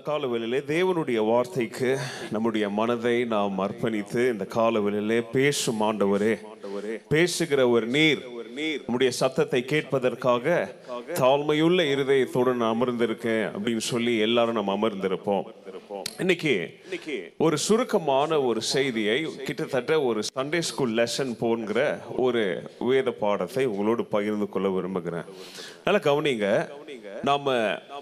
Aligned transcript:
இந்த 0.00 0.10
கால 0.12 0.26
காலவெளியிலே 0.26 0.58
தேவனுடைய 0.74 1.20
வார்த்தைக்கு 1.30 1.88
நம்முடைய 2.34 2.66
மனதை 2.76 3.16
நாம் 3.32 3.58
அர்ப்பணித்து 3.64 4.22
இந்த 4.34 4.44
கால 4.44 4.78
காலவெளியிலே 4.78 5.18
பேசும் 5.32 5.80
ஆண்டவரே 5.88 6.32
பேசுகிற 7.12 7.60
ஒரு 7.74 7.86
நீர் 7.96 8.22
நம்முடைய 8.86 9.10
சத்தத்தை 9.18 9.60
கேட்பதற்காக 9.72 10.56
தாழ்மையுள்ள 11.20 11.80
இருதயத்தோடு 11.94 12.54
நான் 12.60 12.74
அமர்ந்திருக்கேன் 12.76 13.44
அப்படின்னு 13.56 13.84
சொல்லி 13.92 14.14
எல்லாரும் 14.26 14.58
நம்ம 14.58 14.76
அமர்ந்திருப்போம். 14.78 15.44
இன்னைக்கு 16.22 16.54
ஒரு 17.46 17.56
சுருக்கமான 17.66 18.40
ஒரு 18.48 18.60
செய்தியை 18.74 19.16
கிட்டத்தட்ட 19.48 19.94
ஒரு 20.08 20.22
சண்டே 20.36 20.60
ஸ்கூல் 20.68 20.96
லெசன் 21.00 21.32
போன்கிற 21.42 21.80
ஒரு 22.26 22.44
வேத 22.90 23.10
பாடத்தை 23.24 23.64
உங்களோடு 23.72 24.04
பகிர்ந்து 24.16 24.48
கொள்ள 24.48 24.68
விரும்புகிறேன். 24.76 25.28
நல்லா 25.84 26.02
கவனிங்க. 26.08 26.48
நாம் 27.24 27.48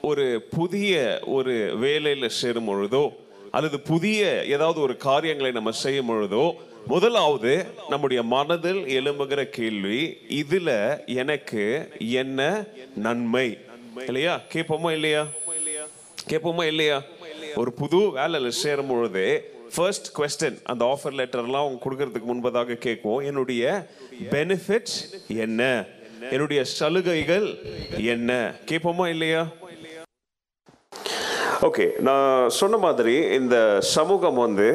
ஒரு 0.00 0.24
புதிய 0.50 0.94
ஒரு 1.26 1.54
வேலையில 1.80 2.26
சேரும் 2.26 2.68
பொழுதோ 2.68 3.04
அல்லது 3.50 3.80
புதிய 3.80 4.20
ஏதாவது 4.46 4.80
ஒரு 4.80 4.96
காரியங்களை 4.96 5.52
நம்ம 5.52 5.70
செய்யும் 5.76 6.08
பொழுதோ 6.08 6.44
முதலாவது 6.86 7.52
நம்முடைய 7.88 8.22
மனதில் 8.22 8.82
எழும்புகிற 8.88 9.44
கேள்வி 9.50 10.00
இதுல 10.42 10.70
எனக்கு 11.14 11.64
என்ன 12.16 12.40
நன்மை? 12.96 13.48
இல்லையா? 14.06 14.40
கேட்போமா 14.54 14.90
இல்லையா? 14.92 15.22
கேட்போமா 16.30 16.64
இல்லையா? 16.64 16.98
ஒரு 17.56 17.72
புது 17.72 17.96
வேலையில 18.16 18.48
சேரும் 18.48 18.86
பொழுது 18.86 19.24
ஃபர்ஸ்ட் 19.74 20.18
கொஸ்டின் 20.18 20.58
அந்த 20.62 20.84
ஆஃபர் 20.84 21.16
லெட்டர்லாம் 21.18 21.64
அவங்க 21.64 21.80
கொடுக்கறதுக்கு 21.84 22.28
முன்பதாக 22.30 22.78
கேட்கும் 22.78 23.20
என்னுடைய 23.20 23.64
பெனிஃபிட்ஸ் 24.30 24.98
என்ன? 25.28 25.62
என்னுடைய 26.32 26.60
சலுகைகள் 26.70 27.48
என்ன? 28.10 28.30
கேட்போமா 28.70 29.06
இல்லையா? 29.08 29.42
ஓகே 31.62 31.84
நான் 31.98 32.26
சொன்ன 32.50 32.76
மாதிரி 32.76 33.14
இந்த 33.34 33.56
சமூகம் 33.94 34.36
வந்து 34.36 34.66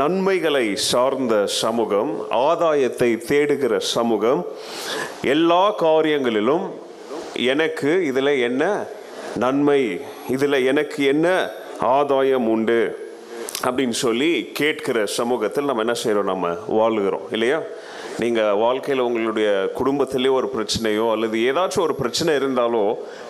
நன்மைகளை 0.00 0.64
சார்ந்த 0.86 1.34
சமூகம் 1.58 2.10
ஆதாயத்தை 2.46 3.10
தேடுகிற 3.28 3.76
சமூகம் 3.92 4.42
எல்லா 5.26 5.62
காரியங்களிலும் 5.82 6.64
எனக்கு 7.46 7.90
இதில் 8.04 8.32
என்ன 8.40 8.64
நன்மை 9.36 9.80
இதில் 10.28 10.64
எனக்கு 10.64 11.00
என்ன 11.04 11.26
ஆதாயம் 11.94 12.48
உண்டு 12.48 12.80
அப்படின்னு 13.64 13.96
சொல்லி 13.98 14.30
கேட்கிற 14.52 15.06
சமூகத்தில் 15.12 15.64
நம்ம 15.64 15.82
என்ன 15.82 15.94
செய்கிறோம் 15.94 16.32
நம்ம 16.34 16.48
வாழுகிறோம் 16.78 17.26
இல்லையா? 17.30 17.60
நீங்கள் 18.18 18.56
வாழ்க்கையில் 18.56 19.02
உங்களுடைய 19.02 19.48
குடும்பத்திலே 19.74 20.30
ஒரு 20.30 20.48
பிரச்சனையோ 20.54 21.04
அல்லது 21.12 21.36
ஏதாச்சும் 21.44 21.84
ஒரு 21.84 21.94
பிரச்சனை 21.94 22.32
இருந்தாலோ 22.38 22.82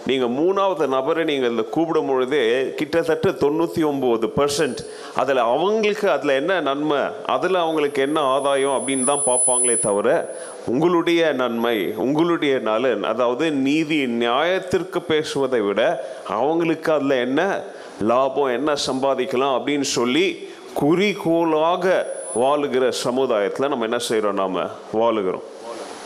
நீங்கள் 0.07 0.33
மூணாவது 0.37 0.85
நபரை 0.89 1.25
நீங்கள் 1.25 1.49
இதில் 1.49 1.71
கூப்பிடும் 1.71 2.09
பொழுதே 2.09 2.43
கிட்டத்தட்ட 2.73 3.33
தொண்ணூற்றி 3.41 3.83
ஒம்பது 3.85 4.29
பர்சன்ட் 4.37 4.81
அதில் 5.17 5.43
அவங்களுக்கு 5.47 6.07
அதில் 6.11 6.35
என்ன 6.35 6.55
நன்மை 6.61 7.03
அதில் 7.27 7.59
அவங்களுக்கு 7.59 8.01
என்ன 8.03 8.21
ஆதாயம் 8.29 8.77
அப்படின்னு 8.79 9.05
தான் 9.05 9.27
பார்ப்பாங்களே 9.27 9.77
தவிர 9.81 10.09
உங்களுடைய 10.67 11.33
நன்மை 11.35 11.77
உங்களுடைய 11.99 12.55
நலன் 12.63 13.05
அதாவது 13.05 13.47
நீதி 13.63 13.99
நியாயத்திற்கு 14.19 15.03
பேசுவதை 15.07 15.61
விட 15.61 15.83
அவங்களுக்கு 16.35 16.91
அதில் 16.93 17.23
என்ன 17.23 17.43
லாபம் 18.05 18.55
என்ன 18.55 18.73
சம்பாதிக்கலாம் 18.87 19.57
அப்படின்னு 19.59 19.89
சொல்லி 19.95 20.27
குறிக்கோளாக 20.75 21.85
வாழுகிற 22.35 22.89
சமுதாயத்தில் 22.89 23.69
நம்ம 23.69 23.85
என்ன 23.85 23.99
செய்கிறோம் 23.99 24.35
நாம்? 24.35 24.71
வாழுகிறோம். 24.93 25.43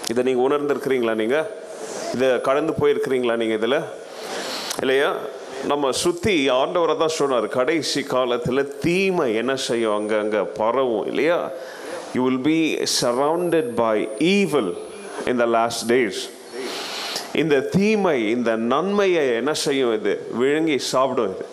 இதை 0.08 0.24
நீங்கள் 0.24 0.44
உணர்ந்திருக்கிறீங்களா 0.48 1.14
நீங்கள் 1.14 1.44
இதை 2.14 2.40
கடந்து 2.40 2.72
போயிருக்கிறீங்களா 2.80 3.36
நீங்கள் 3.36 3.56
இதில்? 3.56 3.82
இல்லையா? 4.80 5.14
நம்ம 5.66 5.92
சுற்றி 5.92 6.50
ஆண்டவரை 6.50 6.96
தான் 6.96 7.08
சொன்னார் 7.08 7.48
கடைசி 7.48 8.02
காலத்தில் 8.02 8.76
தீமை 8.78 9.34
என்ன 9.34 9.56
செய்யும்? 9.56 9.94
அங்கே 9.94 10.18
அங்கே 10.18 10.38
பரவும். 10.38 11.06
இல்லையா? 11.06 11.50
You 12.14 12.24
will 12.24 12.40
be 12.40 12.78
surrounded 13.00 13.74
by 13.74 14.08
evil 14.18 14.74
in 15.26 15.36
the 15.36 15.44
last 15.44 15.92
days 15.92 16.28
இந்த 17.32 17.60
தீமை 17.60 18.30
இந்த 18.30 18.56
நன்மையை 18.56 19.34
என்ன 19.34 19.52
செய்யும் 19.52 19.94
இது? 19.94 20.26
விழுங்கி 20.32 20.78
சாப்பிடும் 20.78 21.34
இது. 21.34 21.46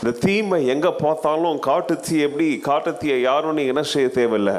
இந்த 0.00 0.12
தீமை 0.24 0.58
எங்கே 0.72 0.90
பார்த்தாலும் 1.02 1.58
காட்டு 1.66 1.94
தீ 2.04 2.14
எப்படி 2.26 2.46
காட்டு 2.68 2.90
தீயை 3.00 3.18
யாரும் 3.20 3.56
நீங்கள் 3.58 3.74
என்ன 3.74 3.82
செய்ய 3.92 4.08
தேவையில்லை. 4.18 4.54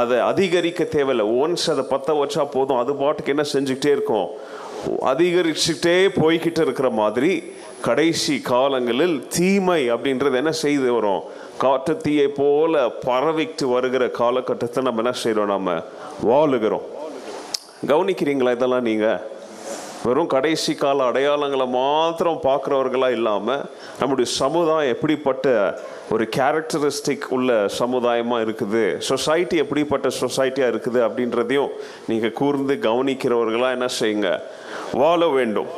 அதை 0.00 0.16
அதிகரிக்க 0.30 0.84
தேவையில்லை. 0.96 1.26
ஒன்ஸ் 1.42 1.64
அதை 1.72 1.84
பற்ற 1.92 2.14
வச்சா 2.20 2.44
போதும். 2.56 2.80
அது 2.82 2.94
பாட்டுக்கு 3.02 3.34
என்ன 3.34 3.44
செஞ்சுக்கிட்டே 3.54 3.92
இருக்கும்? 3.96 4.28
அதிகரிச்சுட்டே 5.12 5.96
போய்கிட்டு 6.20 6.62
இருக்கிற 6.66 6.88
மாதிரி 7.00 7.32
கடைசி 7.86 8.34
காலங்களில் 8.52 9.16
தீமை 9.36 9.80
அப்படின்றது 9.94 10.36
என்ன 10.42 10.52
செய்து 10.64 10.88
வரும்? 10.96 11.22
காட்டு 11.64 11.92
தீயை 12.04 12.28
போல 12.40 12.86
பரவிட்டு 13.06 13.66
வருகிற 13.74 14.06
காலகட்டத்தை 14.20 14.82
நம்ம 14.88 15.02
என்ன 15.04 15.14
செய்கிறோம் 15.22 15.54
நம்ம 15.54 15.78
வாழுகிறோம். 16.30 16.86
கவனிக்கிறீங்களா 17.90 18.52
இதெல்லாம் 18.58 18.88
நீங்கள் 18.90 19.22
வெறும் 20.04 20.30
கடைசி 20.34 20.74
கால 20.74 21.04
அடையாளங்களை 21.10 21.66
மாத்திரம் 21.68 22.40
பார்க்குறவர்களாக 22.42 23.16
இல்லாமல் 23.18 23.62
நம்முடைய 24.00 24.30
சமுதாயம் 24.32 24.92
எப்படிப்பட்ட 24.94 25.46
ஒரு 26.10 26.28
கேரக்டரிஸ்டிக் 26.36 27.26
உள்ள 27.28 27.50
சமுதாயமாக 27.78 28.44
இருக்குது? 28.46 28.84
சொசைட்டி 28.98 29.56
எப்படிப்பட்ட 29.56 30.08
சொசைட்டியாக 30.20 30.72
இருக்குது 30.72 31.00
அப்படின்றதையும் 31.06 31.72
நீங்கள் 32.06 32.36
கூர்ந்து 32.40 32.76
கவனிக்கிறவர்களாக 32.88 33.76
என்ன 33.78 33.88
செய்யுங்க? 34.00 34.30
வாழ 34.92 35.28
வேண்டும். 35.28 35.70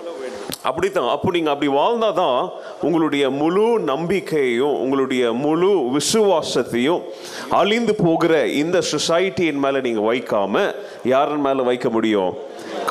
அப்படித்தான். 0.62 1.09
அப்போ 1.09 1.28
நீங்கள் 1.31 1.53
அப்படி 1.53 1.71
வாழ்ந்தால் 1.73 2.15
தான் 2.15 2.41
உங்களுடைய 2.87 3.31
முழு 3.31 3.67
நம்பிக்கையையும் 3.93 4.77
உங்களுடைய 4.83 5.33
முழு 5.33 5.71
விசுவாசத்தையும் 5.97 7.03
அழிந்து 7.49 7.95
போகிற 7.95 8.47
இந்த 8.47 8.78
சொசைட்டியின் 8.93 9.62
மேலே 9.65 9.81
நீங்கள் 9.81 10.09
வைக்காமல் 10.11 10.75
யாரின் 11.05 11.45
மேலே 11.49 11.62
வைக்க 11.62 11.89
முடியும்? 11.89 12.33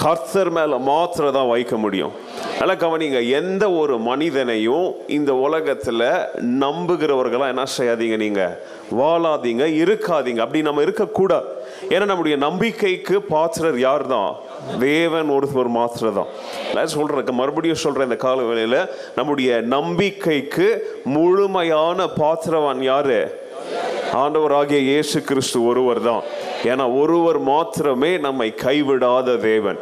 கர்த்தர் 0.01 0.49
மேலே 0.55 0.77
மாத்திரை 0.87 1.29
தான் 1.35 1.51
வைக்க 1.51 1.75
முடியும். 1.83 2.13
நல்லா 2.59 2.75
கவனிங்க 2.83 3.19
எந்த 3.39 3.63
ஒரு 3.79 3.95
மனிதனையும் 4.07 4.87
இந்த 5.17 5.31
உலகத்தில் 5.45 6.05
நம்புகிறவர்களாக 6.63 7.53
என்ன 7.53 7.65
செய்யாதீங்க 7.77 8.17
நீங்கள் 8.23 8.57
வாழாதீங்க 8.99 9.65
இருக்காதீங்க. 9.83 10.41
அப்படி 10.45 10.61
நம்ம 10.67 10.83
இருக்கக்கூடாது. 10.87 11.47
ஏன்னா 11.93 12.05
நம்முடைய 12.11 12.35
நம்பிக்கைக்கு 12.45 13.15
பாத்திரர் 13.33 13.79
யார் 13.87 14.05
தான் 14.13 14.31
தேவன் 14.85 15.33
ஒருத்தவர் 15.37 15.71
மாத்திரை 15.79 16.11
தான் 16.19 16.93
சொல்கிறேன் 16.95 17.39
மறுபடியும் 17.41 17.83
சொல்கிறேன் 17.85 18.09
இந்த 18.09 18.19
கால 18.27 18.45
வேளையில் 18.51 18.79
நம்முடைய 19.17 19.59
நம்பிக்கைக்கு 19.75 20.69
முழுமையான 21.17 22.07
பாத்திரவான் 22.21 22.81
யார்? 22.91 23.19
ஆண்டவராகிய 24.13 24.79
இயேசு 24.79 25.21
கிறிஸ்து 25.21 25.63
ஒருவர் 25.63 26.01
தான் 26.01 26.23
ஏன்னா 26.63 26.85
ஒருவர் 27.01 27.39
மாத்திரமே 27.39 28.17
நம்மை 28.17 28.53
கைவிடாத 28.65 29.37
தேவன். 29.37 29.79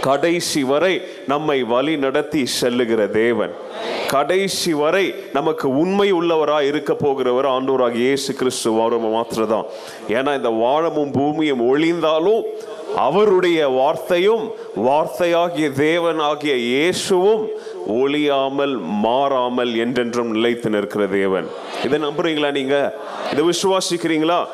கடைசி 0.00 0.62
வரை 0.62 1.00
நம்மை 1.26 1.62
வழி 1.62 1.96
நடத்தி 1.96 2.46
செல்லுகிற 2.46 3.06
தேவன். 3.08 3.52
கடைசி 4.10 4.72
வரை 4.72 5.14
நமக்கு 5.32 5.68
உண்மை 5.68 6.12
உள்ளவராக 6.12 6.68
இருக்க 6.70 6.92
போகிறவர் 6.94 7.46
ஆண்டவராக 7.46 7.94
இயேசு 7.94 8.34
கிறிஸ்து 8.34 8.72
வரும் 8.72 9.08
மாத்திர 9.16 9.46
தான் 9.46 9.66
ஏன்னா 10.08 10.34
இந்த 10.34 10.48
வாழமும் 10.48 11.12
பூமியும் 11.12 11.62
ஒளிந்தாலும் 11.72 12.44
அவருடைய 12.96 13.68
வார்த்தையும் 13.68 14.44
வார்த்தையாகிய 14.76 15.72
தேவன் 15.72 16.18
ஆகிய 16.18 16.54
இயேசுவும் 16.56 17.48
ஒளியாமல் 17.88 18.80
மாறாமல் 18.80 19.76
என்றென்றும் 19.76 20.30
நிலைத்து 20.30 20.70
நிற்கிற 20.70 21.06
தேவன். 21.06 21.46
இதை 21.84 21.98
நம்புறீங்களா 21.98 22.50
நீங்க? 22.50 22.94
இதை 23.32 23.44
விசுவாசிக்கிறீங்களா? 23.44 24.46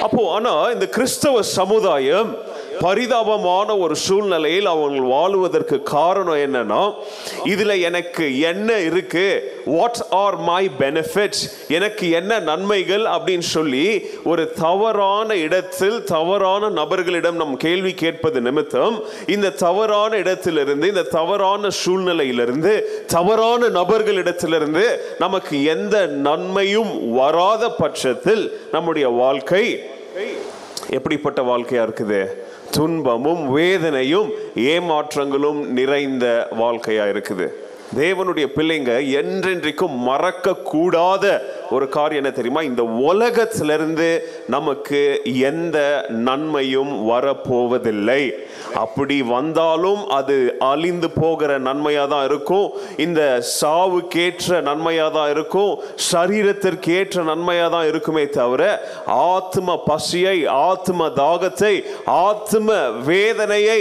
அப்போ 0.00 0.32
ஆனா 0.32 0.64
இந்த 0.64 0.88
கிறிஸ்தவ 0.88 1.42
சமுதாயம் 1.42 2.36
பரிதாபமான 2.80 3.78
ஒரு 3.78 3.96
சூழ்நிலையில் 3.96 4.66
அவங்க 4.66 5.00
வாழ்வதற்கு 5.00 5.82
காரணம் 5.82 6.36
என்னன்னா 6.36 6.94
இதுல 7.44 7.80
எனக்கு 7.80 8.40
என்ன 8.40 8.78
இருக்கு? 8.78 9.52
வாட் 9.64 10.06
ஆர் 10.10 10.36
மை 10.36 10.70
பெனிஃபிட்ஸ் 10.78 11.44
எனக்கு 11.68 12.10
என்ன 12.10 12.38
நன்மைகள்? 12.38 13.04
அப்படின்னு 13.04 13.38
சொல்லி 13.38 14.10
ஒரு 14.24 14.52
தவறான 14.52 15.34
இடத்தில் 15.36 16.04
தவறான 16.04 16.68
நபர்களிடம் 16.68 17.32
நம் 17.32 17.56
கேள்வி 17.56 17.94
கேட்பது 17.94 18.40
நிமித்தம் 18.40 19.02
இந்த 19.26 19.50
தவறான 19.50 20.16
இடத்திலிருந்து 20.16 20.88
இந்த 20.88 21.02
தவறான 21.02 21.68
சூழ்நிலையிலிருந்து 21.84 23.04
தவறான 23.06 23.68
நபர்களிடத்திலிருந்து 23.68 24.98
நமக்கு 25.18 25.64
எந்த 25.64 26.06
நன்மையும் 26.06 27.12
வராத 27.12 27.70
பட்சத்தில் 27.70 28.58
நம்முடைய 28.72 29.08
வாழ்க்கை 29.08 29.82
எப்படிப்பட்ட 30.90 31.42
வாழ்க்கையா 31.42 31.82
இருக்குது? 31.86 32.20
துன்பமும் 32.70 33.42
வேதனையும் 33.56 34.30
ஏமாற்றங்களும் 34.54 35.60
நிறைந்த 35.66 36.46
வாழ்க்கையாக 36.50 37.12
இருக்குது. 37.12 37.46
தேவனுடைய 38.00 38.46
பிள்ளைங்க 38.56 38.92
என்றென்றைக்கும் 39.20 39.96
மறக்க 40.08 40.54
கூடாத 40.72 41.24
ஒரு 41.74 41.86
காரியம் 41.96 42.22
என்ன 42.22 42.32
தெரியுமா? 42.36 42.62
இந்த 42.68 42.82
உலகத்திலிருந்து 43.10 44.08
நமக்கு 44.54 45.00
எந்த 45.50 45.78
நன்மையும் 46.28 46.92
வரப்போவதில்லை. 47.10 48.22
அப்படி 48.84 49.16
வந்தாலும் 49.36 50.02
அது 50.18 50.36
அழிந்து 50.70 51.10
போகிற 51.20 51.58
நன்மையாக 51.68 52.08
தான் 52.14 52.24
இருக்கும். 52.30 52.68
இந்த 53.06 53.22
சாவுக்கேற்ற 53.60 54.60
நன்மையாக 54.70 55.14
தான் 55.18 55.30
இருக்கும். 55.34 55.72
சரீரத்திற்கு 56.12 56.90
ஏற்ற 57.00 57.22
நன்மையாக 57.32 57.70
தான் 57.76 57.88
இருக்குமே 57.92 58.24
தவிர 58.40 58.62
ஆத்ம 59.34 59.78
பசியை 59.90 60.38
ஆத்ம 60.70 61.08
தாகத்தை 61.22 61.74
ஆத்ம 62.26 62.68
வேதனையை 63.10 63.80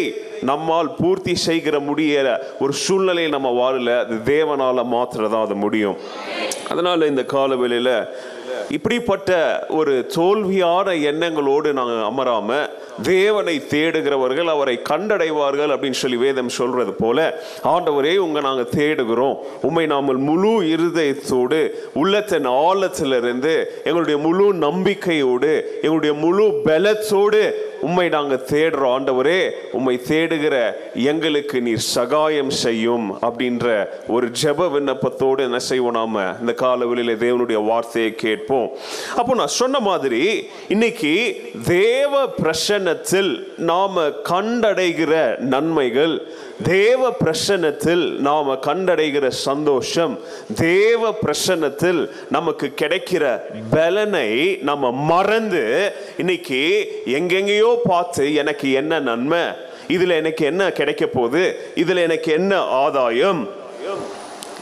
நம்மால் 0.52 0.90
பூர்த்தி 1.00 1.36
செய்கிற 1.48 1.76
முடியற 1.80 2.28
ஒரு 2.60 2.74
சூழ்நிலையை 2.84 3.32
நம்ம 3.32 3.50
வாழல 3.62 3.98
அது 4.04 4.16
தேவனால் 4.34 4.90
மாத்திரம் 4.96 5.34
தான் 5.34 5.46
அது 5.46 5.56
முடியும். 5.56 5.98
அதனால் 6.70 7.10
இந்த 7.12 7.24
காலவெளியில் 7.36 7.96
இப்படிப்பட்ட 8.70 9.32
ஒரு 9.70 9.94
தோல்வியான 10.16 10.88
எண்ணங்களோடு 11.10 11.70
நாங்கள் 11.74 12.08
அமராம 12.10 12.58
தேவனை 13.02 13.56
தேடுகிறவர்கள் 13.70 14.50
அவரை 14.54 14.76
கண்டடைவார்கள் 14.90 15.74
அப்படின்னு 15.74 16.00
சொல்லி 16.02 16.18
வேதம் 16.18 16.56
சொல்றது 16.58 16.94
போல 16.94 17.20
ஆண்டவரே 17.74 18.14
உங்க 18.26 18.40
நாங்கள் 18.40 18.72
தேடுகிறோம். 18.76 19.38
உண்மை 19.68 19.86
நாமல் 19.94 20.22
முழு 20.30 20.54
இருதயத்தோடு 20.74 21.62
உள்ளத்தின் 21.94 22.50
ஆழத்திலிருந்து 22.68 23.54
எங்களுடைய 23.84 24.18
முழு 24.28 24.48
நம்பிக்கையோடு 24.68 25.54
எங்களுடைய 25.82 26.14
முழு 26.24 26.46
பலத்தோடு 26.66 27.44
உம்மை 27.88 28.06
நாங்கள் 28.10 28.46
தேடுறோம் 28.52 28.94
ஆண்டவரே 28.96 29.40
உம்மை 29.72 29.96
தேடுகிற 30.08 30.56
எங்களுக்கு 30.94 31.58
நீர் 31.62 31.84
சகாயம் 31.96 32.54
செய்யும் 32.64 33.08
அப்படின்ற 33.22 33.68
ஒரு 34.08 34.28
ஜெப 34.44 34.68
விண்ணப்பத்தோடு 34.76 35.42
என்ன 35.44 35.60
செய்வோம் 35.60 35.92
நாம? 35.92 36.24
இந்த 36.40 36.54
காலவெளியில 36.58 37.16
தேவனுடைய 37.26 37.60
வார்த்தையை 37.66 38.12
கேட்போம். 38.16 38.70
அப்போ 39.16 39.34
நான் 39.36 39.58
சொன்ன 39.60 39.80
மாதிரி 39.80 40.22
இன்னைக்கு 40.68 41.14
தேவ 41.66 42.12
பிரசன்னத்தில் 42.42 43.32
நாம 43.72 44.08
கண்டடைகிற 44.30 45.38
நன்மைகள் 45.54 46.16
தேவ 46.62 47.10
பிரசன்னத்தில் 47.24 48.04
நாம் 48.20 48.50
கண்டடைகிற 48.62 49.28
சந்தோஷம் 49.28 50.14
தேவ 50.56 51.12
பிரசன்னத்தில் 51.22 52.02
நமக்கு 52.30 52.68
கிடைக்கிற 52.76 53.24
பலனை 53.70 54.30
நம்ம 54.62 54.92
மறந்து 55.06 55.64
இன்னைக்கு 56.18 56.62
எங்கெங்கேயோ 57.14 57.72
பார்த்து 57.86 58.26
எனக்கு 58.34 58.70
என்ன 58.72 59.00
நன்மை 59.00 59.44
இதில் 59.88 60.10
எனக்கு 60.10 60.46
என்ன 60.46 60.64
கிடைக்க 60.72 61.06
போகுது 61.08 61.44
இதில் 61.76 61.98
எனக்கு 61.98 62.32
என்ன 62.32 62.54
ஆதாயம் 62.66 63.42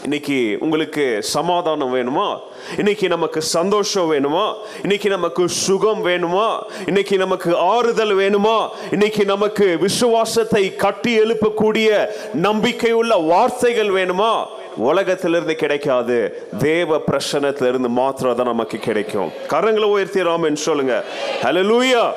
இன்னைக்கு 0.04 0.58
உங்களுக்கு 0.60 1.18
சமாதானம் 1.20 1.96
வேணுமா? 1.96 2.40
இன்னைக்கு 2.78 3.08
நமக்கு 3.08 3.42
சந்தோஷம் 3.42 4.12
வேணுமா? 4.12 4.54
இன்னைக்கு 4.82 5.10
நமக்கு 5.10 5.50
சுகம் 5.50 6.06
வேணுமா? 6.06 6.64
இன்னைக்கு 6.88 7.18
நமக்கு 7.18 7.58
ஆறுதல் 7.58 8.16
வேணுமா? 8.16 8.70
இன்னைக்கு 8.92 9.26
நமக்கு 9.26 9.78
விசுவாசத்தை 9.78 10.76
கட்டி 10.76 11.20
எழுப்பக்கூடிய 11.20 12.08
நம்பிக்கையுள்ள 12.42 13.26
வார்த்தைகள் 13.26 13.88
வேணுமா? 13.88 14.46
உலகத்திலிருந்து 14.76 15.56
கிடைக்காது. 15.56 16.46
தேவ 16.60 16.98
பிரசனத்திலிருந்து 16.98 17.88
மாத்திரம் 17.88 18.36
தான் 18.36 18.46
நமக்கு 18.46 18.78
கிடைக்கும். 18.78 19.32
கரங்களை 19.50 19.84
உயர்த்தி 19.84 20.24
ராமன் 20.24 20.56
சொல்லுங்க. 20.56 21.04
ஹலலூயா 21.44 22.12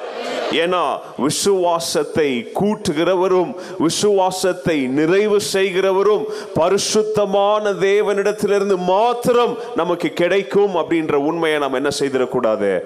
ஏன்னா 0.53 0.99
விசுவாசத்தை 1.17 2.53
கூட்டுகிறவரும் 2.61 3.55
விசுவாசத்தை 3.79 4.87
நிறைவு 4.87 5.41
செய்கிறவரும் 5.53 6.25
பரிசுத்தமான 6.55 7.73
தேவனிடத்திலிருந்து 7.73 8.77
மாத்திரம் 8.77 9.59
நமக்கு 9.77 10.09
கிடைக்கும் 10.09 10.77
அப்படின்ற 10.77 11.13
உண்மையை 11.13 11.59
நாம் 11.61 11.73
என்ன 11.73 11.89
செய்திடக்கூடாது? 11.99 12.81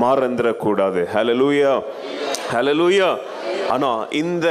மறந்துடக்கூடாது. 0.00 1.06
ஹலலூயா 1.14 1.82
ஹலலூயா 2.52 3.16
ஆனா 3.70 3.90
இந்த 4.22 4.48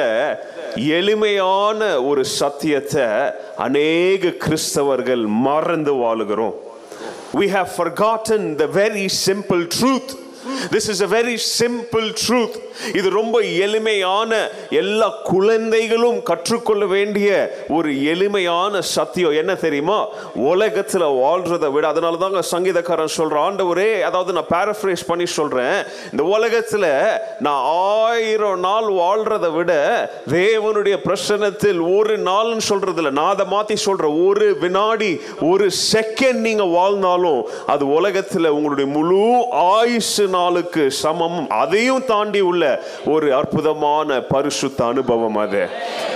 எளிமையான 0.97 1.79
ஒரு 2.01 2.25
சத்தியத்தை 2.39 3.07
அநேக 3.57 4.33
கிறிஸ்தவர்கள் 4.45 5.25
மறந்து 5.47 5.93
வாழுகிறோம் 6.03 6.55
we 7.33 7.47
have 7.47 7.69
forgotten 7.81 8.57
the 8.57 8.67
very 8.81 9.07
simple 9.27 9.61
truth 9.77 10.09
this 10.69 10.85
is 10.93 11.01
a 11.01 11.07
very 11.07 11.37
simple 11.37 12.07
truth 12.25 12.55
இது 12.93 13.09
ரொம்ப 13.09 13.39
எளிமையான 13.39 14.49
எல்லா 14.69 15.09
குழந்தைகளும் 15.23 16.23
கற்றுக்கொள்ள 16.23 16.85
வேண்டிய 16.85 17.29
ஒரு 17.67 18.03
எளிமையான 18.03 18.81
சத்தியம். 18.81 19.31
என்ன 19.31 19.55
தெரியுமா? 19.55 20.07
உலகத்தில் 20.35 21.07
வாழ்றதை 21.23 21.71
விட 21.71 21.87
அதனால 21.87 22.17
தாங்க 22.17 22.43
சங்கீதக்காரன் 22.51 23.15
சொல்றான் 23.17 23.41
ஆண்டவரே 23.43 24.01
அதாவது 24.01 24.33
நான் 24.33 24.51
பேரஃப்ரேஸ் 24.53 25.03
பண்ணி 25.07 25.25
சொல்கிறேன் 25.25 25.77
இந்த 26.11 26.23
உலகத்தில் 26.23 26.87
நான் 27.39 27.63
ஆயிரம் 28.03 28.59
நாள் 28.59 28.89
வாழ்றதை 29.01 29.51
விட 29.51 29.71
தேவனுடைய 30.29 30.95
பிரசனத்தில் 31.07 31.97
ஒரு 31.97 32.15
நாள்னு 32.19 32.63
சொல்றது 32.69 33.11
நான் 33.11 33.33
அதை 33.33 33.45
மாற்றி 33.45 33.75
சொல்கிறேன் 33.75 34.27
ஒரு 34.27 34.57
வினாடி 34.57 35.11
ஒரு 35.51 35.67
செகண்ட் 35.93 36.41
நீங்கள் 36.47 36.73
வாழ்ந்தாலும் 36.77 37.41
அது 37.65 37.83
உலகத்தில் 37.89 38.45
உங்களுடைய 38.45 38.91
முழு 38.91 39.21
ஆயுசு 39.51 40.27
நாளுக்கு 40.27 40.91
சமம். 40.91 41.49
அதையும் 41.49 42.05
தாண்டி 42.05 42.41
உள்ள 42.41 42.62
ஒரு 43.05 43.33
அற்புதமான 43.35 44.19
பரிசுத்த 44.21 44.85
அனுபவம் 44.85 45.35
அது. 45.35 45.67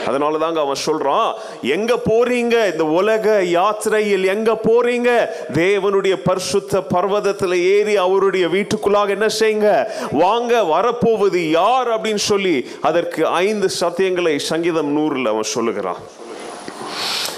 அதனால 0.08 0.38
தாங்க 0.38 0.60
அவன் 0.60 0.84
சொல்றான் 0.86 1.34
எங்க 1.62 2.00
போறீங்க? 2.10 2.72
இந்த 2.72 2.86
உலக 2.86 3.44
யாத்திரையில் 3.44 4.26
எங்க 4.26 4.60
போறீங்க? 4.64 5.10
தேவனுடைய 5.54 6.16
பரிசுத்த 6.24 6.84
பர்வதத்துல 6.94 7.54
ஏறி 7.62 7.98
அவருடைய 7.98 8.48
வீட்டுக்குள்ளாக 8.48 9.10
என்ன 9.10 9.28
செய்யுங்க? 9.40 9.88
வாங்க 10.12 10.64
வரப்போவது 10.64 11.50
யார்? 11.50 11.88
அப்படின்னு 11.88 12.24
சொல்லி 12.32 12.70
அதற்கு 12.82 13.28
ஐந்து 13.28 13.70
சத்தியங்களை 13.80 14.38
சங்கீதம் 14.38 14.92
நூறுல 14.98 15.28
அவன் 15.28 15.52
சொல்லுகிறான். 15.56 16.02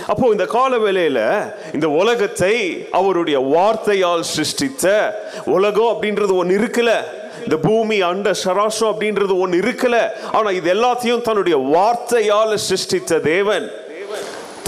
அப்போ 0.08 0.28
இந்த 0.28 0.46
கால 0.46 0.78
வேளையில 0.78 1.20
இந்த 1.74 1.90
உலகத்தை 1.90 2.88
அவருடைய 2.92 3.40
வார்த்தையால் 3.40 4.20
சிருஷ்டித்த 4.20 4.86
உலகம் 5.46 5.96
அப்படின்றது 5.96 6.34
ஒன்று 6.34 6.58
இருக்குல்ல? 6.58 6.92
இந்த 7.42 7.58
பூமி 7.58 8.02
அண்ட 8.02 8.32
சராசம் 8.44 8.90
அப்படின்றது 8.94 9.40
ஒன்று 9.40 9.60
இருக்கல. 9.60 9.98
ஆனா 10.32 10.52
இது 10.52 10.74
எல்லாத்தையும் 10.74 11.22
தன்னுடைய 11.22 11.58
வார்த்தையால் 11.58 12.56
சிருஷ்டித்த 12.56 13.20
தேவன். 13.20 13.72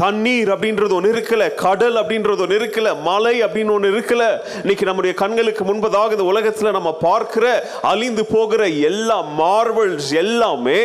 தண்ணீர் 0.01 0.49
அப்படின்றது 0.53 0.93
ஒன்று 0.97 1.11
இருக்கல 1.13 1.43
கடல் 1.63 1.97
அப்படின்றது 2.01 2.41
ஒன்று 2.45 2.57
இருக்கல 2.59 2.89
மலை 3.09 3.33
அப்படின்னு 3.45 3.73
ஒன்று 3.75 3.89
இருக்கல. 3.93 4.23
இன்னைக்கு 4.61 4.85
நம்முடைய 4.89 5.13
கண்களுக்கு 5.21 5.63
முன்பதாக 5.69 6.15
இந்த 6.15 6.25
உலகத்தில் 6.31 6.75
நம்ம 6.77 6.91
பார்க்கிற 7.05 7.45
அழிந்து 7.91 8.23
போகிற 8.25 8.61
எல்லா 8.89 9.17
மார்வல்ஸ் 9.39 10.11
எல்லாமே 10.23 10.79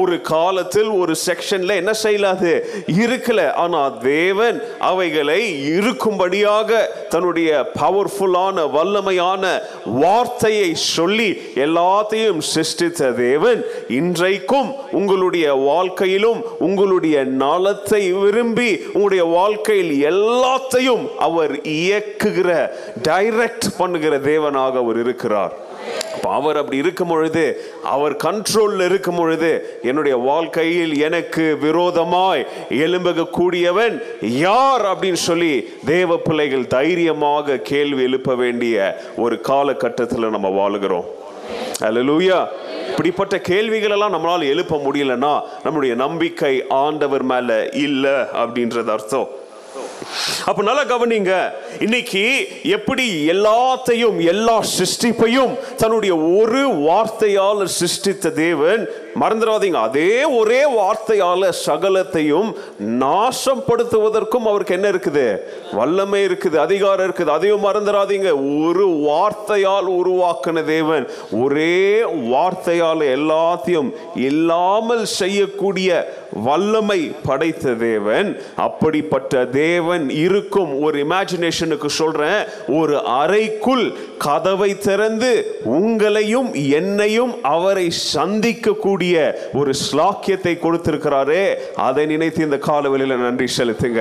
ஒரு 0.00 0.16
காலத்தில் 0.32 0.90
ஒரு 1.00 1.14
செக்ஷன்ல 1.26 1.74
என்ன 1.82 1.94
செய்யலாது 2.02 2.52
இருக்கல. 3.04 3.40
ஆனா 3.64 3.82
தேவன் 4.02 4.58
அவைகளை 4.90 5.40
இருக்கும்படியாக 5.74 6.80
தன்னுடைய 7.14 7.50
பவர்ஃபுல்லான 7.80 8.66
வல்லமையான 8.76 9.44
வார்த்தையை 10.02 10.68
சொல்லி 10.94 11.30
எல்லாத்தையும் 11.66 12.40
சிருஷ்டித்த 12.52 13.10
தேவன் 13.24 13.60
இன்றைக்கும் 14.00 14.70
உங்களுடைய 15.00 15.46
வாழ்க்கையிலும் 15.68 16.40
உங்களுடைய 16.68 17.16
நலத்தை 17.42 18.02
விரும்பி 18.22 18.59
உங்களுடைய 18.92 19.24
வாழ்க்கையில் 19.24 19.92
எல்லாத்தையும் 20.12 21.04
அவர் 21.18 21.54
இயக்குகிற 21.78 22.70
டைரக்ட் 23.08 23.68
பண்ணுகிற 23.78 24.18
தேவனாக 24.30 24.74
அவர் 24.84 25.00
இருக்கிறார். 25.04 25.56
அவர் 26.22 26.56
அப்படி 26.56 26.76
இருக்கும் 26.76 27.08
பொழுது 27.08 27.44
அவர் 27.94 28.14
கண்ட்ரோல்ல 28.24 28.84
இருக்கும் 28.84 29.16
பொழுது 29.16 29.50
என்னுடைய 29.82 30.16
வாழ்க்கையில் 30.16 30.92
எனக்கு 31.08 31.44
விரோதமாய் 31.60 32.46
எழும்பக 32.84 33.28
கூடியவன் 33.38 33.96
யார் 34.20 34.84
அப்படின்னு 34.90 35.22
சொல்லி 35.28 35.54
தேவ 35.84 36.16
பிள்ளைகள் 36.16 36.66
தைரியமாக 36.66 37.56
கேள்வி 37.72 38.02
எழுப்ப 38.02 38.34
வேண்டிய 38.34 39.00
ஒரு 39.16 39.38
காலகட்டத்தில் 39.40 40.34
நம்ம 40.36 40.50
வாழுகிறோம். 40.60 41.08
அலலூயா 41.80 42.38
இப்படிப்பட்ட 42.88 43.38
கேள்விகள் 43.40 43.90
எல்லாம் 43.90 44.14
நம்மளால 44.14 44.48
எழுப்ப 44.48 44.80
முடியலன்னா 44.84 45.34
நம்முடைய 45.62 45.94
நம்பிக்கை 45.94 46.54
ஆண்டவர் 46.68 47.22
மேல 47.22 47.68
இல்ல 47.78 48.06
அப்படின்றது 48.34 48.90
அர்த்தம். 48.90 49.28
அப்ப 50.44 50.62
நல்லா 50.62 50.84
கவனிங்க 50.84 51.32
இன்னைக்கு 51.80 52.22
எப்படி 52.62 53.04
எல்லாத்தையும் 53.28 54.18
எல்லா 54.24 54.62
சிருஷ்டிப்பையும் 54.78 55.52
தன்னுடைய 55.76 56.12
ஒரு 56.16 56.62
வார்த்தையால் 56.80 57.64
சிருஷ்டித்த 57.78 58.32
தேவன் 58.34 58.82
மறந்துடாதீங்க. 59.20 59.72
அதே 59.72 60.24
ஒரே 60.24 60.60
வார்த்தையால 60.78 61.50
சகலத்தையும் 61.66 62.50
நாசப்படுத்துவதற்கும் 63.02 64.48
அவருக்கு 64.50 64.74
என்ன 64.74 64.90
இருக்குது? 64.90 65.26
வல்லமை 65.72 66.24
இருக்குது 66.24 66.54
அதிகாரம் 66.54 67.06
இருக்குது. 67.08 67.34
அதையும் 67.36 67.64
மறந்துடாதீங்க. 67.64 68.30
ஒரு 68.66 68.86
வார்த்தையால் 69.08 69.88
உருவாக்கின 70.00 70.64
தேவன் 70.64 71.06
ஒரே 71.42 72.02
வார்த்தையால் 72.02 73.04
எல்லாத்தையும் 73.16 73.90
இல்லாமல் 74.14 75.04
செய்யக்கூடிய 75.04 76.16
வல்லமை 76.32 77.12
படைத்த 77.26 77.72
தேவன் 77.72 78.28
அப்படிப்பட்ட 78.56 79.44
தேவன் 79.44 80.10
இருக்கும் 80.10 80.82
ஒரு 80.82 81.06
இமேஜினேஷனுக்கு 81.06 81.86
சொல்றேன். 81.86 82.44
ஒரு 82.66 83.04
அறைக்குள் 83.04 83.92
கதவை 84.18 84.78
திறந்து 84.78 85.62
உங்களையும் 85.64 86.52
என்னையும் 86.80 87.42
அவரை 87.42 87.92
சந்திக்கக்கூடிய 88.14 88.99
ஒரு 89.00 89.72
ஸ்லாக்கியத்தை 89.82 90.52
கொடுத்திருக்கிறாரே 90.62 91.44
அதை 91.74 92.06
நினைத்து 92.06 92.40
இந்த 92.44 92.58
காலவெளியில் 92.58 93.16
நன்றி 93.16 93.46
செலுத்துங்க. 93.56 94.00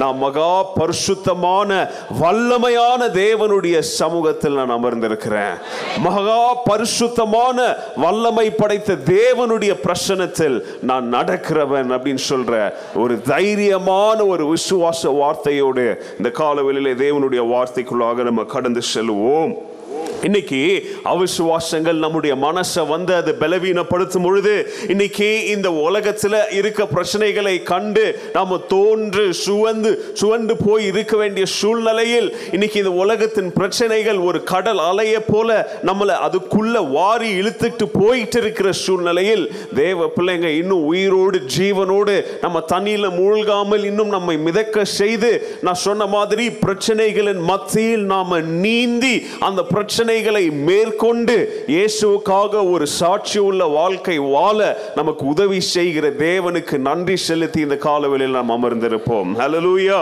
நான் 0.00 0.18
மகா 0.18 0.62
பரிசுத்தமான 0.62 1.90
வல்லமையான 2.20 3.08
தேவனுடைய 3.22 3.78
சமூகத்தில் 3.78 4.58
நான் 4.58 4.74
அமர்ந்திருக்கிறேன். 4.76 5.54
மகா 6.06 6.54
பரிசுத்தமான 6.70 7.76
வல்லமை 7.96 8.50
படைத்த 8.50 8.94
தேவனுடைய 8.94 9.74
பிரசனத்தில் 9.86 10.58
நான் 10.82 11.12
நடக்கிறவன் 11.14 11.90
அப்படின்னு 11.96 12.24
சொல்ற 12.32 12.72
ஒரு 12.94 13.20
தைரியமான 13.32 14.18
ஒரு 14.26 14.54
விசுவாச 14.54 15.10
வார்த்தையோடு 15.20 15.86
இந்த 16.18 16.32
காலவெளியிலே 16.42 16.94
தேவனுடைய 17.04 17.42
வார்த்தைக்குள்ளாக 17.54 18.22
நம்ம 18.22 18.44
கடந்து 18.44 18.80
செல்வோம். 18.94 19.54
இன்னைக்கு 20.26 20.58
அவிசுவாசங்கள் 21.10 21.98
நம்முடைய 21.98 22.34
மனசை 22.36 22.82
வந்து 22.86 23.12
அது 23.14 23.32
பலவீனப்படுத்தும் 23.34 24.24
பொழுது 24.24 24.52
இன்னைக்கு 24.88 25.28
இந்த 25.46 25.68
உலகத்துல 25.82 26.40
இருக்க 26.58 26.84
பிரச்சனைகளை 26.86 27.54
கண்டு 27.62 28.04
நாம் 28.32 28.54
தோன்று 28.70 29.24
சுவந்து 29.42 29.90
சுவந்து 30.14 30.54
போய் 30.56 30.84
இருக்க 30.86 31.14
வேண்டிய 31.16 31.44
சூழ்நிலையில் 31.56 32.28
இன்னைக்கு 32.52 32.78
இந்த 32.78 32.92
உலகத்தின் 32.96 33.50
பிரச்சனைகள் 33.52 34.20
ஒரு 34.20 34.40
கடல் 34.44 34.82
அலைய 34.86 35.20
போல 35.24 35.50
நம்மளை 35.82 36.16
அதுக்குள்ள 36.26 36.74
வாரி 36.90 37.30
இழுத்துட்டு 37.38 37.88
போயிட்டு 37.94 38.40
இருக்கிற 38.40 38.70
சூழ்நிலையில் 38.80 39.44
தேவ 39.74 40.08
பிள்ளைங்க 40.16 40.50
இன்னும் 40.56 40.84
உயிரோடு 40.86 41.40
ஜீவனோடு 41.56 42.16
நம்ம 42.40 42.64
தண்ணியில் 42.72 43.10
மூழ்காமல் 43.18 43.84
இன்னும் 43.84 44.14
நம்மை 44.16 44.38
மிதக்க 44.40 44.84
செய்து 44.96 45.32
நான் 45.62 45.82
சொன்ன 45.82 46.06
மாதிரி 46.08 46.46
பிரச்சனைகளின் 46.62 47.44
மத்தியில் 47.44 48.06
நாம 48.06 48.40
நீந்தி 48.60 49.14
அந்த 49.40 49.60
பிரச்சனை 49.66 49.95
பிரச்சனைகளை 49.96 50.42
மேற்கொண்டு 50.68 51.34
இயேசுவுக்காக 51.74 52.62
ஒரு 52.72 52.86
சாட்சி 52.96 53.38
உள்ள 53.48 53.62
வாழ்க்கை 53.76 54.16
வாழ 54.32 54.58
நமக்கு 54.98 55.22
உதவி 55.32 55.60
செய்கிற 55.74 56.06
தேவனுக்கு 56.18 56.76
நன்றி 56.88 57.16
செலுத்தி 57.26 57.60
இந்த 57.66 57.76
காலவெளியில் 57.84 58.36
நாம் 58.38 58.52
அமர்ந்திருப்போம். 58.56 59.30
ஹலலூயா 59.40 60.00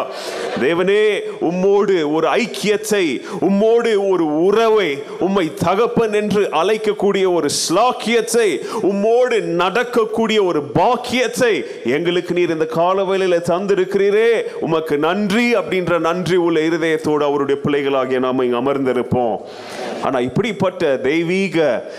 தேவனே 0.64 1.04
உம்மோடு 1.50 1.96
ஒரு 2.14 2.26
ஐக்கியத்தை 2.40 3.04
உம்மோடு 3.48 3.92
ஒரு 4.08 4.26
உறவை 4.48 4.88
உம்மை 5.26 5.46
தகப்பன் 5.62 6.16
என்று 6.22 6.42
அழைக்கக்கூடிய 6.62 7.28
ஒரு 7.36 7.50
ஸ்லாக்கியத்தை 7.60 8.48
உம்மோடு 8.90 9.38
நடக்கக்கூடிய 9.62 10.40
ஒரு 10.50 10.62
பாக்கியத்தை 10.80 11.54
எங்களுக்கு 11.98 12.38
நீர் 12.40 12.56
இந்த 12.56 12.68
காலவேளையில 12.80 13.40
தந்திருக்கிறீரே. 13.52 14.28
உமக்கு 14.68 14.98
நன்றி 15.08 15.46
அப்படின்ற 15.62 16.02
நன்றி 16.10 16.38
உள்ள 16.48 16.58
இருதயத்தோடு 16.70 17.26
அவருடைய 17.30 17.58
பிள்ளைகளாகிய 17.66 18.24
நாம் 18.26 18.44
இங்க 18.48 18.60
அமர்ந்திருப்போம். 18.64 19.38
ஆனால் 20.04 20.24
இப்படிப்பட்ட 20.24 20.82
தெய்வீக 21.04 21.58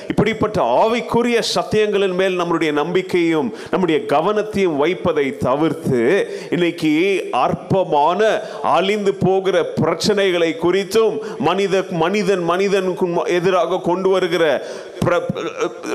இப்படிப்பட்ட 0.10 0.58
ஆவிக்குரிய 0.77 1.39
சத்தியங்களின் 1.51 2.15
மேல் 2.15 2.39
நம்மளுடைய 2.39 2.72
நம்பிக்கையும் 2.74 3.50
நம்முடைய 3.72 4.00
கவனத்தையும் 4.08 4.77
வைப்பதை 4.77 5.27
தவிர்த்து 5.38 6.01
இன்னைக்கு 6.50 6.94
அற்பமான 7.39 8.22
அழிந்து 8.74 9.13
போகிற 9.18 9.56
பிரச்சனைகளை 9.75 10.51
குறித்தும் 10.58 11.15
மனித 11.42 11.84
மனிதன் 11.98 12.44
மனிதனுக்கு 12.44 13.08
எதிராக 13.34 13.82
கொண்டு 13.82 14.10
வருகிற 14.10 14.44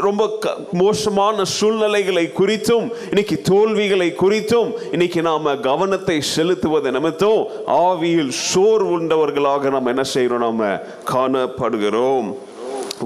ரொம்ப 0.01 0.37
க- 0.41 0.57
மோசமான 0.73 1.45
சூழ்நிலைகளை 1.45 2.31
குறித்தும் 2.39 2.91
இன்னைக்கு 3.09 3.41
தோல்விகளை 3.41 4.15
குறித்தும் 4.19 4.73
இன்னைக்கு 4.93 5.23
நாம 5.23 5.57
கவனத்தை 5.57 6.21
செலுத்துவது 6.21 6.91
நிமித்தம் 6.91 7.47
ஆவியில் 7.67 8.29
சோர் 8.29 8.83
உண்டவர்களாக 8.83 9.71
நாம் 9.71 9.87
என்ன 9.87 10.03
செய்யறோம் 10.15 10.39
நாம 10.39 10.79
காணப்படுகிறோம். 11.13 12.35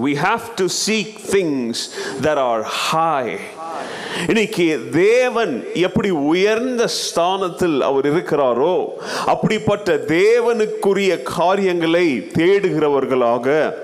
We 0.05 0.15
have 0.15 0.55
to 0.57 0.65
seek 0.87 1.07
things 1.33 1.77
that 2.23 2.37
are 2.37 2.63
high. 2.63 3.39
இன்னைக்கு 4.29 4.81
தேவன் 4.93 5.67
எப்படி 5.75 6.11
உயர்ந்த 6.11 6.87
ஸ்தானத்தில் 6.87 7.81
அவர் 7.81 8.15
இருக்கிறாரோ 8.15 8.87
அப்படிப்பட்ட 9.27 9.95
தேவனுக்குரிய 9.95 11.23
காரியங்களை 11.23 12.31
தேடுகிறவர்களாக 12.39 13.75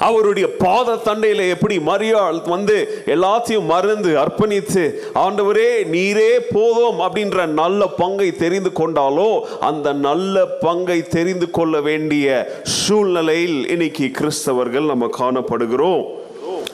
அவருடைய 0.00 0.46
பாத 0.56 0.96
தண்டையில 1.04 1.48
எப்படி 1.48 1.78
மரியாள் 1.78 2.40
வந்து 2.48 2.76
எல்லாத்தையும் 3.06 3.70
மறந்து 3.74 4.10
அர்ப்பணித்து 4.16 4.84
ஆண்டவரே 5.14 5.70
நீரே 5.94 6.32
போதும் 6.52 7.00
அப்படின்ற 7.00 7.46
நல்ல 7.46 7.86
பங்கை 7.86 8.32
தெரிந்து 8.32 8.70
கொண்டாலோ 8.74 9.30
அந்த 9.60 9.92
நல்ல 9.92 10.46
பங்கை 10.46 10.98
தெரிந்து 11.16 11.50
கொள்ள 11.50 11.80
வேண்டிய 11.80 12.26
சூழ்நிலையில் 12.62 13.68
இன்னைக்கு 13.68 14.10
கிறிஸ்தவர்கள் 14.18 14.90
நம்ம 14.92 15.08
காணப்படுகிறோம். 15.18 16.04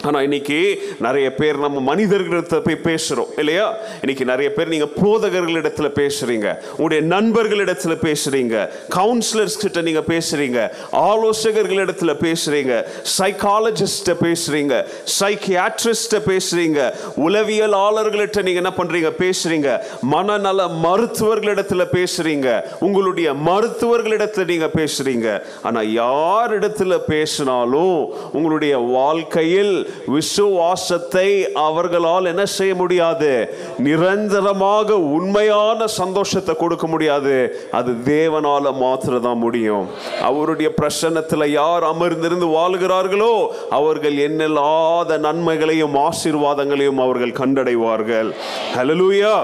ஆனால் 0.00 0.24
இன்னைக்கு 0.24 0.58
நிறைய 1.00 1.26
பேர் 1.34 1.56
நம்ம 1.56 1.80
மனிதர்களிடத்தில் 1.88 2.62
போய் 2.62 2.84
பேசுகிறோம் 2.84 3.30
இல்லையா? 3.38 3.64
இன்னைக்கு 4.02 4.24
நிறைய 4.24 4.48
பேர் 4.52 4.68
நீங்கள் 4.68 4.92
போதகர்களிடத்தில் 5.00 5.96
பேசுகிறீங்க 5.98 6.46
உங்களுடைய 6.72 7.00
நண்பர்களிடத்தில் 7.10 8.02
பேசுகிறீங்க 8.04 8.54
கவுன்சிலர்ஸ் 8.96 9.58
கிட்ட 9.60 9.80
நீங்கள் 9.80 10.06
பேசுகிறீங்க 10.08 10.60
ஆலோசகர்களிடத்தில் 11.04 12.14
பேசுகிறீங்க 12.22 12.72
சைக்காலஜிஸ்ட்ட 13.16 14.14
பேசுகிறீங்க 14.22 14.74
சைக்கியாட்ரிஸ்ட்டை 15.18 16.20
பேசுகிறீங்க 16.28 16.80
உளவியலாளர்களிட்ட 17.24 18.42
நீங்கள் 18.42 18.62
என்ன 18.64 18.72
பண்ணுறீங்க 18.76 19.12
பேசுகிறீங்க 19.20 19.68
மனநல 20.10 20.56
மருத்துவர்களிடத்தில் 20.84 21.92
பேசுகிறீங்க 21.94 22.48
உங்களுடைய 22.80 23.28
மருத்துவர்களிடத்தில் 23.48 24.18
நீங்கள் 24.46 24.74
பேசுகிறீங்க 24.74 25.28
ஆனால் 25.62 25.92
யார் 26.00 26.56
இடத்துல 26.58 26.94
பேசினாலும் 27.08 27.96
உங்களுடைய 28.32 28.66
வாழ்க்கையில் 28.90 29.74
விசுவாசத்தை 30.14 31.28
அவர்களால் 31.54 32.24
என்ன 32.24 32.44
செய்ய 32.46 32.74
முடியாது? 32.74 33.32
நிரந்தரமாக 33.78 34.98
உண்மையான 34.98 35.86
சந்தோஷத்தை 35.86 36.56
கொடுக்க 36.56 36.86
முடியாது. 36.86 37.36
அது 37.72 37.92
தேவனால 38.04 38.72
மாத்திரம் 38.84 39.26
தான் 39.28 39.38
முடியும். 39.38 39.86
அவருடைய 40.22 40.74
பிரசன்னத்தில் 40.80 41.46
யார் 41.50 41.84
அமர்ந்திருந்து 41.84 42.48
வாழ்கிறார்களோ 42.58 43.32
அவர்கள் 43.70 44.16
என்னில்லாத 44.28 45.18
நன்மைகளையும் 45.18 45.94
ஆசீர்வாதங்களையும் 46.08 47.00
அவர்கள் 47.06 47.38
கண்டடைவார்கள். 47.40 48.30
ஹலலூயா 48.76 49.34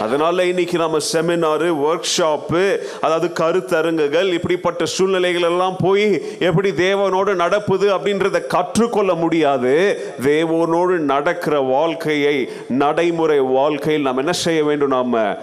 அதனால 0.00 0.44
இன்னைக்கு 0.44 0.78
நம்ம 0.78 0.98
செமினாரு 1.12 1.68
ஒர்க் 1.88 2.12
ஷாப்பு 2.16 2.64
அதாவது 3.00 3.28
கருத்தரங்குகள் 3.40 4.32
இப்படிப்பட்ட 4.32 4.84
சூழ்நிலைகள் 4.84 5.46
எல்லாம் 5.50 5.76
போய் 5.82 6.06
எப்படி 6.38 6.70
தேவனோடு 6.70 7.32
நடப்புது 7.42 7.86
அப்படின்றத 7.96 8.46
கற்றுக்கொள்ள 8.46 9.14
முடியாது. 9.14 9.74
தேவனோடு 10.22 10.98
நடக்கிற 10.98 11.60
வாழ்க்கையை 11.60 12.48
நடைமுறை 12.68 13.40
வாழ்க்கையில் 13.40 14.02
நாம் 14.02 14.16
என்ன 14.16 14.32
செய்ய 14.32 14.64
வேண்டும் 14.64 14.88
நாம்? 14.88 15.36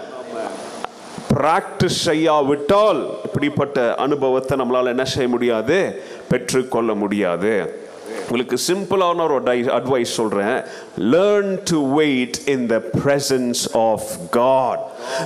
பிராக்டிஸ் 1.36 2.02
செய்யாவிட்டால் 2.06 3.08
இப்படிப்பட்ட 3.24 3.96
அனுபவத்தை 3.96 4.58
நம்மளால 4.58 4.86
என்ன 4.86 5.06
செய்ய 5.06 5.30
முடியாது? 5.30 6.02
பெற்றுக்கொள்ள 6.30 6.94
முடியாது. 6.94 7.80
உங்களுக்கு 8.22 8.58
சிம்பிளான 8.68 9.24
ஒரு 9.24 9.42
அட்வைஸ் 9.44 10.16
சொல்றேன். 10.18 10.62
Learn 11.00 11.60
to 11.64 11.94
wait 11.94 12.40
in 12.46 12.68
the 12.68 12.82
presence 13.06 13.64
of 13.74 14.10
God 14.30 14.80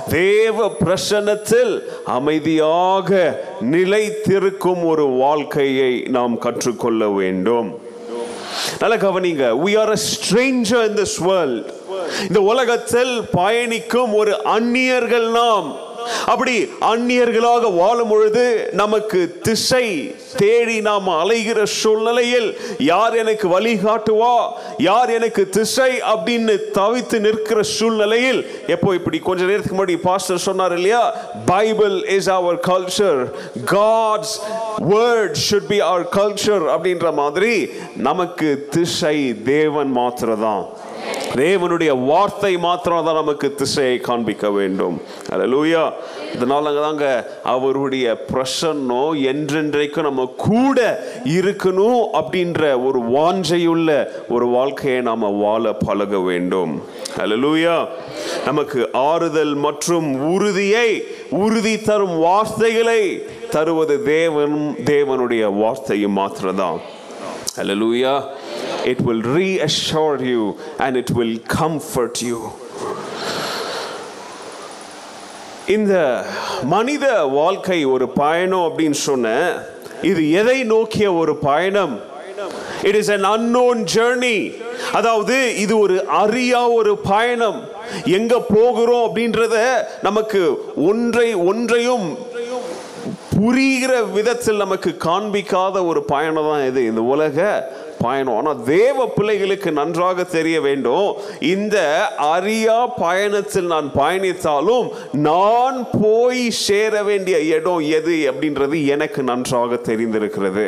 தேவ 0.08 0.70
பிரசனத்தில் 0.84 1.82
அமைதியாக 2.04 3.40
நிலைத்திருக்கும் 3.60 4.84
ஒரு 4.84 5.06
வாழ்க்கையை 5.06 6.00
நாம் 6.08 6.38
கற்றுக்கொள்ள 6.38 7.08
வேண்டும். 7.08 7.85
நல்ல 8.80 8.96
கவனிங்க. 8.96 9.46
We 9.64 9.72
are 9.78 9.90
a 9.90 9.98
stranger 10.12 10.84
in 10.88 10.98
this 11.02 11.18
world 11.28 11.68
இந்த 12.28 12.40
உலகத்தில் 12.40 13.14
பயணிக்கும் 13.30 14.14
ஒரு 14.14 14.44
அந்நியர்கள் 14.44 15.28
நாம். 15.40 15.68
அப்படி 16.26 16.54
அந்நியர்களாக 16.90 17.74
வாழும் 17.76 18.08
பொழுது 18.08 18.44
நமக்கு 18.72 19.20
திசை 19.42 19.84
தேடி 20.36 20.80
நாம் 20.80 21.08
அலைகிற 21.16 21.62
சூழ்நிலையில் 21.74 22.48
யார் 22.86 23.16
எனக்கு 23.16 23.48
வழிகாட்டுவா 23.48 24.34
யார் 24.82 25.10
எனக்கு 25.10 25.48
திசை 25.48 25.90
அப்படின்னு 26.06 26.54
தவித்து 26.74 27.20
நிற்கிற 27.20 27.62
சூழ்நிலையில் 27.70 28.40
எப்போ 28.66 28.94
இப்படி 28.94 29.18
கொஞ்ச 29.20 29.44
நேரத்துக்கு 29.44 29.76
முன்னாடி 29.76 29.98
பாஸ்டர் 30.02 30.36
சொன்னார் 30.38 30.72
இல்லையா? 30.72 31.02
Bible 31.46 32.04
is 32.08 32.30
our 32.30 32.60
culture 32.66 33.20
God's 33.72 34.34
word 34.90 35.36
should 35.46 35.68
be 35.68 35.80
our 35.82 36.08
culture 36.16 36.64
அப்படின்ற 36.74 37.14
மாதிரி 37.14 37.54
நமக்கு 38.00 38.48
திசை 38.70 39.16
தேவன் 39.44 39.92
மாத்திரதான் 39.96 40.64
தேவனுடைய 41.40 41.92
வார்த்தை 42.10 42.50
மாத்திரம் 42.64 43.06
தான் 43.06 43.18
நமக்கு 43.20 43.48
திசையை 43.60 43.96
காண்பிக்க 44.06 44.50
வேண்டும். 44.50 44.96
அல்லேலூயா 45.32 45.82
இதனால 46.34 46.72
தாங்க 46.76 47.06
அவருடைய 47.54 48.06
பிரசன்னம் 48.30 49.18
என்றென்றைக்கும் 49.32 50.08
நம்ம 50.08 50.24
கூட 50.36 50.78
இருக்கணும் 51.38 52.00
அப்படின்ற 52.20 52.62
ஒரு 52.88 53.00
வாஞ்சையுள்ள 53.16 53.90
ஒரு 54.28 54.48
வாழ்க்கையை 54.56 55.00
நாம் 55.10 55.28
வாழ 55.44 55.74
பழக 55.86 56.20
வேண்டும். 56.28 56.74
அல்லேலூயா 57.22 57.76
நமக்கு 58.48 58.80
ஆறுதல் 58.92 59.54
மற்றும் 59.66 60.08
உறுதியை 60.34 60.88
உறுதி 61.44 61.76
தரும் 61.88 62.18
வார்த்தைகளை 62.26 63.02
தருவது 63.50 63.96
தேவனும் 64.06 64.70
தேவனுடைய 64.92 65.44
வார்த்தையும் 65.62 66.18
மாத்திரம்தான். 66.22 66.80
Hallelujah. 67.58 68.16
It 68.92 68.98
will 69.06 69.22
reassure 69.38 70.18
you 70.32 70.42
and 70.84 70.92
it 71.02 71.10
will 71.18 71.34
comfort 71.60 72.16
you. 72.28 72.40
இந்த 75.76 75.94
மனித 76.74 77.06
வாழ்க்கை 77.38 77.78
ஒரு 77.94 78.06
பயணம் 78.20 78.66
அப்படின்னு 78.66 78.98
சொன்ன 79.06 79.32
இது 80.10 80.22
எதை 80.40 80.58
நோக்கிய 80.74 81.06
ஒரு 81.20 81.32
பயணம்? 81.48 81.94
It 82.88 82.98
is 83.00 83.10
an 83.16 83.26
unknown 83.34 83.80
journey 83.94 84.38
அதாவது 84.98 85.36
இது 85.64 85.74
ஒரு 85.84 85.96
அறியா 86.22 86.62
ஒரு 86.78 86.92
பயணம். 87.12 87.58
எங்க 88.18 88.34
போகிறோம் 88.54 89.04
அப்படின்றத 89.06 89.56
நமக்கு 90.08 90.42
ஒன்றை 90.90 91.28
ஒன்றையும் 91.50 92.06
புரிகிற 93.34 93.92
விதத்தில் 94.18 94.62
நமக்கு 94.64 94.90
காண்பிக்காத 95.08 95.82
ஒரு 95.90 96.00
பயணம் 96.12 96.48
தான் 96.50 96.64
இது. 96.70 96.80
இந்த 96.90 97.02
உலக 97.14 97.38
பயணம். 98.06 98.36
ஆனால் 98.40 98.62
தேவ 98.72 99.06
பிள்ளைகளுக்கு 99.16 99.70
நன்றாக 99.80 100.24
தெரிய 100.36 100.56
வேண்டும். 100.66 101.08
இந்த 101.54 101.76
அரியா 102.34 102.78
பயணத்தில் 103.04 103.68
நான் 103.74 103.88
பயணித்தாலும் 104.00 104.88
நான் 105.28 105.78
போய் 106.02 106.44
சேர 106.66 107.02
வேண்டிய 107.10 107.38
இடம் 107.56 107.82
எது 107.98 108.16
அப்படின்றது 108.32 108.78
எனக்கு 108.96 109.22
நன்றாக 109.32 109.80
தெரிந்திருக்கிறது. 109.90 110.66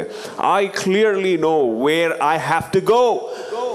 I 0.59 0.63
clearly 0.81 1.37
know 1.49 1.57
where 1.87 2.15
I 2.35 2.37
have 2.51 2.69
to 2.77 2.83
go 2.95 3.05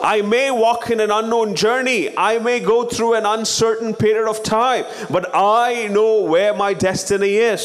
I 0.05 0.21
may 0.31 0.47
walk 0.63 0.81
in 0.93 0.99
an 1.03 1.11
unknown 1.17 1.49
journey. 1.61 1.99
I 2.31 2.33
may 2.47 2.55
go 2.71 2.77
through 2.93 3.11
an 3.19 3.27
uncertain 3.35 3.91
period 4.01 4.27
of 4.31 4.39
time, 4.43 4.83
but 5.15 5.25
I 5.67 5.87
know 5.95 6.11
where 6.33 6.53
my 6.63 6.71
destiny 6.87 7.31
is. 7.53 7.63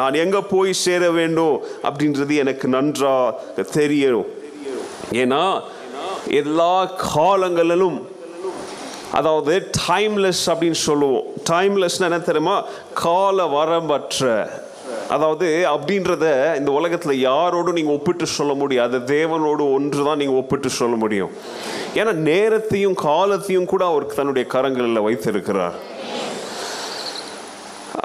நான் 0.00 0.18
எங்க 0.24 0.38
போய் 0.52 0.72
சேர 0.84 1.02
வேண்டும் 1.18 1.56
அப்படின்றது 1.88 2.34
எனக்கு 2.42 2.66
நன்றாக 2.76 3.64
தெரியும் 3.78 4.24
ஏன்னா 5.10 5.44
எல்லா 6.42 6.74
காலங்களிலும் 7.14 7.98
அதாவது 9.18 9.70
டைம்லெஸ் 9.88 10.44
அப்படின்னு 10.52 10.78
சொல்லுவோம். 10.88 11.24
டைம்லெஸ்னால் 11.50 12.10
என்ன 12.10 12.18
தெரியுமா? 12.18 12.64
கால 12.92 13.44
வரம்பற்ற. 13.46 14.48
அதாவது 15.08 15.46
அப்படின்றத 15.72 16.56
இந்த 16.58 16.70
உலகத்தில் 16.78 17.22
யாரோடும் 17.28 17.76
நீங்கள் 17.78 17.94
ஒப்பிட்டு 17.94 18.26
சொல்ல 18.26 18.52
முடியாது 18.54 18.98
தேவனோடு 18.98 19.64
ஒன்று 19.76 20.04
தான் 20.04 20.20
நீங்கள் 20.22 20.38
ஒப்பிட்டு 20.40 20.70
சொல்ல 20.70 20.96
முடியும். 20.96 21.32
ஏன்னா 21.94 22.12
நேரத்தையும் 22.12 22.94
காலத்தையும் 22.94 23.70
கூட 23.72 23.84
அவர் 23.84 24.06
தன்னுடைய 24.06 24.44
கரங்களில் 24.54 25.06
வைத்திருக்கிறார். 25.08 25.76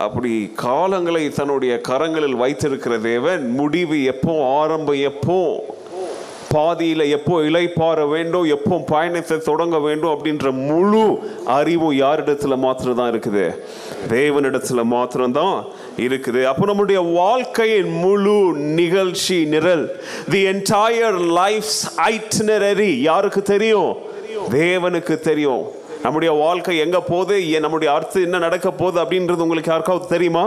அப்படி 0.05 0.53
காலங்களை 0.63 1.23
தன்னுடைய 1.39 1.73
கரங்களில் 1.89 2.41
வைத்திருக்கிற 2.43 2.97
தேவன் 2.97 3.43
முடிவு 3.59 4.03
எப்போ 4.03 4.33
ஆரம்பம் 4.61 5.01
எப்போ 5.11 5.39
பாதியில் 6.53 7.03
எப்போ 7.15 7.35
இலைப்பாற 7.47 7.99
வேண்டும் 8.13 8.45
எப்போ 8.55 8.75
பயணத்தை 8.91 9.37
தொடங்க 9.47 9.77
வேண்டும் 9.85 10.13
அப்படின்ற 10.15 10.51
முழு 10.69 11.03
அறிவும் 11.57 11.95
யாரிடத்தில் 12.03 12.61
மாத்திரம் 12.65 12.99
தான் 12.99 13.11
இருக்குது? 13.13 13.45
தேவனிடத்துல 14.15 14.83
மாத்திரம்தான் 14.93 15.57
இருக்குது. 16.05 16.43
அப்போ 16.51 16.65
நம்முடைய 16.71 17.01
வாழ்க்கையின் 17.21 17.91
முழு 18.05 18.37
நிகழ்ச்சி 18.81 19.39
நிரல் 19.55 19.85
தி 20.33 20.41
என்டையர் 20.53 21.19
லைஃப்ஸ் 21.39 21.81
ஐட்னரரி 22.11 22.91
யாருக்கு 23.09 23.43
தெரியும்? 23.53 23.91
தேவனுக்கு 24.61 25.17
தெரியும். 25.29 25.63
நம்முடைய 26.03 26.31
வாழ்க்கை 26.43 26.77
எங்கே 26.85 26.99
போகுது? 27.11 27.37
நம்முடைய 27.63 27.89
அர்த்தம் 27.93 28.25
என்ன 28.27 28.37
நடக்க 28.47 28.67
போகுது 28.81 28.97
அப்படின்றது 29.03 29.45
உங்களுக்கு 29.45 29.71
யாருக்காவது 29.73 30.13
தெரியுமா? 30.15 30.45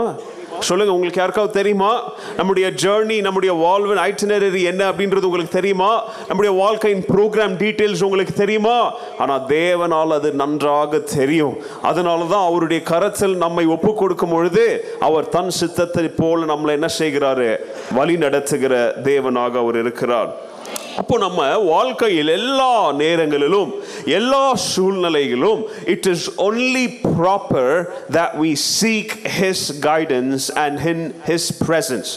சொல்லுங்க 0.61 0.93
உங்களுக்கு 0.93 1.19
யாருக்காவது 1.19 1.53
தெரியுமா? 1.53 2.13
நம்முடைய 2.37 2.71
ஜேர்னி 2.83 3.21
நம்முடைய 3.21 3.53
வாழ்வின் 3.53 4.01
ஐட்டினரி 4.07 4.61
என்ன 4.63 4.91
அப்படின்றது 4.91 5.29
உங்களுக்கு 5.29 5.57
தெரியுமா? 5.59 5.91
நம்முடைய 6.27 6.55
வாழ்க்கையின் 6.61 7.05
ப்ரோக்ராம் 7.13 7.55
டீட்டெயில்ஸ் 7.63 8.03
உங்களுக்கு 8.03 8.33
தெரியுமா? 8.33 8.93
ஆனால் 9.17 9.45
தேவனால் 9.47 10.15
அது 10.17 10.31
நன்றாக 10.31 10.99
தெரியும். 10.99 11.57
அதனால 11.81 12.25
தான் 12.25 12.45
அவருடைய 12.45 12.83
கரத்தில் 12.83 13.35
நம்மை 13.35 13.65
ஒப்பு 13.65 13.93
கொடுக்கும் 13.93 14.29
பொழுது 14.29 14.95
அவர் 14.99 15.29
தன் 15.29 15.49
சித்தத்தை 15.49 16.07
போல 16.07 16.45
நம்மளை 16.53 16.71
என்ன 16.79 16.89
செய்கிறாரு? 16.99 17.57
வழி 17.91 18.17
நடத்துகிற 18.17 18.95
தேவனாக 19.03 19.53
அவர் 19.63 19.77
இருக்கிறார். 19.77 20.49
அப்போ 20.97 21.17
நம்ம 21.17 21.57
வாழ்க்கையில் 21.57 22.27
எல்லா 22.27 22.91
நேரங்களிலும் 22.91 23.71
எல்லா 24.05 24.55
சூழ்நிலைகளிலும் 24.75 25.61
it 25.85 26.07
is 26.07 26.25
only 26.37 26.99
proper 27.19 27.85
that 28.11 28.35
we 28.41 28.55
seek 28.81 29.13
his 29.39 29.65
guidance 29.81 30.51
and 30.53 30.79
in 30.79 31.13
his 31.27 31.49
presence 31.67 32.11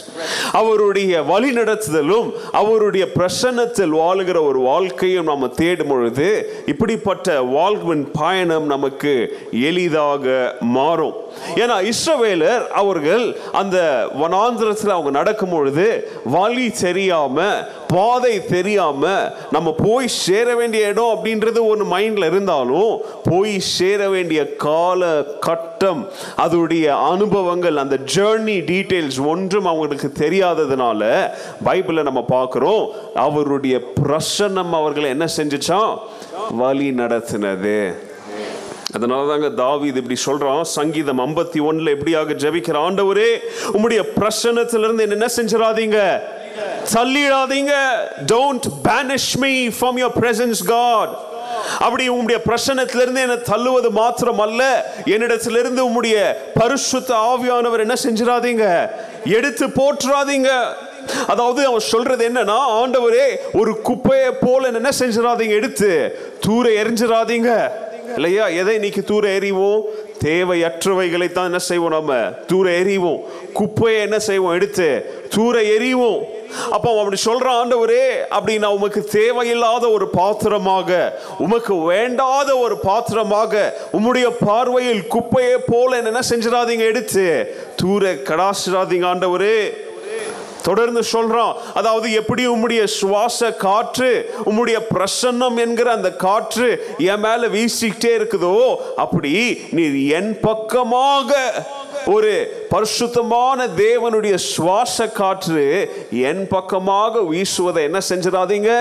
அவருடைய 0.51 1.21
வழிநடத்துதலும் 1.21 2.31
அவருடைய 2.51 3.07
பிரசன்னத்தில் 3.15 3.95
வாழுகிற 3.95 4.41
ஒரு 4.47 4.59
வாழ்க்கையும் 4.59 5.25
நம்ம 5.25 5.47
தேடும் 5.47 5.87
பொழுது 5.87 6.29
இப்படிப்பட்ட 6.65 7.41
வாழ்வின் 7.41 8.11
பயணம் 8.11 8.65
நமக்கு 8.65 9.13
எளிதாக 9.51 10.55
மாறும். 10.59 11.15
ஏன்னா 11.55 11.91
இஸ்ரவேலர் 11.91 12.67
அவர்கள் 12.67 13.37
அந்த 13.51 14.07
வனாந்திரத்தில் 14.21 14.95
அவங்க 14.95 15.09
நடக்கும் 15.09 15.49
பொழுது 15.49 16.09
வழி 16.25 16.69
தெரியாம 16.69 17.41
பாதை 17.87 18.39
தெரியாம 18.65 19.09
நம்ம 19.51 19.69
போய் 19.77 20.07
சேர 20.07 20.47
வேண்டிய 20.59 20.87
இடம் 20.91 21.11
அப்படின்றது 21.15 21.59
ஒரு 21.71 21.83
மைண்ட்ல 21.85 22.29
இருந்தாலும் 22.31 22.93
போய் 23.23 23.53
சேர 23.59 24.09
வேண்டிய 24.13 24.41
கால 24.63 25.01
கட்டம் 25.47 26.01
அதோடைய 26.45 26.85
அனுபவங்கள் 27.11 27.77
அந்த 27.83 27.99
ஜேர்னி 28.15 28.55
டீட்டெயில்ஸ் 28.71 29.19
ஒன்றும் 29.25 29.69
அவங்களுக்கு 29.71 30.09
தெரியாததுனால 30.23 31.01
பைபிளில் 31.67 32.07
நம்ம 32.09 32.25
பார்க்குறோம். 32.33 32.83
அவருடைய 33.27 33.75
பிரசன்னம் 34.01 34.73
அவர்களை 34.81 35.09
என்ன 35.09 35.27
செஞ்சுச்சான் 35.37 35.93
வழி 36.63 36.89
நடத்தினது. 37.03 37.79
அதனால 38.95 39.21
தாங்க 39.29 39.49
தாவீது 39.49 40.01
இப்படி 40.01 40.17
சொல்றான். 40.25 40.61
சங்கீதம் 40.61 41.19
ஐம்பத்தி 41.19 41.59
ஒன்றில் 41.61 41.93
எப்படியாக 41.95 42.35
ஜபிக்கிற 42.43 42.77
ஆண்டவரே 42.87 43.31
உம்முடைய 43.73 44.01
பிரசனத்திலிருந்து 44.19 45.03
என்ன 45.15 45.27
செஞ்சிடாதீங்க? 45.37 45.99
தள்ளிடாதீங்க. 46.93 47.73
Don't 48.31 48.67
banish 48.83 49.37
me 49.37 49.67
from 49.67 49.97
your 50.01 50.17
presence 50.19 50.63
God 50.65 51.13
அப்படி 51.79 52.09
உம்முடைய 52.09 52.37
பிரசன்னத்திலிருந்து 52.45 53.21
என்னை 53.25 53.37
தள்ளுவது 53.51 53.89
மாத்திரம் 53.89 54.39
அல்ல 54.39 54.93
என்னிடத்திலிருந்து 55.05 55.81
உம்முடைய 55.89 56.35
பரிசுத்த 56.53 57.15
ஆவியானவர் 57.15 57.79
என்ன 57.79 57.93
செஞ்சிடாதீங்க? 58.03 58.89
எடுத்து 59.25 59.67
போற்றாதீங்க. 59.67 60.49
அதாவது 61.27 61.65
அவன் 61.65 61.79
சொல்றது 61.79 62.29
என்னன்னா 62.29 62.57
ஆண்டவரே 62.81 63.35
ஒரு 63.53 63.81
குப்பையை 63.81 64.31
போல 64.31 64.67
என்ன 64.67 64.89
செஞ்சிடாதீங்க? 64.99 65.49
எடுத்து 65.49 66.19
தூர 66.39 66.69
எரிஞ்சிடாதீங்க 66.69 67.71
இல்லையா? 68.15 68.47
எதை 68.47 68.73
இன்னைக்கு 68.73 69.03
தூர 69.03 69.29
எறிவோம்? 69.29 69.81
தேவையற்றவைகளை 70.23 71.31
தான் 71.31 71.45
என்ன 71.45 71.57
செய்வோம் 71.57 71.89
நம்ம? 71.89 72.15
தூர 72.47 72.69
எறிவோம். 72.71 73.19
குப்பையை 73.53 74.01
என்ன 74.01 74.19
செய்வோம்? 74.19 74.53
எடுத்து 74.53 74.87
தூர 75.29 75.61
எறிவோம். 75.61 76.21
அப்போ 76.69 76.97
அப்படி 76.97 77.21
சொல்ற 77.25 77.47
ஆண்டவரே 77.61 78.27
அப்படி 78.29 78.57
நான் 78.57 78.71
உமக்கு 78.71 79.03
தேவையில்லாத 79.03 79.89
ஒரு 79.89 80.07
பாத்திரமாக 80.07 81.19
உமக்கு 81.37 81.75
வேண்டாத 81.75 82.57
ஒரு 82.57 82.77
பாத்திரமாக 82.77 83.77
உம்முடைய 83.93 84.27
பார்வையில் 84.45 85.07
குப்பையை 85.07 85.57
போல 85.67 86.01
என்ன 86.01 86.19
செஞ்சிடாதீங்க 86.29 86.85
எடுத்து. 86.91 87.55
தூர 87.75 88.13
கடாசிடாதீங்க 88.13 89.05
ஆண்டவரே. 89.05 89.83
தொடர்ந்து 90.63 91.01
சொல்றான் 91.11 91.55
அதாவது 91.73 92.11
எப்படி 92.11 92.47
உம்முடைய 92.47 92.83
சுவாச 92.83 93.51
காற்று 93.51 94.33
உம்முடைய 94.45 94.77
பிரசன்னம் 94.93 95.57
என்கிற 95.57 95.91
அந்த 95.91 96.11
காற்று 96.11 96.95
என் 96.97 97.19
மேல 97.19 97.47
வீசிக்கிட்டே 97.47 98.13
இருக்குதோ 98.15 98.75
அப்படி 98.95 99.61
நீ 99.71 100.07
என் 100.07 100.39
பக்கமாக 100.39 101.35
ஒரு 102.05 102.65
பரிசுத்தமான 102.69 103.67
தேவனுடைய 103.67 104.35
சுவாச 104.35 105.07
காற்று 105.07 105.63
என் 106.09 106.47
பக்கமாக 106.47 107.21
வீசுவதை 107.21 107.83
என்ன 107.83 107.99
செஞ்சிடாதீங்க? 108.09 108.71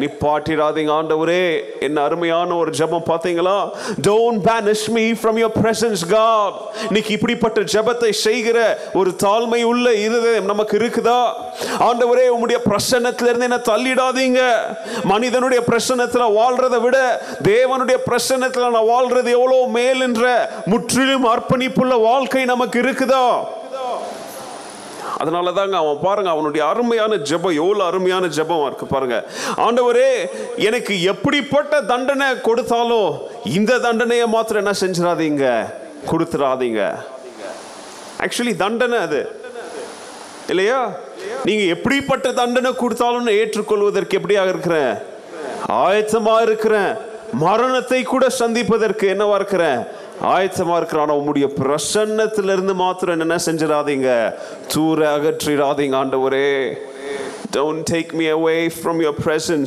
நிப்பாட்டிராதீங்க 0.00 0.92
ஆண்டவரே. 0.98 1.60
என்ன 1.80 2.00
அருமையான 2.00 2.54
ஒரு 2.54 2.70
ஜெபம் 2.70 3.08
பார்த்தீங்களா? 3.08 3.70
Don't 4.06 4.40
banish 4.48 4.86
me 4.88 5.12
from 5.12 5.36
your 5.36 5.52
presence 5.62 6.04
God 6.08 6.54
இன்னைக்கு 6.86 7.12
இப்படிப்பட்ட 7.12 7.60
ஜெபத்தை 7.60 8.10
செய்கிற 8.10 8.58
ஒரு 8.94 9.10
தாழ்மை 9.22 9.62
உள்ள 9.62 9.94
இருதயம் 9.94 10.44
நமக்கு 10.44 10.78
இருக்குதா? 10.78 11.20
ஆண்டவரே 11.78 12.26
உம்முடைய 12.36 12.58
பிரசன்னத்திலிருந்து 12.70 13.46
என்ன 13.48 13.60
தள்ளிடாதீங்க. 13.70 14.40
மனிதனுடைய 15.04 15.62
பிரசன்னத்தில் 15.70 16.34
வாழ்றதை 16.38 16.80
விட 16.80 16.98
தேவனுடைய 17.42 17.96
பிரசன்னத்தில் 18.10 18.70
நான் 18.70 18.90
வாழ்றது 18.94 19.30
எவ்வளோ 19.38 19.66
மேல் 19.66 20.00
என்ற 20.00 20.50
முற்றிலும் 20.66 21.26
அர்ப்பணிப்புள்ள 21.34 22.00
வாழ்க்கை 22.00 22.44
நமக்கு 22.44 22.80
இருக்குதா? 22.80 23.24
அதனால 25.16 25.52
தாங்க 25.52 25.76
அவன் 25.76 25.98
பாருங்க 26.02 26.30
அவனுடைய 26.30 26.66
அருமையான 26.66 27.16
ஜெபம் 27.16 27.58
எவ்வளோ 27.62 27.84
அருமையான 27.84 28.26
ஜெபமாக 28.26 28.66
இருக்கு 28.66 28.86
பாருங்க. 28.86 29.24
ஆண்டவரே 29.56 30.10
எனக்கு 30.56 31.02
எப்படிப்பட்ட 31.02 31.80
தண்டனை 31.82 32.40
கொடுத்தாலும் 32.40 33.10
இந்த 33.44 33.78
தண்டனையை 33.78 34.26
மாத்திரம் 34.26 34.62
என்ன 34.64 34.74
செஞ்சிடாதீங்க 34.80 35.72
கொடுத்துடாதீங்க 36.10 36.82
ஆக்சுவலி 38.24 38.56
தண்டனை 38.56 38.98
அது. 38.98 39.20
இல்லையா? 40.48 40.90
நீங்க 41.44 41.62
எப்படிப்பட்ட 41.62 42.32
தண்டனை 42.32 42.74
கொடுத்தாலும் 42.74 43.28
ஏற்றுக்கொள்வதற்கு 43.28 44.18
எப்படியாக 44.18 44.48
இருக்கிறேன்? 44.48 44.92
ஆயத்தமாக 45.68 46.42
இருக்கிறேன். 46.42 46.96
மரணத்தை 47.32 48.02
கூட 48.02 48.28
சந்திப்பதற்கு 48.28 49.06
என்னவா 49.14 49.34
இருக்கிறேன்? 49.34 49.80
ஆயத்தமாக 50.22 50.76
இருக்கிற 50.76 51.02
ஆனா 51.02 51.16
உம்முடைய 51.16 51.50
பிரசன்னத்திலிருந்து 51.58 52.74
மாத்திரம் 52.74 53.20
என்ன 53.20 53.36
செஞ்சிடாதீங்க? 53.46 54.34
தூர 54.68 55.16
அகற்றிடாதீங்க 55.16 55.94
ஆண்டவரே. 55.94 56.72
Don't 57.56 57.82
take 57.90 58.12
me 58.12 58.26
away 58.26 58.70
from 58.82 59.08
your 59.08 59.20
presence. 59.24 59.66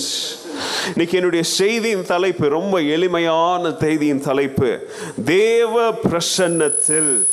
இன்னைக்கு 0.88 1.18
என்னுடைய 1.18 1.44
செய்தியின் 1.44 2.06
தலைப்பு 2.06 2.50
ரொம்ப 2.50 2.80
எளிமையான 2.80 3.72
செய்தியின் 3.80 4.22
தலைப்பு. 4.22 4.88
தேவ 5.26 5.92
பிரசன்னத்தில் 5.92 7.28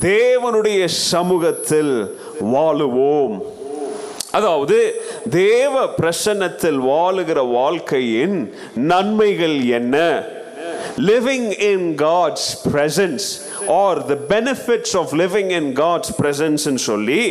தேவனுடைய 0.00 0.86
சமூகத்தில் 0.86 2.18
வாழுவோம். 2.40 3.40
அதாவது 4.30 5.02
தேவ 5.30 5.86
பிரசன்னத்தில் 5.86 6.78
வாழுகிற 6.80 7.50
வாழ்க்கையின் 7.50 8.54
நன்மைகள் 8.74 9.64
என்ன? 9.64 10.26
living 11.01 11.49
in 11.71 11.95
God's 11.95 12.47
presence 12.71 13.27
are 13.69 13.99
the 14.05 14.15
benefits 14.29 14.95
of 14.97 15.13
living 15.13 15.51
in 15.51 15.73
God's 15.73 16.11
presence 16.21 16.67
சொல்லி 16.85 17.23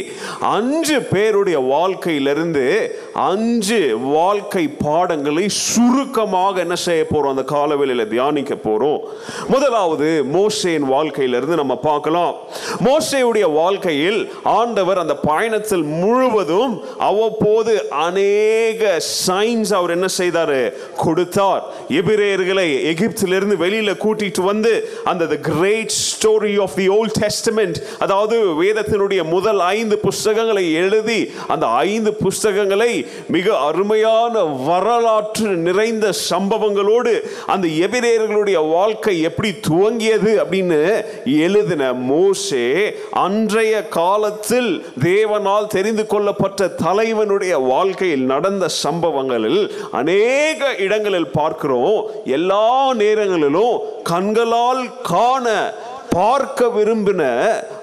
அஞ்சு 0.51 0.99
பேருடைய 1.13 1.59
வாழ்க்கையிலிருந்து 1.69 2.67
அஞ்சு 3.14 3.98
வாழ்க்கை 3.98 4.68
பாடங்களை 4.68 5.50
சுருக்கமாக 5.50 6.60
என்ன 6.60 6.76
செய்ய 6.76 7.06
போறோம்? 7.10 7.30
அந்த 7.30 7.44
காலவெளியில் 7.44 8.08
தியானிக்க 8.08 8.56
போறோம். 8.56 9.00
முதலாவது 9.48 10.24
மோசையின் 10.34 10.80
வாழ்க்கையிலிருந்து 10.80 11.56
நம்ம 11.56 11.76
பார்க்கலாம். 11.76 12.36
மோசையுடைய 12.84 13.54
வாழ்க்கையில் 13.54 14.32
ஆண்டவர் 14.44 14.98
அந்த 14.98 15.16
பயணத்தில் 15.16 15.84
முழுவதும் 15.84 16.84
அவ்வப்போது 16.98 17.90
அநேக 17.90 19.02
சைன்ஸ் 19.28 19.74
அவர் 19.74 19.90
என்ன 19.90 20.08
செய்தார்? 20.08 20.74
கொடுத்தார். 20.96 21.64
எபிரேயர்களை 21.90 22.86
எகிப்திலிருந்து 22.94 23.56
வெளியில 23.56 23.94
கூட்டிட்டு 24.06 24.42
வந்து 24.42 24.90
அந்த 25.04 25.36
great 25.36 25.92
story 25.92 26.62
of 26.62 26.76
the 26.76 26.88
old 26.88 27.12
testament 27.20 27.76
அதாவது 28.00 28.64
வேதத்தினுடைய 28.64 29.24
முதல் 29.24 29.60
ஐந்து 29.60 29.98
புஸ்தகங்களை 29.98 30.74
எழுதி 30.74 31.32
அந்த 31.48 31.66
ஐந்து 31.68 32.14
புஸ்தகங்களை 32.14 33.01
மிக 33.28 33.58
அருமையான 33.58 34.44
வரலாற்று 34.44 35.48
நிறைந்த 35.48 36.14
சம்பவங்களோடு 36.30 37.14
அந்த 37.48 37.68
எபிரேயர்களுடைய 37.68 38.70
வாழ்க்கை 38.70 39.22
எப்படி 39.22 39.52
துவங்கியது 39.70 40.32
அப்படின்னு 40.44 41.06
எழுதின 41.26 41.94
மோசே 41.94 42.96
அன்றைய 43.12 43.88
காலத்தில் 43.88 44.86
தேவனால் 45.00 45.68
தெரிந்து 45.68 46.06
கொள்ளப்பட்ட 46.08 46.68
தலைவனுடைய 46.68 47.58
வாழ்க்கையில் 47.58 48.26
நடந்த 48.26 48.68
சம்பவங்களில் 48.68 49.72
அநேக 49.92 50.76
இடங்களில் 50.76 51.32
பார்க்கிறோம். 51.32 52.06
எல்லா 52.26 52.94
நேரங்களிலும் 52.94 53.76
கண்களால் 54.04 54.84
காண 55.04 55.74
பார்க்க 56.10 56.66
விரும்பின 56.66 57.22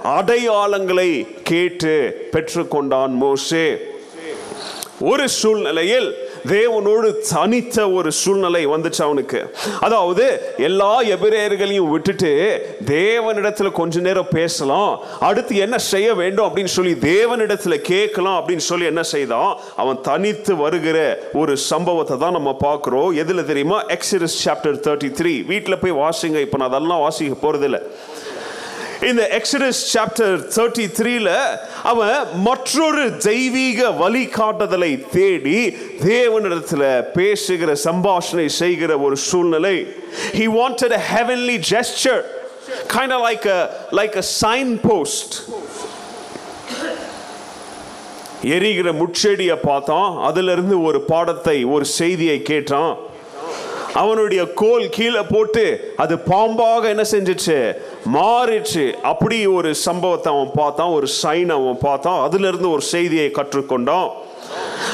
அடையாளங்களை 0.04 1.26
கேட்டு 1.42 1.94
பெற்றுக்கொண்டான் 2.32 3.14
மோசே. 3.22 3.87
ஒரு 5.00 5.28
சூழ்நிலையில் 5.28 6.14
தேவனோடு 6.46 7.14
தனித்த 7.32 7.90
ஒரு 7.90 8.12
சூழ்நிலை 8.12 8.66
வந்துச்சு 8.66 9.02
அவனுக்கு. 9.02 9.54
அதாவது 9.80 10.54
எல்லா 10.58 11.02
எபிரேயர்களையும் 11.02 11.90
விட்டுட்டு 11.90 12.30
தேவனிடத்துல 12.86 13.72
கொஞ்ச 13.72 14.00
நேரம் 14.00 14.28
பேசலாம் 14.30 15.00
அடுத்து 15.20 15.56
என்ன 15.56 15.78
செய்ய 15.78 16.14
வேண்டும் 16.14 16.46
அப்படின்னு 16.46 16.64
சொல்லி 16.64 16.92
தேவனிடத்துல 16.92 17.76
கேட்கலாம் 17.76 18.44
அப்படின்னு 18.44 18.56
சொல்லி 18.56 18.84
என்ன 18.84 19.02
செய்தான்? 19.02 19.58
அவன் 19.76 20.00
தனித்து 20.00 20.56
வருகிற 20.56 21.22
ஒரு 21.32 21.56
சம்பவத்தை 21.56 22.18
தான் 22.18 22.32
நம்ம 22.32 22.56
பார்க்குறோம். 22.64 23.14
எதில் 23.14 23.46
தெரியுமா? 23.46 23.84
எக்ஸிரஸ் 23.84 24.38
சாப்டர் 24.44 24.80
தேர்ட்டி 24.86 25.12
த்ரீ 25.22 25.46
வீட்டில் 25.46 25.78
போய் 25.78 25.92
வாசிங்க 25.92 26.40
இப்போ 26.40 26.56
நான் 26.56 26.68
அதெல்லாம் 26.68 26.98
வாசிக்க 26.98 27.52
போறதில்லை. 27.52 27.82
இந்த 29.00 29.28
எக்ஸடஸ் 29.30 29.80
சாப்டர் 29.94 30.38
தேர்ட்டி 30.56 30.86
த்ரீல 30.98 31.58
அவன் 31.82 32.14
மற்றொரு 32.34 33.16
தெய்வீக 33.16 33.88
வழிகாட்டுதலை 33.88 35.08
தேடி 35.08 35.76
தேவனிடத்தில் 36.02 37.02
பேசுகிற 37.02 37.76
சம்பாஷணை 37.84 38.46
செய்கிற 38.46 38.98
ஒரு 38.98 39.16
சூழ்நிலை. 39.16 39.94
He 40.32 40.46
wanted 40.58 40.92
a 40.92 41.00
heavenly 41.14 41.58
kind 41.70 42.22
kind 42.88 43.12
of 43.12 43.30
like 43.30 43.46
a 43.48 43.70
like 43.90 44.22
a 44.22 44.64
post 44.82 45.34
எரிகிற 48.42 48.92
முட்செடியை 48.92 49.58
பார்த்தான். 49.62 50.18
அதிலிருந்து 50.18 50.82
ஒரு 50.82 51.00
பாடத்தை 51.00 51.64
ஒரு 51.64 51.84
செய்தியை 51.84 52.42
கேட்டான். 52.42 52.98
அவனுடைய 53.94 54.44
கோல் 54.52 54.88
கீழே 54.88 55.20
போட்டு 55.20 55.94
அது 55.96 56.16
பாம்பாக 56.16 56.82
என்ன 56.82 57.04
செஞ்சிச்சு? 57.10 57.76
மாறிச்சு 58.12 58.92
அப்படி 58.92 59.46
ஒரு 59.46 59.74
சம்பவத்தை 59.74 60.32
அவன் 60.32 60.50
பார்த்தான் 60.54 60.88
ஒரு 60.88 61.06
சைன் 61.22 61.48
அவன் 61.48 61.78
பார்த்தான். 61.80 62.30
அதுலேருந்து 62.30 62.70
ஒரு 62.70 62.80
செய்தியை 62.80 63.30
கற்றுக்கொண்டான். 63.34 64.10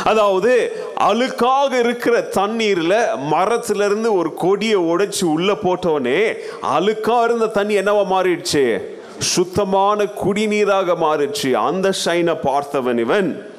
அதாவது 0.05 0.85
அழுக்காக 1.01 1.79
இருக்கிற 1.79 2.21
தண்ணீரில் 2.21 3.07
மரத்திலிருந்து 3.17 4.17
ஒரு 4.17 4.35
கொடியை 4.35 4.77
உடைச்சி 4.77 5.25
உள்ளே 5.25 5.53
போட்டவனே 5.53 6.37
அழுக்காக 6.63 7.25
இருந்த 7.25 7.47
தண்ணி 7.47 7.79
என்னவா 7.79 8.05
மாறிடுச்சு? 8.15 8.81
சுத்தமான 9.19 10.05
குடிநீராக 10.05 10.95
மாறிடுச்சு. 11.01 11.53
அந்த 11.53 11.93
சைனை 12.05 12.37
பார்த்தவன் 12.45 12.99
இவன். 12.99 13.53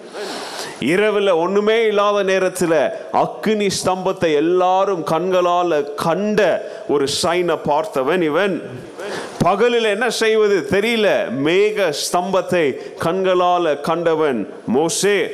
இரவில் 0.79 1.29
ஒண்ணுமே 1.29 1.85
இல்லாத 1.85 2.23
நேரத்தில் 2.23 2.89
அக்னி 3.13 3.69
ஸ்தம்பத்தை 3.85 4.33
எல்லாரும் 4.33 5.03
கண்களால் 5.03 5.93
கண்ட 5.95 6.69
ஒரு 6.87 7.07
சைனை 7.23 7.57
பார்த்தவன் 7.65 8.21
இவன். 8.21 8.61
பகலில் 9.39 9.83
என்ன 9.83 10.09
செய்வது 10.09 10.67
தெரியல. 10.71 11.07
மேக 11.45 11.93
ஸ்தம்பத்தை 12.03 12.75
கண்களால் 12.97 13.81
கண்டவன் 13.81 14.53
மோசே. 14.67 15.31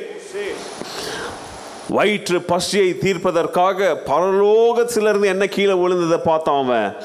வயிற்று 1.88 2.42
பசியை 2.42 2.96
தீர்ப்பதற்காக 3.00 3.96
பரலோகத்திலிருந்து 4.06 5.24
என்ன 5.24 5.46
கீழே 5.46 5.72
விழுந்ததை 5.72 6.18
பார்த்தான் 6.24 6.64
அவன். 6.64 6.96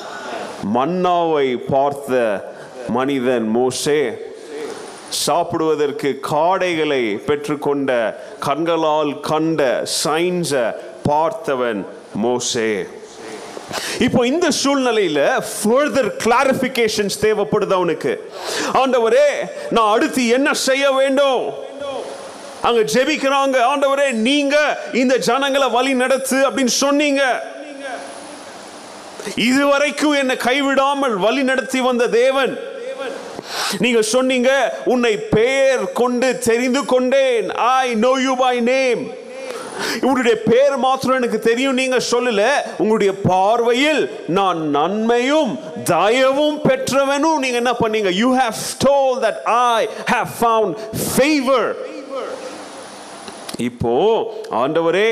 மன்னாவை 0.76 1.58
பார்த்த 1.69 2.43
மனிதன் 2.89 3.47
மோசே. 3.47 4.12
சாப்பிடுவதற்கு 5.10 6.20
காடைகளை 6.32 7.17
பெற்றுக்கொண்ட 7.28 8.15
கண்களால் 8.39 9.20
கண்ட 9.20 9.84
சைன்ஸ 10.04 10.76
பார்த்தவன் 11.10 11.86
மோசே. 12.13 12.88
இப்போ 14.00 14.28
இந்த 14.28 14.48
சூழ்நிலையில 14.63 15.20
ஃபர்தர் 15.39 16.10
கிளாரிபிகேஷன்ஸ் 16.24 17.17
தேவைப்படுது 17.22 17.74
அவனுக்கு. 17.80 18.30
ஆண்டவரே 18.74 19.30
நான் 19.70 19.91
அடுத்து 19.91 20.28
என்ன 20.28 20.54
செய்ய 20.54 20.91
வேண்டும்? 20.91 21.54
அங்க 22.62 22.82
ஜெபிக்கிறாங்க 22.82 23.58
ஆண்டவரே 23.72 24.12
நீங்க 24.12 24.56
இந்த 24.93 25.17
ஜனங்களை 25.17 25.70
வழி 25.70 25.93
நடத்து 25.93 26.50
அப்படின்னு 26.50 26.76
சொன்னீங்க. 26.84 27.24
இதுவரைக்கும் 29.36 30.13
என்னை 30.13 30.36
கைவிடாமல் 30.36 31.13
வழி 31.13 31.43
நடத்தி 31.43 31.80
வந்த 31.82 32.08
தேவன் 32.08 32.58
நீங்க 33.84 34.02
சொன்னீங்க 34.14 34.52
உன்னை 34.94 35.14
பெயர் 35.38 35.84
கொண்டு 36.02 36.30
தெரிந்து 36.50 36.82
கொண்டேன். 36.94 37.48
I 37.84 37.86
know 38.06 38.12
you 38.26 38.36
by 38.44 38.56
name 38.74 39.04
உங்களுடைய 40.06 40.36
பேர் 40.50 40.76
மாத்திரம் 40.86 41.20
எனக்கு 41.20 41.40
தெரியும் 41.48 41.80
நீங்க 41.80 41.98
சொல்லல. 42.12 42.44
உங்களுடைய 42.82 43.12
பார்வையில் 43.30 44.02
நான் 44.38 44.62
நன்மையும் 44.78 45.52
தயவும் 45.92 46.58
பெற்றவனும். 46.70 47.42
நீங்க 47.44 47.58
என்ன 47.64 47.74
பண்ணீங்க? 47.84 48.12
You 48.22 48.30
have 48.42 48.58
stole 48.72 49.16
that 49.26 49.42
I 49.76 49.78
have 50.14 50.32
found 50.40 50.74
favour 51.06 51.70
இப்போ 53.68 53.94
ஆண்டவரே 54.62 55.12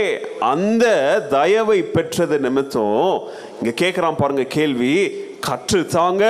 அந்த 0.53 0.85
தயவை 1.35 1.77
பெற்றது 1.95 2.37
நிமித்தம் 2.39 3.13
இங்க 3.59 3.71
கேட்கிறான் 3.81 4.19
பாருங்க 4.19 4.43
கேள்வி 4.57 4.95
கற்று 5.47 5.79
தாங்க 5.95 6.25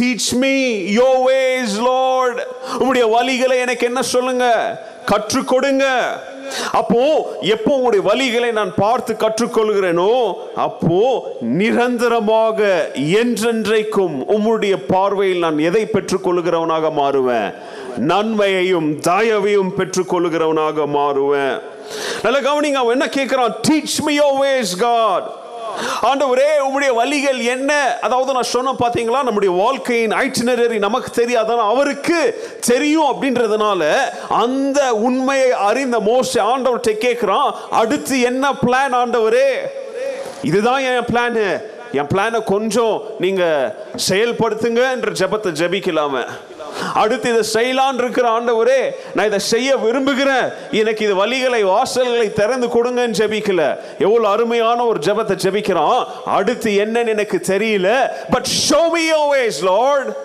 teach 0.00 0.30
me 0.42 0.54
your 0.98 1.08
ways 1.28 1.76
lord 1.88 2.40
உங்களுடைய 2.72 3.06
வழிகளை 3.16 3.56
எனக்கு 3.64 3.86
என்ன 3.86 4.02
சொல்லுங்க? 4.02 4.46
கற்றுக் 5.04 5.48
கொடுங்க. 5.48 5.86
அப்போ 6.72 7.02
எப்போ 7.40 7.70
உங்களுடைய 7.76 8.02
வழிகளை 8.10 8.52
நான் 8.52 8.72
பார்த்து 8.74 9.12
கற்றுக்கொள்கிறேனோ 9.14 10.34
அப்போ 10.54 10.98
நிரந்தரமாக 11.40 12.90
என்றென்றைக்கும் 12.96 14.16
உம்முடைய 14.34 14.76
பார்வையில் 14.86 15.38
நான் 15.38 15.58
எதை 15.58 15.88
பெற்றுக்கொள்கிறவனாக 15.92 16.92
மாறுவேன்? 17.00 17.54
நன்மையையும் 17.96 19.00
தயவையும் 19.00 19.72
பெற்றுக்கொள்கிறவனாக 19.78 20.86
மாறுவேன். 20.98 21.56
நல்ல 22.22 22.40
கவனிங்க 22.40 22.80
அவன் 22.82 23.00
என்ன 23.00 23.08
கேட்கிறான்? 23.18 23.54
Teach 23.68 23.98
me 24.04 24.14
your 24.18 24.30
ways 24.42 24.74
God 24.78 25.28
ஆண்டவரே 26.08 26.48
உம்முடைய 26.66 26.94
வழிகள் 26.94 27.38
என்ன? 27.38 27.98
அதாவது 28.00 28.32
நான் 28.32 28.52
சொன்ன 28.52 28.72
பார்த்தீங்களா 28.72 29.22
நம்முடைய 29.22 29.52
வாழ்க்கையின் 29.62 30.12
ஐட்டினரி 30.12 30.78
நமக்கு 30.78 31.10
தெரியாதான் 31.20 31.68
அவருக்கு 31.68 32.18
தெரியும் 32.60 33.10
அப்படின்றதுனால 33.12 33.82
அந்த 34.28 34.94
உண்மையை 34.94 35.50
அறிந்த 35.50 35.98
மோஸ்ட் 35.98 36.38
ஆண்டவர்கிட்ட 36.52 36.92
கேட்குறான் 37.06 37.48
அடுத்து 37.70 38.20
என்ன 38.20 38.52
பிளான் 38.66 38.96
ஆண்டவரே? 39.02 39.48
இதுதான் 40.42 40.82
என் 40.82 41.08
பிளானு 41.12 41.44
என் 41.92 42.10
பிளானை 42.14 42.44
கொஞ்சம் 42.44 43.02
நீங்கள் 43.18 43.72
செயல்படுத்துங்க 44.08 44.90
என்ற 44.92 45.10
ஜெபத்தை 45.12 45.50
ஜெபிக்கலாம. 45.60 46.14
அடுத்து 46.94 47.28
இதை 47.34 47.42
செய்யலான் 47.54 47.94
இருக்கிற 47.94 48.28
ஆண்டவரே 48.28 48.90
நான் 49.14 49.26
இதை 49.26 49.38
செய்ய 49.38 49.76
விரும்புகிறேன். 49.76 50.52
எனக்கு 50.70 51.04
இது 51.04 51.26
வழிகளை 51.26 51.62
வாசல்களை 51.64 52.32
திறந்து 52.32 52.66
கொடுங்கன்னு 52.66 53.20
ஜெபிக்கல. 53.20 53.78
எவ்வளவு 53.98 54.32
அருமையான 54.32 54.84
ஒரு 54.84 54.98
ஜெபத்தை 54.98 55.36
ஜெபிக்கிறான். 55.44 56.06
அடுத்து 56.24 56.70
என்னன்னு 56.70 57.08
எனக்கு 57.08 57.40
தெரியல. 57.46 58.10
But 58.30 58.46
show 58.70 58.90
me 58.92 59.10
always 59.10 59.52
lord 59.62 60.16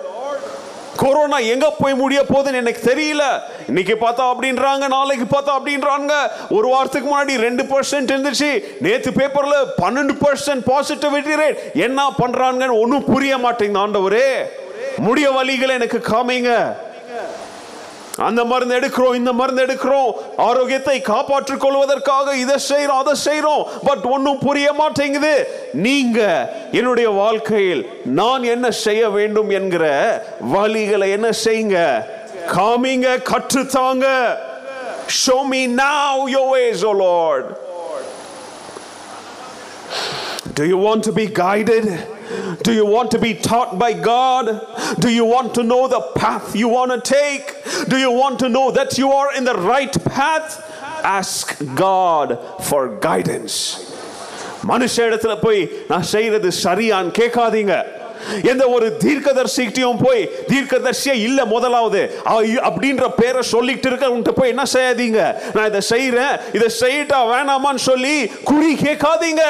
corona 0.95 1.37
எங்க 1.37 1.73
போய் 1.79 1.93
முடிய 1.93 2.23
போகுதுன்னு 2.33 2.53
எனக்கு 2.53 2.81
தெரியல. 2.91 3.23
இன்னைக்கு 3.67 3.97
பார்த்தா 4.01 4.33
அப்படின்றாங்க 4.33 4.87
நாளைக்கு 4.87 5.37
பார்த்தா 5.37 5.51
அப்படின்றாங்க. 5.57 6.13
ஒரு 6.49 6.67
வாரத்துக்கு 6.67 7.09
முன்னாடி 7.09 7.37
ரெண்டு 7.37 7.63
பர்சன்ட் 7.63 8.11
இருந்துச்சு. 8.13 8.63
நேத்து 8.79 9.11
பேப்பர்ல 9.11 9.57
பன்னெண்டு 9.81 10.17
பர்சன்ட் 10.21 10.63
பாசிட்டிவிட்டி 10.71 11.35
ரேட் 11.41 11.73
என்ன 11.73 12.09
பண்றாங்கன்னு 12.23 12.81
ஒன்றும் 12.81 13.05
புரிய 13.05 13.37
மாட்டேங்குது 13.37 13.85
ஆண்டவரே. 13.85 14.31
முடிய 14.97 15.31
வழிகளை 15.31 15.69
எனக்கு 15.79 16.01
காமிங்க. 16.11 16.51
அந்த 18.27 18.45
மருந்து 18.51 18.75
எடுக்கிறோம் 18.79 19.15
இந்த 19.15 19.31
மருந்து 19.33 19.65
எடுக்கிறோம். 19.65 20.11
ஆரோக்கியத்தை 20.37 21.01
காப்பாற்றிக் 21.01 21.59
கொள்வதற்காக 21.59 22.35
இதை 22.43 22.55
செய்யறோம் 22.69 23.01
அதை 23.03 23.13
செய்யறோம் 23.25 23.63
பட் 23.83 24.05
ஒன்றும் 24.13 24.39
புரிய 24.39 24.73
மாட்டேங்குது. 24.73 25.33
நீங்க 25.73 26.19
என்னுடைய 26.71 27.09
வாழ்க்கையில் 27.09 27.83
நான் 28.05 28.43
என்ன 28.43 28.71
செய்ய 28.71 29.09
வேண்டும் 29.09 29.49
என்கிற 29.49 29.85
வழிகளை 30.53 31.09
என்ன 31.17 31.29
செய்யுங்க? 31.45 31.79
காமிங்க 32.55 33.07
கற்றுத்தாங்க. 33.31 34.05
Show 35.07 35.41
me 35.51 35.67
now 35.67 36.25
your 36.27 36.47
ways 36.53 36.83
o 36.83 36.91
lord. 36.91 37.45
Do 40.57 40.63
you 40.71 40.77
want 40.77 41.03
to 41.07 41.11
be 41.11 41.25
guided? 41.27 41.85
do 42.60 42.72
you 42.72 42.86
want 42.86 43.10
to 43.10 43.18
be 43.18 43.32
taught 43.42 43.78
by 43.78 43.92
God? 44.04 44.46
Do 44.98 45.10
you 45.10 45.24
want 45.26 45.54
to 45.54 45.62
know 45.62 45.82
the 45.88 46.00
path 46.14 46.54
you 46.54 46.68
want 46.68 46.90
to 46.92 47.00
take? 47.12 47.46
Do 47.88 47.96
you 47.96 48.12
want 48.12 48.38
to 48.38 48.48
know 48.48 48.66
that 48.72 48.96
you 48.96 49.08
are 49.12 49.30
in 49.34 49.44
the 49.44 49.56
right 49.64 49.94
path? 50.10 50.48
Ask 51.14 51.46
God 51.78 52.28
for 52.62 52.82
guidance. 53.00 53.56
மனுஷ 54.64 54.96
இடத்துல 55.04 55.34
போய் 55.40 55.60
நான் 55.88 56.08
செய்யறது 56.08 56.48
சரியான்னு 56.62 57.16
கேட்காதீங்க 57.18 57.74
எந்த 58.50 58.64
ஒரு 58.68 58.88
தீர்க்கதர்சிகிட்டையும் 59.02 60.02
போய் 60.02 60.20
தீர்க்கதர்சியே 60.48 61.14
இல்ல 61.22 61.44
முதலாவது 61.46 62.00
அ- 62.32 62.60
அப்படின்ற 62.68 63.06
பேரை 63.16 63.42
சொல்லிட்டு 63.48 63.88
இருக்க 63.88 64.10
உன்கிட்ட 64.10 64.32
போய் 64.32 64.48
என்ன 64.48 64.64
செய்யாதீங்க 64.74 65.20
நான் 65.54 65.70
இதை 65.70 65.82
செய்யறேன் 65.90 66.34
இதை 66.52 66.68
செய்யிட்டா 66.80 67.18
வேணாமான்னு 67.32 67.82
சொல்லி 67.90 68.14
குறி 68.44 68.70
கேட்காதீங்க 68.84 69.44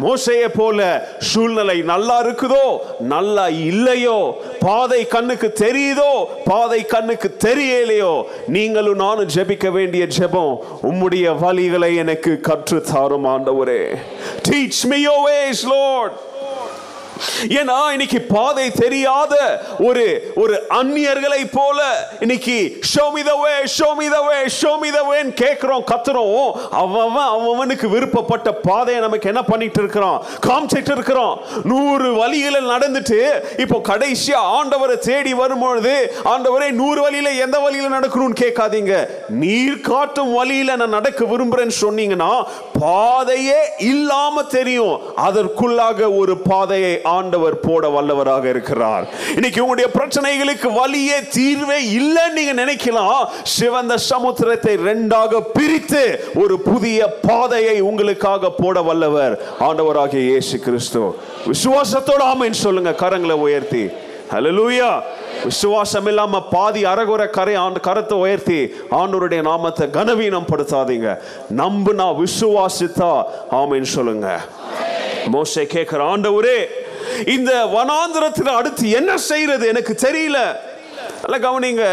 மோசையை 0.00 0.48
போல 0.54 0.80
சூழ்நிலை 1.20 1.82
நல்லா 1.82 2.22
இருக்குதோ 2.22 2.64
நல்லா 2.98 3.48
இல்லையோ 3.48 4.18
பாதை 4.60 5.06
கண்ணுக்கு 5.06 5.52
தெரியுதோ 5.60 6.12
பாதை 6.44 6.84
கண்ணுக்கு 6.84 7.36
தெரியலையோ 7.44 8.12
நீங்களும் 8.46 8.96
நானும் 8.96 9.32
ஜெபிக்க 9.34 9.70
வேண்டிய 9.70 10.06
ஜெபம் 10.18 10.54
உம்முடைய 10.82 11.26
வழிகளை 11.44 11.96
எனக்கு 11.96 12.40
கற்று 12.40 12.82
தாரும் 12.82 13.26
ஆண்டவரே. 13.26 13.82
Teach 14.48 14.82
me 14.84 14.98
your 15.06 15.20
ways 15.28 15.64
lord 15.66 16.16
ஏன்னா 17.48 17.90
இன்னைக்கு 17.90 18.20
பாதை 18.20 18.70
தெரியாத 18.70 19.34
ஒரு 19.78 20.32
ஒரு 20.36 20.62
அந்நியர்களை 20.70 21.48
போல 21.52 22.08
இன்னைக்கு 22.20 22.80
ஷோமிதவே 22.94 23.54
ஷோமிதவே 23.78 24.38
ஷோமிதவேன்னு 24.62 25.34
way 25.36 25.84
கத்துறோம். 25.90 26.56
அவன் 26.70 27.16
அவனுக்கு 27.16 27.88
விருப்பப்பட்ட 27.88 28.52
பாதையை 28.52 29.02
நமக்கு 29.02 29.28
என்ன 29.28 29.42
பண்ணிட்டு 29.42 29.80
இருக்கிறோம் 29.80 30.24
காமிச்சிட்டு 30.46 30.90
இருக்கிறோம் 30.90 31.40
நூறு 31.64 32.12
வழிகளை 32.12 32.60
நடந்துட்டு 32.66 33.20
இப்போ 33.60 33.80
கடைசியா 33.88 34.40
ஆண்டவரை 34.58 34.98
தேடி 34.98 35.34
வரும்பொழுது 35.34 36.14
ஆண்டவரே 36.24 36.70
நூறு 36.70 37.02
வழியில 37.02 37.30
எந்த 37.30 37.58
வழியில 37.58 37.98
நடக்கணும்னு 37.98 38.40
கேட்காதீங்க. 38.40 39.08
நீர் 39.28 39.80
காட்டும் 39.80 40.32
வழியில 40.32 40.76
நான் 40.76 40.88
நடக்க 40.88 41.24
விரும்புறேன்னு 41.24 41.70
சொன்னீங்கன்னா 41.80 42.44
பாதையே 42.80 43.60
இல்லாம 43.78 44.42
தெரியும். 44.42 45.00
அதற்குள்ளாக 45.16 46.16
ஒரு 46.16 46.38
பாதையை 46.38 47.00
ஆண்டவர் 47.14 47.56
போட 47.66 47.88
வல்லவராக 47.96 48.44
இருக்கிறார். 48.54 49.04
இன்னைக்கு 49.36 49.62
உங்களுடைய 49.64 49.88
பிரச்சனைகளுக்கு 49.96 50.68
வழியே 50.80 51.18
தீர்வே 51.36 51.78
இல்லைன்னு 51.98 52.36
நீங்க 52.38 52.54
நினைக்கலாம். 52.62 53.20
சிவந்த 53.56 53.94
சமுத்திரத்தை 54.10 54.74
ரெண்டாக 54.88 55.42
பிரித்து 55.56 56.02
ஒரு 56.42 56.56
புதிய 56.70 57.08
பாதையை 57.28 57.76
உங்களுக்காக 57.90 58.50
போட 58.62 58.76
வல்லவர் 58.88 59.36
ஆண்டவராகிய 59.68 60.24
இயேசு 60.30 60.58
கிறிஸ்து. 60.66 61.04
விசுவாசத்தோட 61.52 62.22
ஆமைன்னு 62.32 62.64
சொல்லுங்க 62.66 62.92
கரங்களை 63.04 63.38
உயர்த்தி. 63.46 63.84
ஹலலூயா 64.32 64.88
விசுவாசம் 65.48 66.06
இல்லாம 66.10 66.38
பாதி 66.52 66.80
அரகுற 66.92 67.22
கரை 67.36 67.54
ஆண்டு 67.64 67.80
கரத்தை 67.88 68.16
உயர்த்தி 68.22 68.58
ஆண்டவருடைய 69.00 69.40
நாமத்தை 69.48 69.86
கனவீனம் 69.96 70.48
படுத்தாதீங்க 70.50 71.10
நம்புனா 71.60 72.06
விசுவாசித்தா 72.22 73.12
ஆமைன்னு 73.60 73.90
சொல்லுங்க. 73.96 74.28
மோசை 75.34 75.64
கேட்கிற 75.74 76.00
ஆண்டவரே 76.14 76.58
இந்த 77.26 77.52
வனாந்திரத்தில் 77.76 78.56
அடுத்து 78.60 78.90
என்ன 78.90 79.18
செய்யறது 79.30 79.66
எனக்கு 79.74 79.96
தெரியல. 80.06 80.40
நல்லா 81.22 81.38
கவனிங்க. 81.44 81.84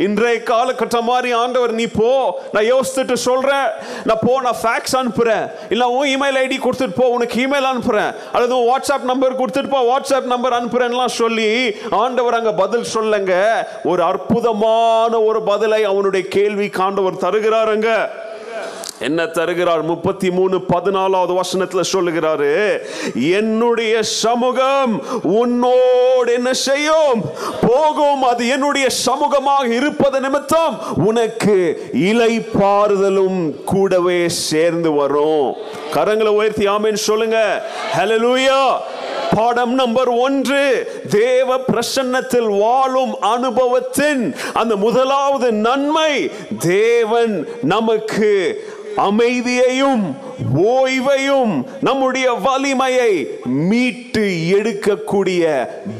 இன்றைய 0.00 0.40
காலகட்டம் 0.50 1.08
மாதிரி 1.10 1.32
ஆண்டவர் 1.32 1.72
நீ 1.72 1.86
போ. 1.86 2.10
நான் 2.52 2.68
யோசிச்சுட்டு 2.72 3.12
சொல்கிறேன் 3.12 3.66
நான் 4.04 4.22
போ 4.26 4.40
நான் 4.40 4.60
ஃபேக்ஸ் 4.62 4.96
அனுப்புகிறேன் 5.00 5.44
இல்லை 5.68 5.86
உன் 5.96 6.10
இமெயில் 6.14 6.38
ஐடி 6.44 6.58
கொடுத்துட்டு 6.64 6.96
போ. 6.96 7.06
உனக்கு 7.16 7.36
இமெயில் 7.46 7.68
அனுப்புகிறேன் 7.72 8.10
அல்லது 8.32 8.54
உன் 8.58 8.68
வாட்ஸ்அப் 8.70 9.08
நம்பர் 9.10 9.38
கொடுத்துட்டு 9.40 9.70
போ. 9.70 9.80
வாட்ஸ்அப் 9.90 10.30
நம்பர் 10.34 10.56
அனுப்புகிறேன்லாம் 10.58 11.16
சொல்லி 11.20 11.50
ஆண்டவர் 11.90 12.38
அங்கே 12.38 12.54
பதில் 12.62 12.88
சொல்லுங்க. 12.94 13.34
ஒரு 13.84 14.02
அற்புதமான 14.02 15.20
ஒரு 15.20 15.42
பதிலை 15.42 15.84
அவனுடைய 15.84 16.28
கேள்வி 16.28 16.70
ஆண்டவர் 16.86 17.22
தருகிறாருங்க. 17.26 17.90
என்ன 19.00 19.26
தருகிறார் 19.26 19.82
முப்பத்தி 19.82 20.30
மூணு 20.30 20.56
பதினாலாவது 20.58 21.40
வசனத்துல 21.40 21.80
சொல்லுகிறாரு 21.92 22.78
என்னுடைய 23.30 24.02
சமூகம் 24.02 25.02
உன்னோடு 25.22 26.32
என்ன 26.32 26.52
செய்யும்? 26.52 27.20
போகும். 27.60 28.22
அது 28.22 28.48
என்னுடைய 28.48 28.88
சமூகமாக 29.06 29.70
இருப்பது 29.70 30.20
நிமித்தம் 30.20 30.78
உனக்கு 31.06 31.56
இலை 31.92 32.40
பாறுதலும் 32.40 33.64
கூடவே 33.64 34.28
சேர்ந்து 34.28 34.92
வரும். 34.92 35.54
கரங்களை 35.94 36.28
உயர்த்தி 36.28 36.66
ஆமேன்னு 36.66 37.04
சொல்லுங்க. 37.08 37.68
ஹலலூயா 37.96 38.62
பாடம் 39.36 39.74
நம்பர் 39.74 40.08
ஒன்று 40.08 40.92
தேவ 41.10 41.58
பிரசன்னத்தில் 41.72 42.58
வாழும் 42.58 43.20
அனுபவத்தின் 43.20 44.34
அந்த 44.52 44.76
முதலாவது 44.76 45.52
நன்மை 45.52 46.30
தேவன் 46.58 47.48
நமக்கு 47.62 48.64
அமைதியையும் 49.05 50.03
ஓய்வையும் 50.73 51.53
நம்முடைய 51.87 52.27
வலிமையை 52.45 53.11
மீட்டு 53.71 54.23
எடுக்கக்கூடிய 54.57 55.43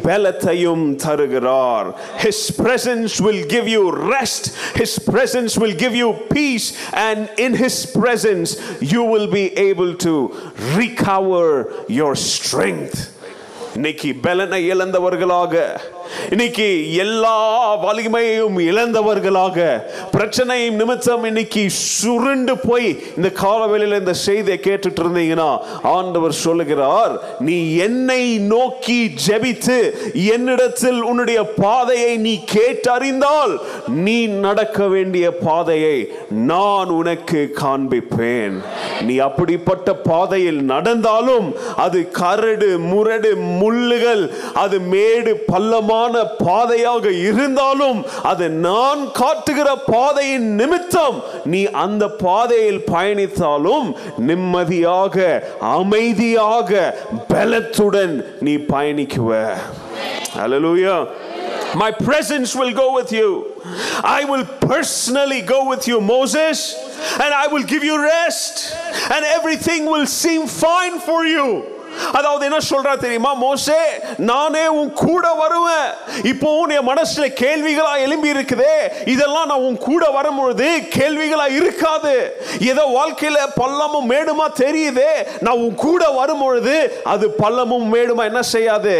பலத்தையும் 0.05 0.85
தருகிறார் 1.05 1.87
his 2.25 2.39
presence 2.61 3.15
will 3.25 3.41
give 3.55 3.67
you 3.75 3.83
rest 4.13 4.43
his 4.81 4.93
presence 5.11 5.53
will 5.63 5.75
give 5.83 5.95
you 6.03 6.09
peace 6.37 6.67
and 7.07 7.19
in 7.45 7.53
his 7.63 7.77
presence 7.99 8.51
you 8.93 9.03
will 9.13 9.27
be 9.31 9.45
able 9.69 9.93
to 10.07 10.15
recover 10.81 11.47
your 11.99 12.13
strength 12.33 12.97
இன்னைக்கு 13.75 14.09
பலனை 14.21 14.59
இழந்தவர்களாக 14.73 15.53
இன்னைக்கு 16.30 16.94
எல்லா 16.94 17.36
வலிமையும் 17.74 18.58
இழந்தவர்களாக 18.60 19.84
பிரச்சனை 20.10 20.70
நிமித்தம் 20.70 21.24
இன்னைக்கு 21.24 21.70
சுருண்டு 21.70 22.58
போய் 22.58 22.88
இந்த 23.16 23.30
காலவெளியில் 23.30 23.98
இந்த 23.98 24.14
செய்தியை 24.14 24.58
கேட்டுட்டு 24.62 25.02
இருந்தீங்கன்னா 25.02 25.58
ஆண்டவர் 25.82 26.32
சொல்லுகிறார் 26.32 27.20
நீ 27.38 27.76
என்னை 27.76 28.38
நோக்கி 28.38 29.12
ஜெபித்து 29.26 29.78
என்னிடத்தில் 30.12 31.02
உன்னுடைய 31.02 31.42
பாதையை 31.42 32.16
நீ 32.16 32.44
கேட்டறிந்தால் 32.52 33.54
நீ 33.86 34.26
நடக்க 34.26 34.86
வேண்டிய 34.86 35.30
பாதையை 35.36 35.96
நான் 36.28 36.88
உனக்கு 36.88 37.50
காண்பிப்பேன். 37.54 38.54
நீ 39.06 39.18
அப்படிப்பட்ட 39.18 39.94
பாதையில் 39.94 40.60
நடந்தாலும் 40.64 41.54
அது 41.76 42.08
கரடு 42.10 42.78
முரடு 42.78 43.36
முள்ளுகள் 43.60 44.30
அது 44.54 44.80
மேடு 44.80 45.36
பள்ளமான 45.99 46.17
பாதையாக 46.39 47.05
இருந்தாலும் 47.27 47.99
அது 48.29 48.45
நான் 48.65 49.01
காட்டுகிற 49.11 49.69
பாதையின் 49.93 50.47
நிமித்தம் 50.59 51.17
நீ 51.51 51.61
அந்த 51.83 52.03
பாதையில் 52.23 52.81
பயணித்தாலும் 52.91 53.87
நிம்மதியாக 54.29 55.17
அமைதியாக 55.75 56.71
பலத்துடன் 57.33 58.15
நீ 58.47 58.55
பயணிக்குவ 58.73 59.31
Hallelujah. 60.37 60.97
My 61.75 61.91
presence 62.07 62.49
will 62.59 62.73
go 62.75 62.87
with 62.95 63.11
you. 63.11 63.29
I 64.15 64.21
will 64.31 64.43
personally 64.63 65.41
go 65.53 65.59
with 65.69 65.83
you, 65.91 65.97
Moses, 66.09 66.57
and 67.23 67.31
I 67.35 67.45
will 67.53 67.65
give 67.65 67.83
you 67.89 67.95
rest, 68.05 68.55
and 69.13 69.21
everything 69.37 69.81
will 69.93 70.07
seem 70.15 70.41
fine 70.57 70.97
for 71.07 71.21
you. 71.27 71.47
அதாவது 72.12 72.44
என்ன 72.44 72.58
சொல்றா 72.70 72.98
தெரியுமா 72.98 73.32
மோசே 73.32 73.78
நானே 74.16 74.66
உன் 74.66 74.92
கூட 74.92 75.32
வருவேன். 75.32 75.88
இப்போ 76.24 76.58
உன் 76.58 76.68
மனசுல 76.70 77.26
கேள்விகளா 77.42 77.98
எழும்பி 77.98 78.32
இருக்குதே 78.32 78.74
இதெல்லாம் 79.04 79.46
நான் 79.46 79.66
உன் 79.68 79.78
கூட 79.78 80.10
வரும்பொழுது 80.10 80.68
கேள்விகளா 80.98 81.46
இருக்காது. 81.50 82.36
ஏதோ 82.60 82.82
வாழ்க்கையில 82.98 83.38
பள்ளமும் 83.60 84.10
மேடுமா 84.10 84.46
தெரியுதே 84.54 85.12
நான் 85.40 85.58
உன் 85.58 85.74
கூட 85.74 86.08
வரும்பொழுது 86.08 87.00
அது 87.04 87.34
பள்ளமும் 87.38 87.88
மேடுமா 87.94 88.24
என்ன 88.24 88.42
செய்யாது? 88.42 88.96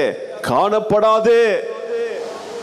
காணப்படாது. 0.48 1.38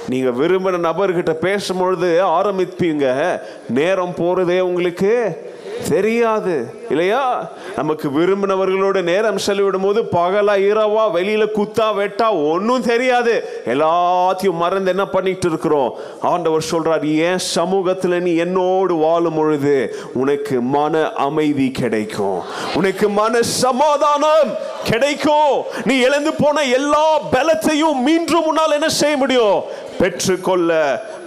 நீங்க 0.10 0.30
விரும்பின 0.30 0.80
நபர்கிட்ட 0.88 1.34
பேசும்பொழுது 1.42 2.10
ஆரம்பிப்பீங்க 2.38 3.40
நேரம் 3.70 4.14
போறதே 4.18 4.60
உங்களுக்கு. 4.60 5.46
தெரியாது 5.90 6.74
இல்லையா? 6.90 7.50
நமக்கு 7.76 8.10
விரும்பினவர்களோட 8.10 9.02
நேரம் 9.02 9.38
செலவிடும் 9.38 9.82
போது 9.82 10.04
பகலா 10.04 10.56
இரவா 10.70 11.04
வெளியில 11.14 11.46
குத்தா 11.56 11.88
வெட்டா 12.00 12.50
ஒன்றும் 12.50 12.82
தெரியாது. 12.82 13.50
எல்லாத்தையும் 13.66 14.62
மறந்து 14.64 14.90
என்ன 14.90 15.06
பண்ணிட்டு 15.06 15.48
இருக்கிறோம்? 15.48 15.94
ஆண்டவர் 16.22 16.66
சொல்றார் 16.72 17.04
ஏன் 17.04 17.38
சமூகத்துல 17.56 18.20
நீ 18.20 18.36
என்னோடு 18.36 18.96
வாழும் 18.96 19.36
பொழுது 19.36 19.96
உனக்கு 20.14 20.62
மன 20.62 21.12
அமைதி 21.12 21.72
கிடைக்கும். 21.72 22.42
உனக்கு 22.74 23.10
மன 23.10 23.42
சமாதானம் 23.42 24.56
கிடைக்கும். 24.84 25.64
நீ 25.84 25.98
இழந்து 25.98 26.34
போன 26.34 26.62
எல்லா 26.62 27.20
பலத்தையும் 27.32 28.02
மீண்டும் 28.06 28.46
உன்னால் 28.46 28.72
என்ன 28.72 28.90
செய்ய 28.90 29.18
முடியும்? 29.18 29.62
பெற்றுக்கொள்ள 30.00 30.72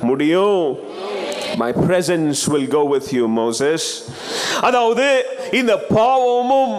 முடியும். 0.01 0.79
My 1.63 1.71
presence 1.85 2.43
will 2.53 2.71
go 2.77 2.83
with 2.93 3.09
you 3.19 3.27
Moses 3.41 3.87
அதாவது 4.69 5.07
இந்த 5.61 5.73
பாவமும் 5.97 6.77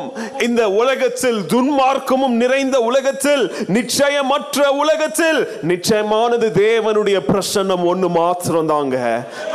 இந்த 0.48 0.62
உலகத்தில் 0.82 1.40
துன்மார்க்கமும் 1.54 2.36
நிறைந்த 2.44 2.78
உலகத்தில் 2.90 3.44
நிச்சயமற்ற 3.78 4.68
உலகத்தில் 4.84 5.42
நிச்சயமானது 5.72 6.50
தேவனுடைய 6.64 7.20
பிரசன்னம் 7.32 7.86
ஒன்று 7.92 8.10
மாத்திரம் 8.20 8.72
தாங்க 8.74 8.98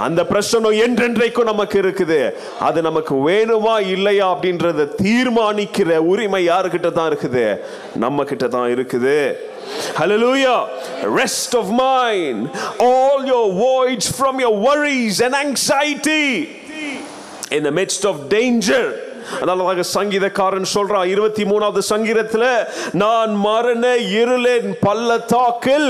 அந்த 0.07 0.21
பிரசனம் 0.33 0.79
என்றென்றைக்கும் 0.87 1.51
நமக்கு 1.53 1.77
இருக்குது. 1.85 2.21
அது 2.69 2.79
நமக்கு 2.89 3.15
வேணுமா 3.29 3.77
இல்லையா 3.95 4.29
அப்படின்றத 4.35 4.89
தீர்மானிக்கிற 5.03 5.99
உரிமை 6.13 6.43
யாருக்கிட்ட 6.53 6.91
தான் 6.99 7.11
இருக்குது? 7.13 7.47
நம்ம 8.05 8.25
கிட்ட 8.31 8.49
தான் 8.57 8.71
இருக்குது. 8.77 9.19
Hallelujah. 9.99 10.59
Rest 11.21 11.53
of 11.61 11.67
mind. 11.87 12.41
All 12.87 12.96
your 13.27 13.47
voids 13.59 14.07
from 14.11 14.41
your 14.41 14.55
worries 14.59 15.21
and 15.21 15.35
anxiety 15.37 16.27
in 17.51 17.63
the 17.63 17.73
midst 17.73 18.05
of 18.05 18.29
danger. 18.31 18.85
அதனால 19.37 19.83
சங்கீதக்காரன் 19.93 20.69
சொல்றான் 20.75 21.09
இருபத்தி 21.13 21.45
மூணாவது 21.45 21.81
சங்கீதத்துல 21.89 22.45
நான் 22.95 23.33
மரண 23.47 23.85
இருளின் 24.21 24.71
பள்ளத்தாக்கில் 24.81 25.89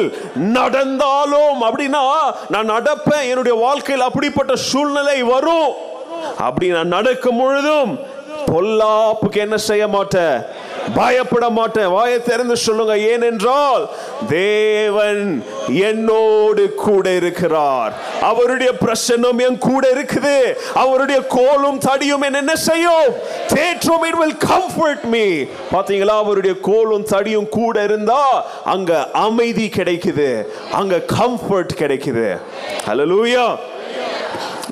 நடந்தாலும் 0.56 1.60
அப்படின்னா 1.68 2.04
நான் 2.48 2.72
நடப்பேன் 2.72 3.26
என்னுடைய 3.30 3.56
வாழ்க்கையில் 3.58 4.08
அப்படிப்பட்ட 4.08 4.56
சூழ்நிலை 4.70 5.18
வரும் 5.32 5.68
அப்படி 6.46 6.68
நான் 6.68 6.94
நடக்கும் 6.96 7.40
பொழுதும் 7.42 7.92
பொல்லாப்புக்கு 8.50 9.38
என்ன 9.40 9.56
செய்ய 9.68 9.84
மாட்டேன் 9.88 10.36
பயப்பட 10.94 11.48
மாட்டேன் 11.48 11.86
வாயை 11.86 12.22
திறந்து 12.22 12.56
சொல்லுங்க. 12.56 12.98
ஏனென்றால் 12.98 13.88
தேவன் 14.28 15.44
என்னோடு 15.68 16.74
கூட 16.74 17.10
இருக்கிறார். 17.10 17.92
அவருடைய 18.20 18.72
பிரசன்னம் 18.72 19.38
என் 19.38 19.58
கூட 19.58 19.88
இருக்குது. 19.92 20.54
அவருடைய 20.74 21.20
கோலும் 21.20 21.78
தடியும் 21.78 22.34
என்ன 22.34 22.56
செய்யும்? 22.56 23.14
தேற்றும். 23.48 24.04
இட் 24.06 24.16
வில் 24.16 24.36
கம்ஃபர்ட் 24.46 25.02
மீ 25.02 25.42
பாத்தீங்களா? 25.72 26.16
அவருடைய 26.16 26.56
கோலும் 26.62 27.04
தடியும் 27.04 27.48
கூட 27.48 27.82
இருந்தா 27.82 28.44
அங்க 28.64 29.10
அமைதி 29.10 29.70
கிடைக்குது. 29.76 30.44
அங்க 30.72 31.02
கம்ஃபர்ட் 31.20 31.74
கிடைக்குது. 31.78 32.40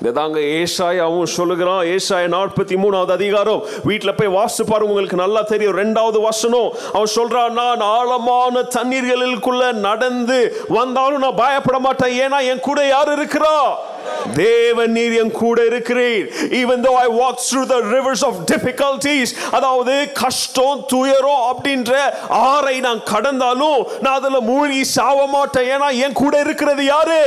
ஹalleluya 0.04 0.12
இதாங்க 0.12 0.64
ஏசாயாவும் 0.64 1.22
சொல்லுகிறான். 1.22 1.84
ஏசாய 1.84 2.36
நாற்பத்தி 2.36 2.76
மூணாவது 2.84 3.10
அதிகாரம். 3.10 3.64
வீட்டில் 3.84 4.14
போய் 4.14 4.28
வாசிச்சு 4.28 4.62
பாருங்க 4.66 4.92
உங்களுக்கு 4.92 5.16
நல்லா 5.16 5.40
தெரியும். 5.40 5.76
ரெண்டாவது 5.76 6.20
வசனம். 6.22 6.72
அவன் 6.92 7.08
சொல்றான் 7.16 7.50
நான் 7.50 7.80
ஆழமான 7.80 8.62
தண்ணீர்களுக்குள்ள 8.62 9.72
நடந்து 9.72 10.56
வந்தாலும் 10.68 11.20
நான் 11.20 11.34
பயப்பட 11.36 11.78
மாட்டேன். 11.78 12.28
ஏன்னா 12.28 12.48
என் 12.48 12.60
கூட 12.60 12.86
யார் 12.86 13.18
இருக்கிறா? 13.18 13.74
தேவன் 14.36 14.92
நீர் 14.96 15.14
என் 15.22 15.34
கூட 15.42 15.58
இருக்கிறீர். 15.70 16.26
Even 16.60 16.82
though 16.86 16.92
I 17.04 17.08
walk 17.20 17.40
through 17.46 17.62
the 17.72 17.78
rivers 17.94 18.24
of 18.28 18.38
difficulties 18.50 19.32
அதாவது 19.58 19.94
கஷ்டம் 20.22 20.84
துயரம் 20.92 21.44
அப்படின்ற 21.52 21.92
ஆறை 22.52 22.76
நான் 22.86 23.02
கடந்தாலும் 23.12 23.80
நான் 24.00 24.16
அதில் 24.20 24.46
மூழ்கி 24.50 24.82
சாவ 24.96 25.26
மாட்டேன். 25.36 25.68
ஏன்னா 25.74 25.88
என் 26.06 26.18
கூட 26.22 26.34
இருக்கிறது 26.46 26.84
யாரு? 26.84 27.20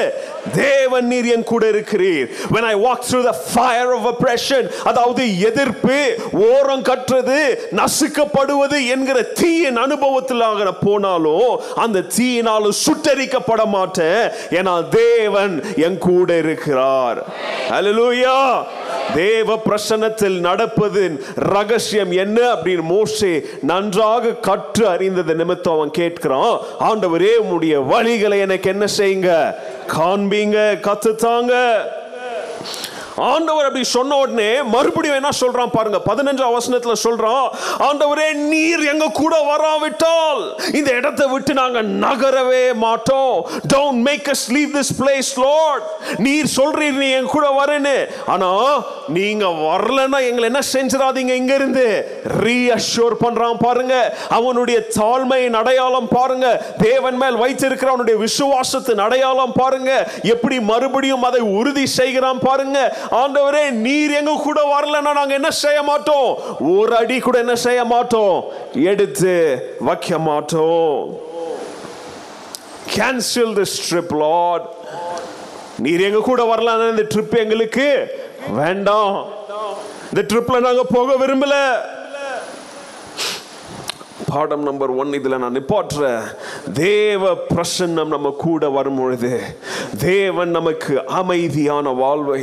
தேவன் 0.56 1.08
நீர் 1.12 1.30
என் 1.36 1.48
கூட 1.54 1.64
இருக்கிறீர். 1.76 2.28
When 2.56 2.66
I 2.72 2.76
walk 2.86 3.02
through 3.10 3.26
the 3.30 3.38
fire 3.56 3.90
of 3.98 4.04
oppression 4.14 4.64
அதாவது 4.90 5.24
எதிர்ப்பு 5.50 6.00
ஓரம் 6.52 6.86
கட்டுறது 6.90 7.40
நசுக்கப்படுவது 7.80 8.78
என்கிற 8.96 9.22
தீயின் 9.22 9.80
அனுபவத்தில் 9.86 10.46
போனாலும் 10.86 11.52
அந்த 11.84 12.04
தீயினாலும் 12.16 12.78
சுட்டரிக்கப்பட 12.86 13.62
மாட்டேன். 13.76 14.22
ஏன்னா 14.60 14.74
தேவன் 14.90 15.54
என் 15.88 15.98
கூட 15.98 16.36
இருக்கிறார். 16.68 17.26
ஹalleluya. 17.70 18.66
தேவ 19.16 19.56
பிரசன்னத்தில் 19.56 20.38
நடப்பதின் 20.48 21.20
ரகசியம் 21.36 22.12
என்ன 22.12 22.42
அப்படின்னு 22.54 22.82
மோசே 22.82 23.44
நன்றாக 23.62 24.28
கற்று 24.28 24.88
அறிந்தது 24.88 25.36
நிமித்தம் 25.36 25.74
அவன் 25.74 25.92
கேட்கிறான் 25.98 26.58
ஆண்டவரே 26.80 27.36
உடைய 27.36 27.82
வழிகளை 27.82 28.40
எனக்கு 28.40 28.70
என்ன 28.70 28.86
செய்யுங்க? 28.98 29.56
காண்பீங்க 29.98 30.58
கத்துத்தாங்க. 30.88 31.54
ஆண்டவர் 33.18 33.66
அப்படி 33.66 33.84
சொன்ன 33.84 34.18
உடனே 34.18 34.62
மறுபடியும் 34.62 35.16
என்ன 35.16 35.30
சொல்றான் 35.40 35.72
பாருங்க 35.72 36.00
பதினஞ்சாம் 36.06 36.56
வசனத்துல 36.58 36.94
சொல்றான் 37.04 37.48
ஆண்டவரே 37.80 38.34
நீர் 38.34 38.84
எங்க 38.86 39.06
கூட 39.22 39.36
வராவிட்டால் 39.42 40.42
இந்த 40.74 40.92
இடத்தை 40.92 41.28
விட்டு 41.28 41.54
நாங்க 41.54 41.82
நகரவே 41.82 42.74
மாட்டோம். 42.74 43.48
Don't 43.74 44.02
make 44.10 44.28
us 44.34 44.46
leave 44.48 44.76
this 44.76 44.94
place 45.00 45.32
lord 45.36 45.84
நீர் 46.18 46.52
சொல்றீர் 46.56 47.00
நீ 47.04 47.10
என் 47.10 47.26
கூட 47.26 47.48
வரேன்னு. 47.60 47.96
ஆனா 48.26 48.52
நீங்க 49.08 49.46
வரலன்னா 49.46 50.20
எங்களை 50.30 50.44
என்ன 50.44 50.62
செஞ்சிடாதீங்க 50.74 51.34
இங்க 51.42 51.54
இருந்து 51.54 51.86
ரீஅஷோர் 52.44 53.18
பண்றான் 53.26 53.58
பாருங்க. 53.60 54.18
அவனுடைய 54.30 54.80
தாழ்மையின் 55.00 55.54
அடையாளம் 55.54 56.08
பாருங்க. 56.08 56.48
தேவன் 56.78 57.18
மேல் 57.18 57.36
வைத்திருக்கிற 57.36 57.92
அவனுடைய 57.92 58.20
விசுவாசத்தின் 58.26 59.04
அடையாளம் 59.08 59.56
பாருங்க. 59.56 59.92
எப்படி 60.24 60.60
மறுபடியும் 60.60 61.24
அதை 61.24 61.42
உறுதி 61.42 61.86
செய்கிறான் 61.86 62.40
பாருங்க. 62.40 62.80
ஆண்டவரே 63.12 63.70
நீர் 63.70 64.12
எங்க 64.12 64.40
கூட 64.44 64.80
வரலன்னா 64.80 65.14
நாங்க 65.14 65.34
என்ன 65.34 65.52
செய்ய 65.52 65.84
மாட்டோம்? 65.84 66.38
ஒரு 66.60 66.96
அடி 66.96 67.20
கூட 67.20 67.38
என்ன 67.38 67.56
செய்ய 67.56 67.84
மாட்டோம்? 67.84 68.44
எடுத்து 68.74 69.36
வைக்க 69.80 70.18
மாட்டோம். 70.18 71.20
கேன்சல் 72.96 73.54
திஸ் 73.60 73.78
ட்ரிப் 73.90 74.18
லார்ட் 74.18 74.76
நீர் 75.80 76.02
எங்க 76.02 76.20
கூட 76.20 76.44
வரலாம் 76.44 76.90
இந்த 76.90 77.02
ட்ரிப் 77.16 77.38
எங்களுக்கு 77.38 78.16
வேண்டாம். 78.50 79.26
இந்த 80.14 80.36
ட்ரிப்ல 80.36 80.60
நாங்க 80.60 80.84
போக 80.84 81.26
விரும்பல. 81.26 81.56
பாடம் 84.32 84.64
நம்பர் 84.64 84.90
ஒன் 84.90 85.14
இதில் 85.14 85.38
நான் 85.38 85.56
நிப்பாட்டுறேன் 85.56 86.24
தேவ 86.74 87.34
பிரசன்னம் 87.34 88.08
நம்ம 88.08 88.30
கூட 88.30 88.70
வரும் 88.70 88.98
பொழுது 88.98 89.40
தேவன் 89.98 90.50
நமக்கு 90.50 91.06
அமைதியான 91.06 91.90
வாழ்வை 91.90 92.42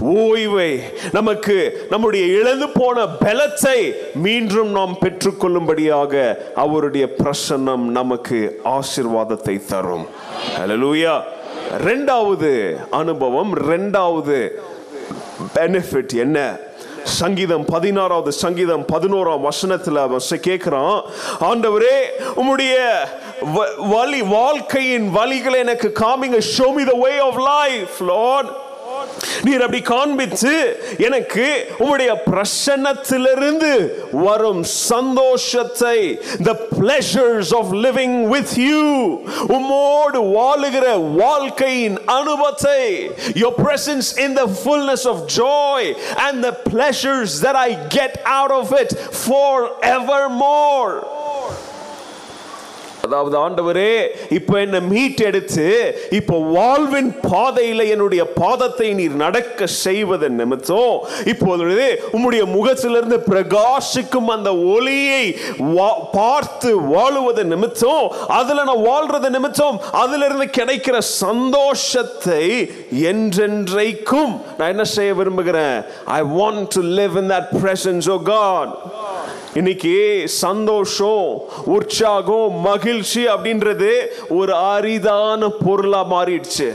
ஓய்வை 0.00 0.80
நமக்கு 1.12 1.86
நம்முடைய 1.90 2.26
இழந்து 2.26 2.68
போன 2.68 3.06
பலத்தை 3.06 3.94
மீண்டும் 4.14 4.68
நாம் 4.68 4.96
பெற்றுக்கொள்ளும்படியாக 5.00 6.36
அவருடைய 6.54 7.14
பிரசன்னம் 7.18 7.86
நமக்கு 7.90 8.60
ஆசிர்வாதத்தை 8.64 9.64
தரும். 9.64 10.06
லூயா 10.66 11.20
ரெண்டாவது 11.84 12.76
அனுபவம் 12.90 13.56
ரெண்டாவது 13.56 14.38
பெனிஃபிட் 15.54 16.14
என்ன? 16.14 16.58
சங்கீதம் 17.06 17.64
பதினாறாவது 17.64 18.32
சங்கீதம் 18.32 18.84
பதினோராம் 18.92 19.40
வசனத்தில் 19.40 19.96
அவன் 19.96 20.20
கேட்குறான் 20.30 21.02
ஆண்டவரே 21.40 21.96
உம்முடைய 22.36 22.74
வ- 23.54 23.88
வழி 23.88 24.22
வாழ்க்கையின் 24.22 25.14
வழிகளை 25.14 25.56
எனக்கு 25.56 25.92
காமிங்க. 26.00 26.40
Show 26.58 26.72
me 26.76 26.86
the 26.86 26.92
way 27.02 27.18
of 27.18 27.38
life 27.38 28.10
lord 28.10 28.50
நீர் 29.45 29.63
அப்படி 29.65 29.81
காண்பித்து 29.91 30.53
எனக்கு 31.07 31.45
உம்முடைய 31.83 32.11
பிரசன்னத்திலிருந்து 32.27 33.71
வரும் 34.25 34.63
சந்தோஷத்தை 34.91 35.97
the 36.49 36.55
pleasures 36.75 37.49
of 37.59 37.65
living 37.87 38.13
with 38.33 38.51
you 38.65 38.83
உம்மோடு 39.57 40.21
வாழுகிற 40.37 40.85
வாழ்க்கையின் 41.23 41.97
அனுபவத்தை 42.17 42.81
your 43.43 43.53
presence 43.63 44.09
in 44.25 44.33
the 44.41 44.47
fullness 44.63 45.05
of 45.05 45.17
joy 45.41 45.81
and 46.25 46.37
the 46.43 46.55
pleasures 46.71 47.31
that 47.45 47.57
I 47.67 47.71
get 47.99 48.13
out 48.37 48.53
of 48.61 48.67
it 48.83 48.91
forevermore 49.25 50.93
அதாவது 53.06 53.36
ஆண்டவரே 53.40 53.92
இப்போ 54.36 54.54
என்ன 54.60 54.80
மீட் 54.88 55.20
எடுத்து 55.24 55.66
இப்போ 56.16 56.36
வாழ்வின் 56.52 57.10
பாதையில் 57.26 57.84
என்னுடைய 57.90 58.04
பாதத்தை 58.38 58.64
நீர் 58.96 59.16
நடக்க 59.22 59.52
செய்வதன் 59.78 60.38
நிமித்தம் 60.38 60.94
இப்பொழுது 61.30 61.86
உம்முடைய 62.12 62.42
முகத்திலிருந்து 62.52 62.94
பிரகாசிக்கும் 63.28 64.04
அந்த 64.32 64.50
ஒளியை 64.70 65.22
வா- 65.72 65.84
பார்த்து 66.14 66.62
வாழுவதன் 66.90 67.52
நிமித்தம் 67.52 68.04
அதுல 68.36 68.64
நான் 68.64 68.86
வாழ்றது 68.86 69.30
நிமித்தம் 69.30 69.76
அதுல 70.00 70.24
இருந்து 70.24 70.48
கிடைக்கிற 70.56 70.96
சந்தோஷத்தை 71.20 72.42
என்றென்றைக்கும் 73.10 74.14
நான் 74.56 74.72
என்ன 74.72 74.84
செய்ய 74.92 75.10
விரும்புகிறேன்? 75.16 75.76
I 76.12 76.20
want 76.32 76.68
to 76.74 76.82
live 76.96 77.16
in 77.18 77.30
that 77.32 77.50
presence 77.58 78.08
O 78.10 78.18
God 78.28 78.72
இன்னைக்கு 79.58 79.92
சந்தோஷம் 80.26 81.28
உற்சாகம் 81.74 82.56
மகிழ்ச்சி 82.66 83.22
அப்படின்றது 83.34 83.90
ஒரு 84.38 84.52
அரிதான 84.54 85.48
பொருளா 85.64 86.00
மாறிடுச்சு. 86.10 86.66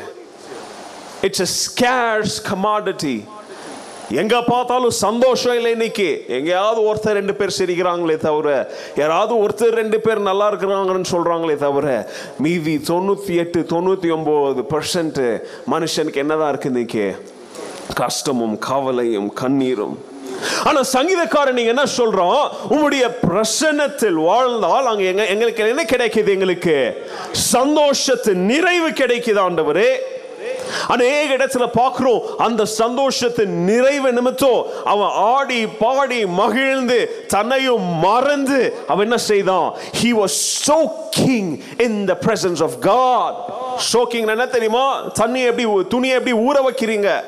இட்ஸ் 1.28 1.44
எ 1.46 1.48
ஸ்கேர்ஸ் 1.58 2.38
கமாடிட்டி 2.48 3.14
எங்க 4.22 4.42
பார்த்தாலும் 4.42 4.96
சந்தோஷம் 5.06 5.56
இல்லை 5.56 5.72
இன்னைக்கு. 5.72 6.10
எங்கேயாவது 6.38 6.80
ஒருத்தர் 6.90 7.18
ரெண்டு 7.20 7.36
பேர் 7.36 7.56
சிரிக்கிறாங்களே 7.58 8.18
தவிர 8.28 8.76
யாராவது 8.96 9.36
ஒருத்தர் 9.44 9.80
ரெண்டு 9.82 10.00
பேர் 10.00 10.28
நல்லா 10.30 10.48
இருக்கிறாங்கன்னு 10.52 11.14
சொல்றாங்களே 11.16 11.58
தவிர 11.66 11.88
மீதி 12.38 12.78
தொண்ணூத்தி 12.92 13.36
எட்டு 13.44 13.62
தொண்ணூத்தி 13.74 14.12
ஒன்பது 14.18 14.64
பர்சன்ட் 14.74 15.22
மனுஷனுக்கு 15.74 16.24
என்னதான் 16.26 16.50
இருக்கு 16.50 16.72
இன்னைக்கு? 16.74 17.06
கஷ்டமும் 17.96 18.58
கவலையும் 18.60 19.34
கண்ணீரும். 19.44 19.98
ஆனா 20.64 20.82
சங்கீதக்காரன் 20.94 21.52
நீங்க 21.52 21.70
என்ன 21.70 21.84
சொல்றோம்? 21.98 22.50
உங்களுடைய 22.70 23.20
பிரசன்னத்தில் 23.28 24.14
வாழ்ந்தால் 24.14 24.86
அங்க 24.86 25.04
எங்க 25.04 25.26
எங்களுக்கு 25.26 25.68
என்ன 25.68 25.84
கிடைக்குது 25.84 26.30
எங்களுக்கு? 26.30 27.08
சந்தோஷத்தின் 27.54 28.46
நிறைவு 28.46 28.90
கிடைக்குது 28.90 29.40
ஆண்டவரே? 29.40 29.96
அநேக 30.88 31.34
இடத்துல 31.36 31.68
பார்க்கிறோம் 31.74 32.22
அந்த 32.38 32.66
சந்தோஷத்தின் 32.66 33.46
நிறைவு 33.46 34.12
நிமித்தம் 34.12 34.64
அவன் 34.86 35.10
ஆடி 35.14 35.68
பாடி 35.68 36.26
மகிழ்ந்து 36.26 37.26
தன்னையும் 37.28 37.82
மறந்து 37.82 38.76
அவன் 38.88 39.06
என்ன 39.06 39.18
செய்தான்? 39.18 39.74
He 40.04 40.14
was 40.14 40.32
soaking 40.68 41.64
in 41.80 42.08
the 42.08 42.16
presence 42.16 42.62
of 42.62 42.72
god. 42.80 43.34
Soaking 43.94 44.30
என்ன 44.30 44.46
தெரியுமா? 44.46 45.02
தண்ணி 45.14 45.42
எப்படி 45.42 45.88
துணியை 45.88 46.16
எப்படி 46.16 46.38
ஊற 46.38 46.64
வைக்கிறீங்க? 46.66 47.24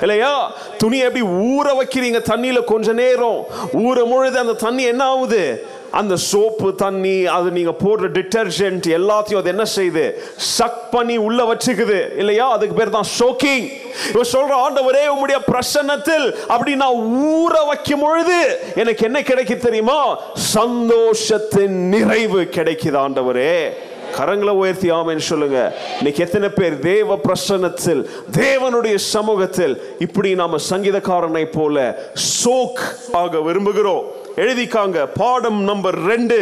இல்லையா? 0.00 0.52
துணியை 0.78 1.06
எப்படி 1.06 1.24
ஊற 1.24 1.66
வைக்கிறீங்க? 1.80 2.18
தண்ணியில் 2.30 2.64
கொஞ்ச 2.64 2.92
நேரம். 2.92 3.46
ஊற 3.72 4.10
பொழுது 4.10 4.38
அந்த 4.38 4.52
தண்ணி 4.52 4.82
என்ன 4.82 5.04
ஆகுது? 5.04 5.66
அந்த 5.90 6.16
சோப்பு 6.16 6.74
தண்ணி 6.74 7.26
அது 7.26 7.50
நீங்க 7.50 7.70
போடுற 7.70 8.00
டிட்டர்ஜென்ட் 8.00 8.86
எல்லாத்தையும் 8.86 9.36
அது 9.36 9.44
என்ன 9.44 9.62
செய்யுது? 9.76 10.12
சக் 10.36 10.90
பண்ணி 10.90 11.16
உள்ள 11.16 11.52
வச்சுக்குது. 11.52 12.16
இல்லையா? 12.16 12.50
அதுக்கு 12.50 12.76
பேர் 12.76 12.90
தான் 12.90 13.06
ஷோக்கிங் 13.18 13.72
இவன் 14.12 14.30
சொல்ற 14.32 14.54
ஆண்டவரே 14.54 15.04
உம்முடைய 15.14 15.38
பிரசன்னத்தில் 15.52 16.34
அப்படி 16.46 16.74
நான் 16.74 16.94
ஊற 16.94 17.66
வைக்கும் 17.66 18.00
பொழுது 18.00 18.58
எனக்கு 18.74 19.04
என்ன 19.04 19.20
கிடைக்கு 19.20 19.56
தெரியுமா? 19.56 20.18
சந்தோஷத்தின் 20.54 21.76
நிறைவு 21.94 22.40
கிடைக்குது 22.42 22.98
ஆண்டவரே. 23.06 23.74
கரங்களை 24.16 24.54
உயர்த்தி 24.62 24.90
ஆமேன்னு 24.90 25.26
சொல்லுங்க. 25.30 25.60
இன்னைக்கு 25.96 26.24
எத்தனை 26.24 26.48
பேர் 26.48 26.78
தேவ 26.78 27.18
பிரசன்னத்தில் 27.28 28.02
தேவனுடைய 28.32 28.94
சமூகத்தில் 28.94 29.96
இப்படி 29.98 30.34
நாம 30.34 30.56
சங்கீதக்காரனை 30.70 31.44
போல 31.44 32.06
சோக் 32.44 32.82
ஆக 33.12 33.38
விரும்புகிறோம். 33.38 34.04
எழுதிக்காங்க 34.36 35.06
பாடம் 35.14 35.60
நம்பர் 35.62 35.98
ரெண்டு. 36.06 36.38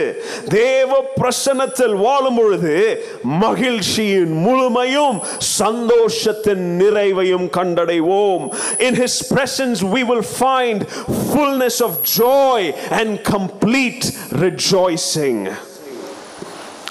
தேவ 0.48 0.90
பிரசன்னத்தில் 1.20 1.94
வாழும் 1.94 2.34
பொழுது 2.34 2.76
மகிழ்ச்சியின் 3.22 4.32
முழுமையும் 4.32 5.20
சந்தோஷத்தின் 5.58 6.64
நிறைவையும் 6.80 7.48
கண்டடைவோம். 7.58 8.44
In 8.78 8.94
his 9.02 9.14
we 9.94 10.02
will 10.10 10.26
find 10.38 10.82
fullness 11.28 11.82
of 11.88 11.98
joy 12.18 12.68
and 13.00 13.14
complete 13.32 13.60
complete 13.62 14.04
rejoicing 14.42 15.44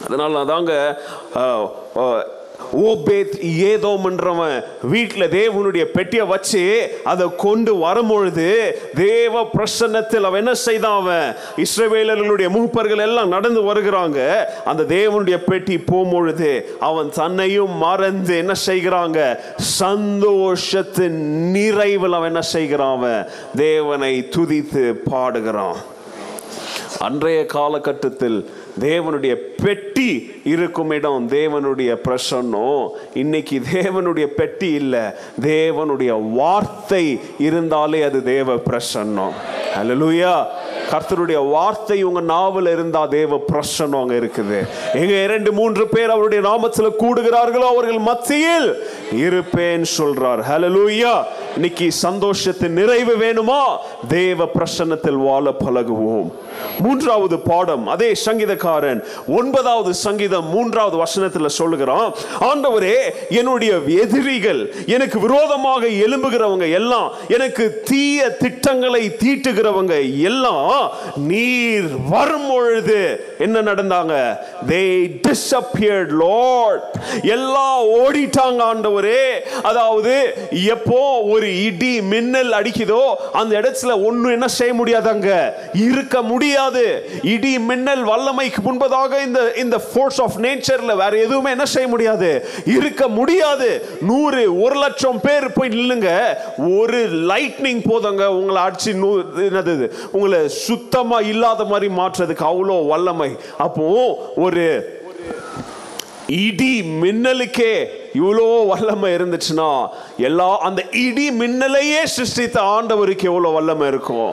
அதனால 0.03 0.31
நான் 0.33 0.53
தாங்க 0.55 0.73
ஓபேத் 2.89 3.33
ஏதோம்ன்றவன் 3.69 4.63
வீட்டில் 4.81 5.31
தேவனுடைய 5.31 5.83
பெட்டியை 5.85 6.25
வச்சு 6.25 6.61
அதை 7.03 7.25
கொண்டு 7.35 7.75
வரும்பொழுது 7.75 8.45
தேவ 8.95 9.41
பிரசன்னத்தில் 9.55 10.27
அவன் 10.27 10.41
என்ன 10.43 10.53
செய்தான் 10.53 10.99
அவன்? 11.01 11.35
இஸ்ரவேலர்களுடைய 11.57 12.49
மூப்பர்கள் 12.57 13.03
எல்லாம் 13.07 13.33
நடந்து 13.35 13.61
வருகிறாங்க. 13.61 14.19
அந்த 14.65 14.83
தேவனுடைய 14.83 15.37
பெட்டி 15.49 15.77
போகும்பொழுது 15.77 16.51
அவன் 16.79 17.09
தன்னையும் 17.09 17.75
மறந்து 17.77 18.37
என்ன 18.37 18.53
செய்கிறாங்க? 18.65 19.39
சந்தோஷத்தின் 19.79 21.19
நிறைவில் 21.57 22.17
அவன் 22.19 22.31
என்ன 22.33 22.41
செய்கிறான் 22.55 22.97
அவன்? 22.97 23.21
தேவனை 23.55 24.13
துதித்து 24.37 24.85
பாடுகிறான். 25.11 25.79
அன்றைய 26.99 27.45
காலகட்டத்தில் 27.45 28.39
தேவனுடைய 28.79 29.35
பெட்டி 29.63 30.31
இருக்கும் 30.43 30.91
இடம் 30.91 31.29
தேவனுடைய 31.29 31.95
பிரசன்னம். 32.07 32.89
இன்னைக்கு 33.13 33.61
தேவனுடைய 33.73 34.25
பெட்டி 34.25 34.71
இல்லை. 34.71 35.03
தேவனுடைய 35.41 36.33
வார்த்தை 36.33 37.19
இருந்தாலே 37.39 38.01
அது 38.01 38.23
தேவ 38.23 38.55
பிரசன்னம். 38.55 39.31
ஹலலூயா 39.75 40.45
கர்த்தருடைய 40.91 41.49
வார்த்தை 41.49 42.03
உங்க 42.03 42.19
நாவல் 42.19 42.65
இருந்தா 42.65 43.05
தேவ 43.05 43.41
பிரசன்னம் 43.51 44.01
அங்க 44.01 44.13
இருக்குது. 44.13 44.67
எங்க 44.93 45.13
இரண்டு 45.13 45.51
மூன்று 45.51 45.87
பேர் 45.87 46.09
அவருடைய 46.09 46.47
நாமத்தில் 46.49 46.97
கூடுகிறார்களோ 46.99 47.67
அவர்கள் 47.73 47.97
மத்தியில் 47.97 48.83
இருப்பேன் 49.11 49.85
சொல்றார். 49.97 50.41
ஹலலூயா 50.49 51.23
இன்னைக்கு 51.55 51.87
சந்தோஷத்தின் 52.03 52.69
நிறைவு 52.69 53.15
வேணுமா? 53.15 53.61
தேவ 54.07 54.45
பிரசன்னத்தில் 54.45 55.23
வாழ 55.23 55.49
பழகுவோம். 55.49 56.31
மூன்றாவது 56.79 57.39
பாடம் 57.39 57.87
அதே 57.87 58.11
சங்கீதக்காரன். 58.25 58.99
ஒன்பதாவது 59.27 59.93
சங்கீதம் 59.93 60.47
மூன்றாவது 60.49 60.97
வசனத்தில் 60.97 61.55
சொல்லுகிறான் 61.59 62.13
ஆண்டவரே 62.49 62.95
என்னுடைய 63.29 63.71
எதிரிகள் 64.03 64.61
எனக்கு 64.85 65.19
விரோதமாக 65.19 65.87
எழும்புகிறவங்க 66.05 66.69
எல்லாம் 66.71 67.11
எனக்கு 67.27 67.81
தீய 67.89 68.29
திட்டங்களை 68.29 69.03
தீட்டுகிறவங்க 69.23 69.95
எல்லாம் 70.29 70.91
நீர் 71.27 71.89
வரும் 72.09 72.47
பொழுது 72.49 72.99
என்ன 73.37 73.61
நடந்தாங்க? 73.61 74.37
தே 74.67 74.81
டிஸ்அப்பியர்ட் 75.27 76.11
லார்ட் 76.23 76.83
எல்லாம் 77.21 77.81
ஓடிட்டாங்க 77.99 78.61
ஆண்டவரே. 78.71 79.23
அதாவது 79.63 80.13
எப்போ 80.75 81.21
ஒரு 81.21 81.63
இடி 81.63 82.01
மின்னல் 82.01 82.51
அடிக்குதோ 82.51 83.03
அந்த 83.33 83.61
இடத்துல 83.61 83.91
ஒண்ணும் 84.05 84.31
என்ன 84.31 84.47
செய்ய 84.47 84.73
முடியாதாங்க? 84.73 85.29
இருக்க 85.87 86.21
முடியாது 86.21 86.49
முடியாது. 86.51 87.09
இடி 87.23 87.59
மின்னல் 87.59 88.03
வல்லமைக்கு 88.03 88.61
முன்பதாக 88.65 89.11
இந்த 89.25 89.39
இந்த 89.57 89.77
ஃபோர்ஸ் 89.79 90.21
ஆஃப் 90.21 90.37
நேச்சர்ல 90.37 90.95
வேற 90.97 91.11
எதுவுமே 91.17 91.49
என்ன 91.49 91.65
செய்ய 91.65 91.87
முடியாது. 91.87 92.29
இருக்க 92.65 93.07
முடியாது. 93.07 93.69
நூறு 94.01 94.61
ஒரு 94.61 94.75
லட்சம் 94.79 95.21
பேர் 95.21 95.53
போய் 95.53 95.69
நில்லுங்க. 95.69 96.09
ஒரு 96.77 96.99
லைட்னிங் 97.29 97.81
போதங்க. 97.91 98.25
உங்களை 98.25 98.61
அடிச்சு 98.63 98.93
நூ 98.93 99.09
என்னது 99.19 99.89
உங்களை 100.11 100.49
சுத்தமா 100.49 101.19
இல்லாத 101.19 101.63
மாதிரி 101.63 101.93
மாற்றுறதுக்கு 101.93 102.45
அவ்வளோ 102.51 102.87
வல்லமை. 102.87 103.31
அப்போ 103.57 103.87
ஒரு 104.35 104.65
இடி 106.27 106.73
மின்னலுக்கே 107.01 107.73
இவ்வளோ 108.19 108.67
வல்லமை 108.67 109.09
இருந்துச்சுன்னா 109.17 109.69
எல்லா 110.17 110.47
அந்த 110.67 110.81
இடி 111.05 111.27
மின்னலையே 111.41 112.01
சிருஷ்டித்த 112.15 112.57
ஆண்டவருக்கு 112.75 113.25
எவ்வளோ 113.31 113.49
வல்லமை 113.49 113.87
இருக்கும் 113.87 114.31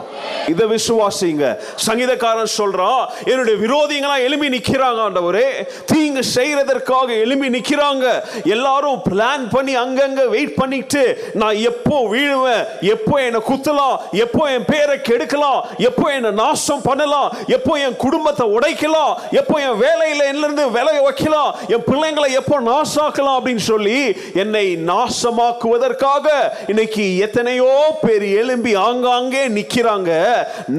இதை 0.53 0.67
விசுவாசிங்க. 0.67 1.45
சங்கீதக்காரன் 1.87 2.55
சொல்றான் 2.57 3.03
என்னுடைய 3.31 3.57
விரோதிங்களாம் 3.65 4.25
எழுப்பி 4.27 4.49
நிற்கிறாங்க 4.57 5.01
ஆண்டவரே. 5.07 5.49
தீங்கு 5.93 6.23
செய்யறதற்காக 6.37 7.09
எழுப்பி 7.25 7.49
நிக்கிறாங்க. 7.57 8.07
எல்லாரும் 8.45 8.99
பிளான் 9.09 9.45
பண்ணி 9.55 9.77
அங்கங்க 9.85 10.29
வெயிட் 10.35 10.55
பண்ணிட்டு 10.55 11.03
நான் 11.35 11.57
எப்போ 11.71 11.97
வீழுவேன்? 12.15 12.65
எப்போ 12.95 13.15
என்னை 13.27 13.41
குத்தலாம்? 13.51 13.97
எப்போ 14.25 14.43
என் 14.55 14.69
பேரை 14.73 14.97
கெடுக்கலாம்? 15.11 15.61
எப்போ 15.89 16.07
என்னை 16.17 16.31
நாசம் 16.31 16.83
பண்ணலாம்? 16.83 17.29
எப்போ 17.47 17.79
என் 17.87 17.97
குடும்பத்தை 17.97 18.47
உடைக்கலாம்? 18.57 19.15
எப்போ 19.41 19.57
என் 19.67 19.81
வேலையில 19.85 20.29
இருந்து 20.29 20.65
விலைய 20.77 21.03
வைக்கலாம்? 21.09 21.55
என் 21.69 21.87
பிள்ளைங்களை 21.91 22.31
எப்போ 22.41 22.61
நாசாக்கலாம்? 22.71 23.39
அப்படின்னு 23.39 23.67
சொல்லி 23.71 24.01
என்னை 24.43 24.65
நாசமாக்குவதற்காக 24.91 26.27
இன்னைக்கு 26.73 27.05
எத்தனையோ 27.27 27.73
பேர் 28.05 28.27
எழும்பி 28.41 28.73
ஆங்காங்கே 28.87 29.43
நிக்கிறாங்க. 29.59 30.11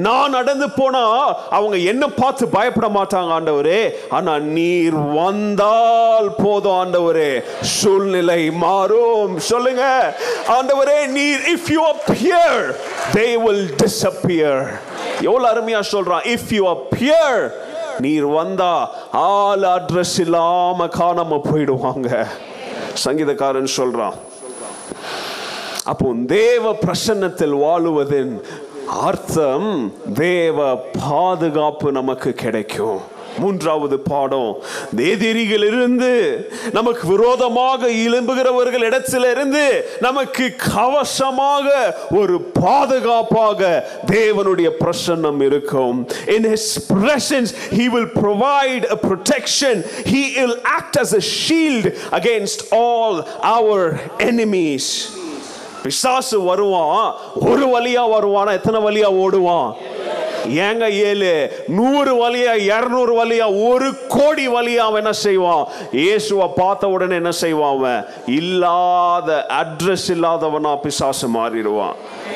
நான் 0.06 0.34
நடந்து 0.38 0.66
போனா 0.78 1.04
அவங்க 1.58 1.76
என்ன 1.92 2.04
பார்த்து 2.20 2.44
பயப்பட 2.56 2.88
மாட்டாங்க 2.98 3.30
ஆண்டவரே. 3.38 3.82
ஆனா 4.16 4.32
நீர் 4.56 4.98
வந்தால் 5.20 6.30
போதும் 6.42 6.78
ஆண்டவரே. 6.82 7.32
சூழ்நிலை 7.76 8.40
மாறும். 8.64 9.34
சொல்லுங்க. 9.50 9.84
ஆண்டவரே 10.56 10.98
நீர் 11.18 11.42
if 11.54 11.70
you 11.76 11.82
appear 11.94 12.60
they 13.16 13.26
will 13.44 13.66
disappear 13.82 14.62
எவ்வளவு 15.28 15.50
அருமையா 15.52 15.82
சொல்றான். 15.94 16.26
இஃப் 16.34 16.52
யூ 16.58 16.62
அப்பியர் 16.76 17.40
நீர் 18.04 18.26
வந்தா 18.38 18.74
ஆள் 19.22 19.64
அட்ரஸ் 19.76 20.16
இல்லாம 20.24 20.86
காணாம 20.98 21.40
போயிடுவாங்க. 21.48 22.10
சங்கீதக்காரன் 23.04 23.74
சொல்றான் 23.76 24.18
அப்போ 25.84 26.14
தேவ 26.26 26.72
பிரசன்னத்தில் 26.72 27.54
வாழுவதின் 27.56 28.40
அர்த்தம் 28.86 29.92
தேவ 30.14 30.76
பாதுகாப்பு 30.76 31.92
நமக்கு 31.92 32.32
கிடைக்கும். 32.32 33.00
மூன்றாவது 33.38 33.98
பாடம் 33.98 34.56
தேதிரிகளிலிருந்து 34.96 36.44
நமக்கு 36.72 37.08
விரோதமாக 37.08 37.86
எழும்புகிறவர்கள் 37.86 38.82
இடத்திலிருந்து 38.82 39.90
நமக்கு 40.00 40.56
கவசமாக 40.76 41.94
ஒரு 42.10 42.40
பாதுகாப்பாக 42.40 43.88
தேவனுடைய 44.06 44.70
பிரசன்னம் 44.80 45.42
இருக்கும். 45.42 46.08
In 46.26 46.44
his 46.44 46.86
presence 46.88 47.54
he 47.70 47.88
will 47.88 48.08
provide 48.22 48.84
a 48.90 48.96
protection. 48.96 49.84
He 50.04 50.22
will 50.36 50.58
act 50.78 50.98
as 50.98 51.14
a 51.14 51.20
shield 51.20 51.92
against 52.10 52.72
all 52.72 53.26
our 53.42 53.98
enemies. 54.18 55.10
பிசாசு 55.82 56.40
வருவான். 56.40 57.14
ஒரு 57.34 57.66
வழியா 57.66 58.04
வருவானா? 58.16 58.52
எத்தனை 58.52 58.80
வழியா 58.80 59.06
ஓடுவான்? 59.06 59.74
ஏங்க 60.46 60.90
ஏழு? 60.90 61.52
நூறு 61.66 62.28
வழியா 62.28 62.52
இரநூறு 62.54 63.24
வழியா 63.24 63.70
ஒரு 63.70 64.06
கோடி 64.08 64.48
வழியா 64.48 64.76
அவன் 64.76 65.02
என்ன 65.02 65.12
செய்வான்? 65.12 65.66
இயேசுவை 65.92 66.46
பார்த்த 66.56 66.88
உடனே 66.88 67.14
என்ன 67.14 67.30
செய்வான் 67.30 67.76
அவன்? 67.76 68.04
இல்லாத 68.26 69.46
அட்ரஸ் 69.48 70.08
இல்லாதவனா 70.08 70.76
பிசாசு 70.82 71.28
மாறிடுவான். 71.28 71.94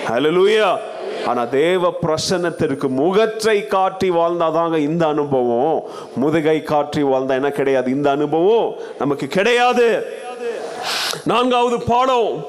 ஹலோ 0.09 0.31
லூயா 0.31 0.79
ஆனால் 1.27 1.49
தேவ 1.49 1.93
பிரசன்னத்திற்கு 2.03 2.89
முகத்தை 2.89 3.67
காட்டி 3.67 4.11
வாழ்ந்தாதாங்க 4.11 4.77
இந்த 4.77 5.07
அனுபவம். 5.07 5.83
முதுகை 6.17 6.63
காட்டி 6.63 7.03
வாழ்ந்தா 7.03 7.29
என்ன 7.29 7.51
கிடையாது? 7.51 7.91
இந்த 7.91 8.11
அனுபவம் 8.11 8.75
நமக்கு 8.99 9.27
கிடையாது. 9.27 10.07
நான்காவது 11.25 11.81
பாடம். 11.81 12.45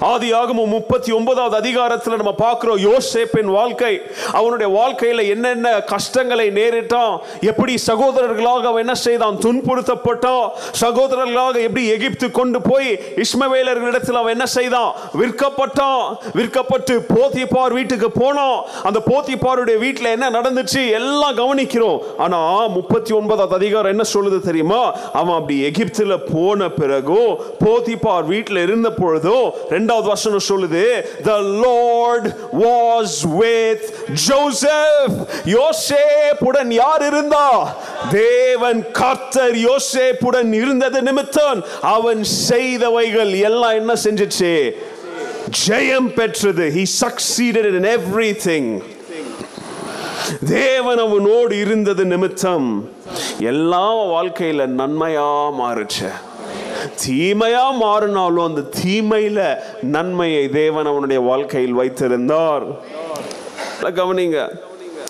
ஆதி 0.00 0.32
ஆகமும் 0.32 0.68
முப்பத்தி 0.68 1.12
ஒன்பதாவது 1.12 1.56
அதிகாரத்தில் 1.56 2.16
நம்ம 2.16 2.34
பார்க்குறோம் 2.38 2.80
யோசேப்பின் 2.88 3.50
வாழ்க்கை. 3.58 4.00
அவனுடைய 4.32 4.72
வாழ்க்கையில் 4.78 5.22
என்னென்ன 5.34 5.80
கஷ்டங்களை 5.80 6.50
நேரிட்டான் 6.50 7.20
எப்படி 7.40 7.74
சகோதரர்களாக 7.86 8.66
அவன் 8.70 8.84
என்ன 8.86 8.94
செய்தான் 8.94 9.36
துன்புறுத்தப்பட்டான் 9.36 10.46
சகோதரர்களாக 10.80 11.60
எப்படி 11.60 11.86
எகிப்து 11.88 12.30
கொண்டு 12.30 12.60
போய் 12.62 12.90
இஸ்மவேலர்களிடத்தில் 13.24 14.20
அவன் 14.20 14.32
என்ன 14.32 14.46
செய்தான் 14.46 14.90
விற்கப்பட்டான் 15.20 16.16
விற்கப்பட்டு 16.34 16.94
போத்திப்பார் 17.14 17.72
வீட்டுக்கு 17.72 18.10
போனான். 18.10 18.58
அந்த 18.82 19.02
போத்திப்பாருடைய 19.06 19.78
வீட்டில் 19.78 20.12
என்ன 20.16 20.30
நடந்துச்சு? 20.30 20.90
எல்லாம் 20.90 21.36
கவனிக்கிறோம். 21.36 21.98
ஆனால் 22.18 22.68
முப்பத்தி 22.68 23.12
ஒன்பதாவது 23.14 23.54
அதிகாரம் 23.54 23.90
என்ன 23.90 24.04
சொல்லுது 24.14 24.40
தெரியுமா? 24.40 24.82
அவன் 25.12 25.34
அப்படி 25.34 25.56
எகிப்தில் 25.62 26.16
போன 26.32 26.68
பிறகு 26.68 27.20
போத்திப்பார் 27.64 28.24
வீட்டில் 28.24 28.56
இருந்த 28.56 28.90
பொழுதும் 28.90 29.52
ரெண்டாவது 29.70 30.02
வசனம் 30.02 30.46
சொல்லுது 30.48 31.00
the 31.22 31.38
lord 31.40 32.26
was 32.62 33.36
with 33.36 33.84
Joseph 34.28 35.16
யோசேப்புடன் 35.44 36.72
யார் 36.72 37.06
இருந்தா? 37.06 37.76
தேவன் 38.10 38.90
கர்த்தர் 38.92 39.54
யோசேப்புடன் 39.54 40.52
இருந்தது 40.52 41.02
நிமித்தம் 41.02 41.64
அவன் 41.80 42.24
செய்தவைகள் 42.24 43.32
எல்லாம் 43.32 43.74
என்ன 43.74 43.92
செஞ்சிச்சு? 43.92 44.70
ஜெயம் 45.66 46.14
பெற்றது. 46.14 46.72
He 46.76 46.84
succeeded 47.00 47.74
in 47.74 48.00
every 48.00 48.30
thing 48.48 48.82
தேவன் 50.48 50.98
அவனோடு 50.98 51.58
இருந்தது 51.58 52.04
நிமித்தம். 52.04 52.88
எல்லாம் 53.38 53.96
வாழ்க்கையில 53.96 54.66
நன்மையா 54.80 55.30
மாறுச்சு. 55.60 56.10
தீமையா 57.08 57.64
மாறினாலும் 57.80 58.44
அந்த 58.44 58.62
தீமையில 58.84 59.56
நன்மையை 59.82 60.48
தேவன் 60.48 60.86
அவனுடைய 60.86 61.22
வாழ்க்கையில் 61.22 61.72
வைத்திருந்தார். 61.72 62.64
கவனிங்க. 63.82 64.48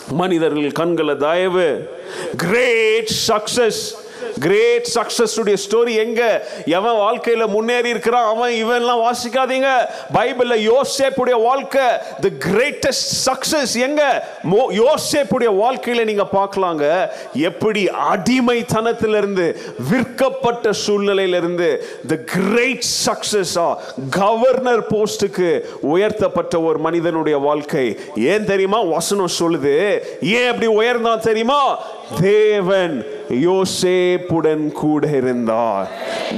மனிதர்கள் 0.09 0.73
கண்களை 0.73 1.17
தயவு. 1.17 1.89
கிரேட் 2.37 3.11
சக்சஸ் 3.29 3.95
கிரேட் 4.41 4.89
சக்சஸ் 4.95 5.41
உடைய 5.41 5.59
ஸ்டோரி 5.69 5.95
எங்க? 5.95 6.47
எவன் 6.67 6.93
வாழ்க்கையில 6.93 7.47
முன்னேறி 7.47 7.89
இருக்கிறான்? 7.89 8.35
அவன் 8.35 8.53
இவன்லாம் 8.53 9.11
வாசிக்காதீங்க. 9.11 9.75
பைபிள்ல 10.15 10.71
யோசேப்புடைய 10.71 11.43
வாழ்க்கை 11.43 11.83
தி 12.21 12.29
கிரேட்டஸ்ட் 12.29 13.27
சக்சஸ் 13.27 13.81
எங்க? 13.81 14.29
மோ- 14.53 14.71
யோசேப்புடைய 14.71 15.61
வாழ்க்கையில 15.63 16.05
நீங்க 16.05 16.27
பார்க்கலாங்க. 16.33 17.09
எப்படி 17.35 17.89
அடிமைத்தனத்திலிருந்து 18.13 19.57
விற்கப்பட்ட 19.91 20.71
சூழ்நிலையிலிருந்து 20.87 21.77
தி 22.07 22.17
கிரேட் 22.17 22.85
சக்சஸா 23.07 23.77
கவர்னர் 24.11 24.87
போஸ்டுக்கு 24.87 25.61
உயர்த்தப்பட்ட 25.81 26.61
ஒரு 26.61 26.79
மனிதனுடைய 26.79 27.39
வாழ்க்கை. 27.39 27.99
ஏன் 28.17 28.45
தெரியுமா? 28.45 28.81
வசனம் 28.81 29.29
சொல்லுது. 29.41 30.01
ஏன் 30.21 30.51
அப்படி 30.51 30.73
உயர்ந்தான் 30.77 31.19
தெரியுமா? 31.19 31.79
தேவன் 32.21 33.07
யோசேப்புடன் 33.31 34.73
கூட 34.73 35.07
இருந்தார். 35.07 35.89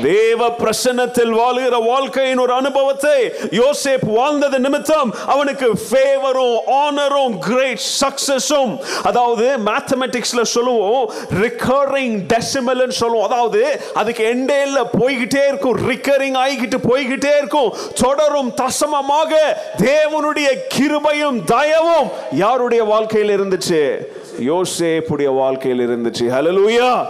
தேவ 0.02 0.48
பிரசன்னத்தில் 0.48 1.32
வாழுகிற 1.34 1.86
வாழ்க்கையின் 1.86 2.38
ஒரு 2.38 2.52
அனுபவத்தை 2.52 3.32
யோசேப் 3.50 4.04
வாழ்ந்தது 4.04 4.58
நிமித்தம் 4.58 5.14
அவனுக்கு 5.26 5.72
ஃபேவரும் 5.72 6.56
ஆனரும் 6.66 7.38
கிரேட் 7.38 7.80
சக்சஸும் 8.00 8.78
அதாவது 9.02 9.56
மேத்தமெட்டிக்ஸ்ல 9.66 10.42
சொல்லுவோம் 10.42 11.12
ரிகரிங் 11.40 12.16
டெசிமல்னு 12.32 12.88
சொல்லுவோம். 12.88 13.30
அதாவது 13.30 13.80
அதுக்கு 13.94 14.24
எண்டேல 14.34 14.80
போய்கிட்டே 15.00 15.46
இருக்கும் 15.48 15.78
ரிகரிங் 15.90 16.38
ஆகிக்கிட்டு 16.44 16.78
போய்கிட்டே 16.90 17.36
இருக்கும். 17.38 17.74
தொடரும் 17.94 18.52
தசமமாக 18.62 19.32
தேவனுடைய 19.78 20.48
கிருபையும் 20.74 21.40
தயவும் 21.46 22.10
யாருடைய 22.32 22.84
வாழ்க்கையில் 22.84 23.40
இருந்துச்சு? 23.40 24.06
யோசேப்புடைய 24.38 25.34
வாழ்க்கையில் 25.34 25.88
இருந்துச்சு 25.88 26.24
ஹலலூயா 26.24 27.06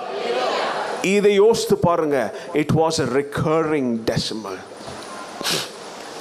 இதை 1.03 1.35
யோசித்து 1.35 1.77
பாருங்க. 1.77 2.35
It 2.53 2.73
was 2.77 3.01
a 3.01 3.07
recurring 3.21 3.99
decimal 4.11 4.61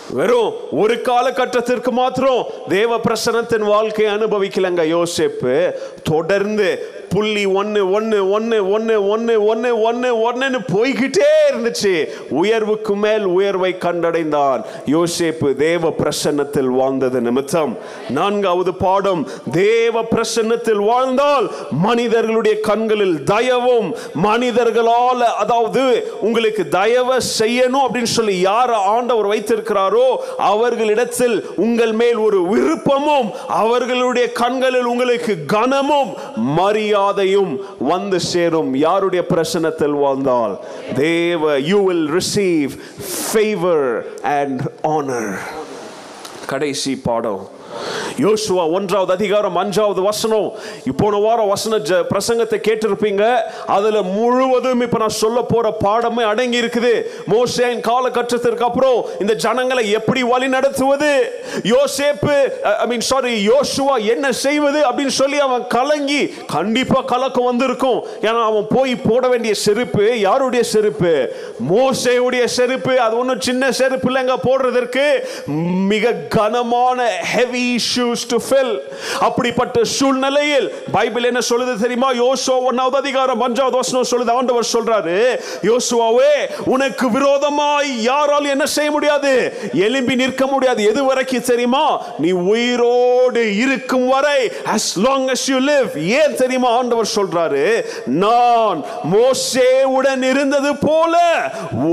வெறும் 0.09 0.53
ஒரு 0.71 1.01
காலகட்டத்திற்கு 1.01 1.91
மாத்திரம் 1.91 2.45
தேவ 2.67 2.97
பிரசனத்தின் 2.97 3.65
வாழ்க்கையை 3.65 4.15
அனுபவிக்கலங்க 4.15 4.83
யோசிப்பு. 4.97 5.71
தொடர்ந்து 6.03 6.93
புள்ளி 7.13 7.45
ஒன்று 7.45 7.81
ஒன்று 7.91 8.19
ஒன்று 8.29 8.59
ஒன்று 8.69 8.97
ஒன்று 9.07 9.35
ஒன்று 9.45 9.71
ஒன்று 9.81 10.09
ஒன்றுன்னு 10.25 10.59
போய்கிட்டே 10.73 11.29
இருந்துச்சு. 11.49 11.93
உயர்வுக்கு 12.41 12.95
மேல் 12.95 13.25
உயர்வை 13.37 13.71
கண்டடைந்தான். 13.79 14.61
யோசேப்பு 14.85 15.49
தேவ 15.55 15.93
பிரசன்னத்தில் 16.01 16.71
வாழ்ந்தது 16.79 17.21
நிமித்தம். 17.21 17.73
நான்காவது 18.09 18.73
பாடம் 18.73 19.21
தேவ 19.51 20.03
பிரசன்னத்தில் 20.15 20.81
வாழ்ந்தால் 20.85 21.47
மனிதர்களுடைய 21.71 22.55
கண்களில் 22.59 23.17
தயவும் 23.31 23.89
மனிதர்களால் 24.23 25.23
அதாவது 25.43 25.83
உங்களுக்கு 26.21 26.63
தயவை 26.69 27.17
செய்யணும் 27.39 27.83
அப்படின்னு 27.85 28.11
சொல்லி 28.17 28.35
யார் 28.39 28.71
ஆண்டவர் 28.71 29.27
வைத்திருக்கிறாரோ 29.27 30.07
அவர்களிடத்தில் 30.37 31.37
உங்கள் 31.55 31.93
மேல் 32.01 32.19
ஒரு 32.27 32.39
விருப்பமும் 32.53 33.29
அவர்களுடைய 33.47 34.25
கண்களில் 34.31 34.89
உங்களுக்கு 34.93 35.33
கனமும் 35.47 36.11
மரியாதையும் 37.03 37.53
வந்து 37.79 38.19
சேரும். 38.19 38.75
யாருடைய 38.75 39.21
பிரசனத்தில் 39.29 39.95
வாழ்ந்தால்? 40.03 40.53
தேவ 40.95 41.59
you 41.59 41.79
will 41.87 42.07
receive 42.11 42.71
favour 43.15 43.87
and 44.37 44.61
honour 44.87 45.33
கடைசி 46.51 46.93
பாடம் 47.07 47.43
யோசுவா 48.17 48.71
ஒன்றாவது 48.71 49.11
அதிகாரம் 49.11 49.57
அஞ்சாவது 49.57 50.01
வசனம். 50.01 50.53
போன 50.97 51.17
வாரம் 51.17 51.47
வசன 51.47 51.77
ஜ- 51.77 52.03
பிரசங்கத்தை 52.09 52.61
கேட்டிருப்பீங்க. 52.67 53.39
அதுல 53.67 54.01
முழுவதும் 54.01 54.81
இப்ப 54.81 54.97
நான் 54.97 55.09
சொல்ல 55.09 55.41
போற 55.41 55.73
பாடமே 55.83 56.23
அடங்கி 56.23 56.61
இருக்குது 56.61 57.01
மோசேன் 57.27 57.79
காலகட்டத்திற்கு 57.79 58.63
அப்புறம் 58.63 59.05
இந்த 59.19 59.33
ஜனங்களை 59.33 59.91
எப்படி 59.91 60.23
வழி 60.23 60.47
நடத்துவது? 60.47 61.31
யோசேப்பு 61.63 62.61
ஐ 62.61 62.87
மீன் 62.87 62.99
சாரி 62.99 63.47
யோசுவா 63.47 64.07
என்ன 64.07 64.31
செய்வது? 64.31 64.83
அப்படின்னு 64.89 65.07
சொல்லி 65.07 65.39
அவன் 65.39 65.67
கலங்கி 65.67 66.33
கண்டிப்பா 66.47 67.01
கலக்கம் 67.01 67.43
வந்திருக்கும். 67.43 68.03
ஏன்னா 68.21 68.43
அவன் 68.43 68.65
போய் 68.69 68.95
போட 68.95 69.27
வேண்டிய 69.27 69.53
செருப்பு 69.53 70.19
யாருடைய 70.19 70.63
செருப்பு? 70.63 71.35
மோசையுடைய 71.73 72.45
செருப்பு. 72.45 72.99
அது 72.99 73.17
ஒன்றும் 73.17 73.41
சின்ன 73.41 73.71
செருப்பு 73.71 74.11
இல்லைங்க 74.11 74.35
போடுறதற்கு 74.43 75.23
மிக 75.87 76.11
கனமான 76.29 77.07
ஹெவி 77.07 77.62
ஷூஸ் 77.89 78.23
டு 78.27 78.37
ஃபில் 78.47 78.73
அப்படிப்பட்ட 79.19 79.83
சூழ்நிலையில் 79.97 80.67
பைபிள் 80.91 81.29
என்ன 81.31 81.41
சொல்லுது 81.49 81.73
தெரியுமா? 81.79 82.09
யோசுவா 82.23 82.57
ஒன்னாவது 82.69 82.97
அதிகாரம் 83.03 83.43
அஞ்சாவது 83.47 83.79
வசனம் 83.81 84.09
சொல்லுது. 84.11 84.31
ஆண்டவர் 84.39 84.71
சொல்றாரு 84.73 85.17
யோசுவாவே 85.69 86.33
உனக்கு 86.73 87.05
விரோதமாய் 87.09 87.91
யாரால் 88.01 88.51
என்ன 88.55 88.65
செய்ய 88.75 88.91
முடியாது? 88.91 89.33
எலும்பி 89.85 90.15
நிற்க 90.15 90.45
முடியாது. 90.47 90.83
எது 90.91 91.01
வரைக்கும் 91.05 91.49
தெரியுமா? 91.51 91.85
நீ 92.19 92.31
உயிரோடு 92.53 93.43
இருக்கும் 93.57 94.07
வரை 94.07 94.39
as 94.75 94.85
long 95.05 95.23
as 95.29 95.41
you 95.51 95.59
live. 95.71 95.91
ஏன் 96.21 96.35
தெரியுமா? 96.35 96.69
ஆண்டவர் 96.79 97.09
சொல்றாரு 97.15 97.65
நான் 98.05 98.79
மோசேவுடன் 99.11 100.23
இருந்தது 100.31 100.71
போல 100.85 101.15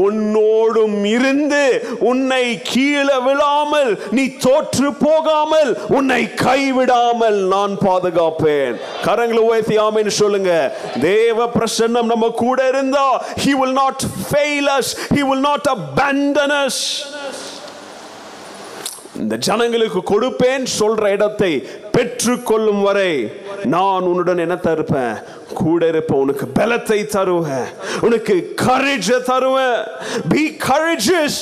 உன்னோடும் 0.04 0.98
இருந்து 1.14 1.64
உன்னை 2.10 2.44
கீழே 2.72 3.16
விழாமல் 3.26 3.92
நீ 4.10 4.24
தோற்று 4.46 4.88
போகாமல் 5.04 5.59
உன்னை 5.88 6.22
கைவிடாமல் 6.44 7.38
நான் 7.54 7.74
பாதுகாப்பேன். 7.78 8.76
கரங்களை 9.04 9.42
உயர்த்தி 9.50 9.78
ஆமென்னு 9.78 10.14
சொல்லுங்க. 10.22 10.52
தேவ 11.00 11.46
பிரசன்னம் 11.46 12.10
நம்ம 12.12 12.28
கூட 12.44 12.68
இருந்தா 12.68 13.06
he 13.44 13.54
will 13.60 13.74
not 13.82 13.98
fail 14.32 14.68
us 14.78 14.88
he 15.16 15.22
will 15.30 15.44
not 15.50 15.64
abandon 15.76 16.52
us. 16.64 16.78
இந்த 19.22 19.36
ஜனங்களுக்கு 19.36 20.00
கொடுப்பேன் 20.10 20.64
சொல்ற 20.78 21.10
இடத்தை 21.16 21.50
பெற்றுக்கொள்ளும் 21.92 22.82
வரை 22.82 23.12
நான் 23.64 24.06
உன்னுடன் 24.10 24.42
என்ன 24.44 24.54
தருப்பேன்? 24.54 25.14
கூட 25.54 25.88
இருப்பேன் 25.88 26.18
உனக்கு 26.18 26.46
பலத்தை 26.58 26.98
தருவேன் 27.06 27.68
உனக்கு 28.00 28.54
கரேஜ 28.62 29.08
தருவேன். 29.30 29.80
பி 30.28 30.42
கரேஜஸ் 30.68 31.40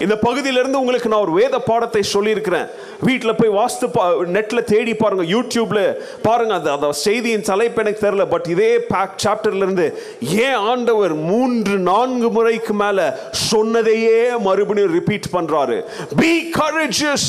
இந்த 0.00 0.14
பகுதியிலிருந்து 0.18 0.80
உங்களுக்கு 0.80 1.08
நான் 1.08 1.20
ஒரு 1.20 1.32
வேத 1.32 1.58
பாடத்தை 1.58 2.02
சொல்லியிருக்கிறேன். 2.02 2.66
வீட்டில் 3.00 3.34
போய் 3.34 3.56
வாஸ்து 3.58 3.86
பா 3.92 4.04
நெட்டில் 4.36 4.64
தேடி 4.64 4.94
பாருங்க 4.94 5.24
யூடியூப்ல 5.34 5.80
பாருங்க 6.22 6.54
அந்த 6.54 6.72
அந்த 6.72 6.92
செய்தியின் 6.92 7.46
தலைப்பு 7.50 7.80
எனக்கு 7.82 8.04
தெரில 8.06 8.24
பட் 8.28 8.46
இதே 8.46 8.78
பேக் 8.92 9.16
சாப்டர்ல 9.24 9.64
இருந்து 9.66 9.86
ஏன் 10.20 10.60
ஆண்டவர் 10.70 11.14
மூன்று 11.14 11.78
நான்கு 11.78 12.30
முறைக்கு 12.30 12.74
மேல 12.74 12.98
சொன்னதையே 13.30 14.20
மறுபடியும் 14.38 14.92
ரிப்பீட் 14.92 15.32
பண்றாரு. 15.32 15.78
பி 16.20 16.32
கரேஜஸ் 16.58 17.28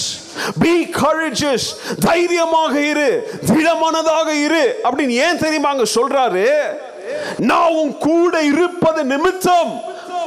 பி 0.59 0.73
கரேஜஸ் 1.01 1.67
தைரியமாக 1.99 2.73
இரு 2.91 3.09
திடமானதாக 3.45 4.29
இரு 4.45 4.79
அப்படின்னு 4.83 5.15
ஏன் 5.27 5.37
தெரியுமா 5.37 5.69
அங்க 5.69 5.87
சொல்றாரு? 5.95 6.47
நான் 7.37 7.73
உன் 7.73 7.97
கூட 7.97 8.43
இருப்பது 8.43 9.03
நிமித்தம் 9.03 9.71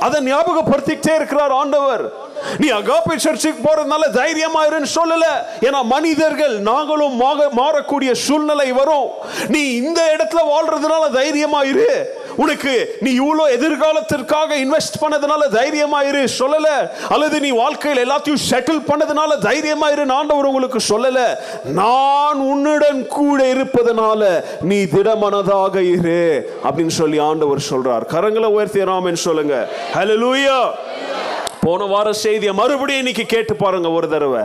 அதை 0.00 0.32
ஞாபகப்படுத்திக்கிட்டே 0.32 1.14
இருக்கிறார் 1.14 1.50
ஆண்டவர். 1.50 2.12
நீ 2.58 2.68
அகாப்பை 2.68 3.16
சர்ச்சுக்கு 3.16 3.68
போறதுனால 3.68 4.10
தைரியமா 4.10 4.66
இருன்னு 4.66 4.86
சொல்லல. 4.94 5.26
ஏன்னா 5.60 5.82
மனிதர்கள் 5.82 6.58
நாங்களும் 6.58 7.20
மாறக்கூடிய 7.56 8.12
சூழ்நிலை 8.12 8.72
வரும். 8.72 9.08
நீ 9.48 9.70
இந்த 9.70 10.16
இடத்துல 10.16 10.38
வாழ்றதுனால 10.52 11.12
தைரியமா 11.12 11.62
இரு. 11.62 12.24
உனக்கு 12.36 12.96
நீ 13.00 13.10
இவ்வளோ 13.20 13.44
எதிர்காலத்திற்காக 13.56 14.56
இன்வெஸ்ட் 14.64 14.98
பண்ணதுனால 15.00 15.42
தைரியமாயிரு 15.50 16.28
சொல்லல. 16.38 16.90
அல்லது 17.08 17.40
நீ 17.40 17.48
வாழ்க்கையில் 17.48 18.08
எல்லாத்தையும் 18.08 18.44
செட்டில் 18.50 18.82
பண்ணதுனால 18.88 19.38
தைரியமாயிரு 19.40 20.12
ஆண்டவர் 20.12 20.44
உங்களுக்கு 20.44 20.78
சொல்லல. 20.88 21.18
நான் 21.64 22.38
உன்னுடன் 22.38 23.06
கூட 23.06 23.52
இருப்பதனால 23.54 24.44
நீ 24.60 24.82
திடமனதாக 24.82 25.76
இரு 25.76 26.50
அப்படின்னு 26.64 26.96
சொல்லி 27.00 27.18
ஆண்டவர் 27.18 27.64
சொல்றார். 27.70 28.04
கரங்களை 28.12 28.44
உயர்த்தி 28.44 28.84
ராமன் 28.84 29.24
சொல்லுங்க. 29.26 29.68
லூயா 29.94 30.58
போன 31.66 31.84
வார 31.84 32.12
செய்தியை 32.12 32.54
மறுபடியும் 32.54 33.06
இன்னைக்கு 33.06 33.24
கேட்டு 33.24 33.56
பாருங்க 33.56 33.88
ஒரு 33.90 34.08
தடவை. 34.08 34.42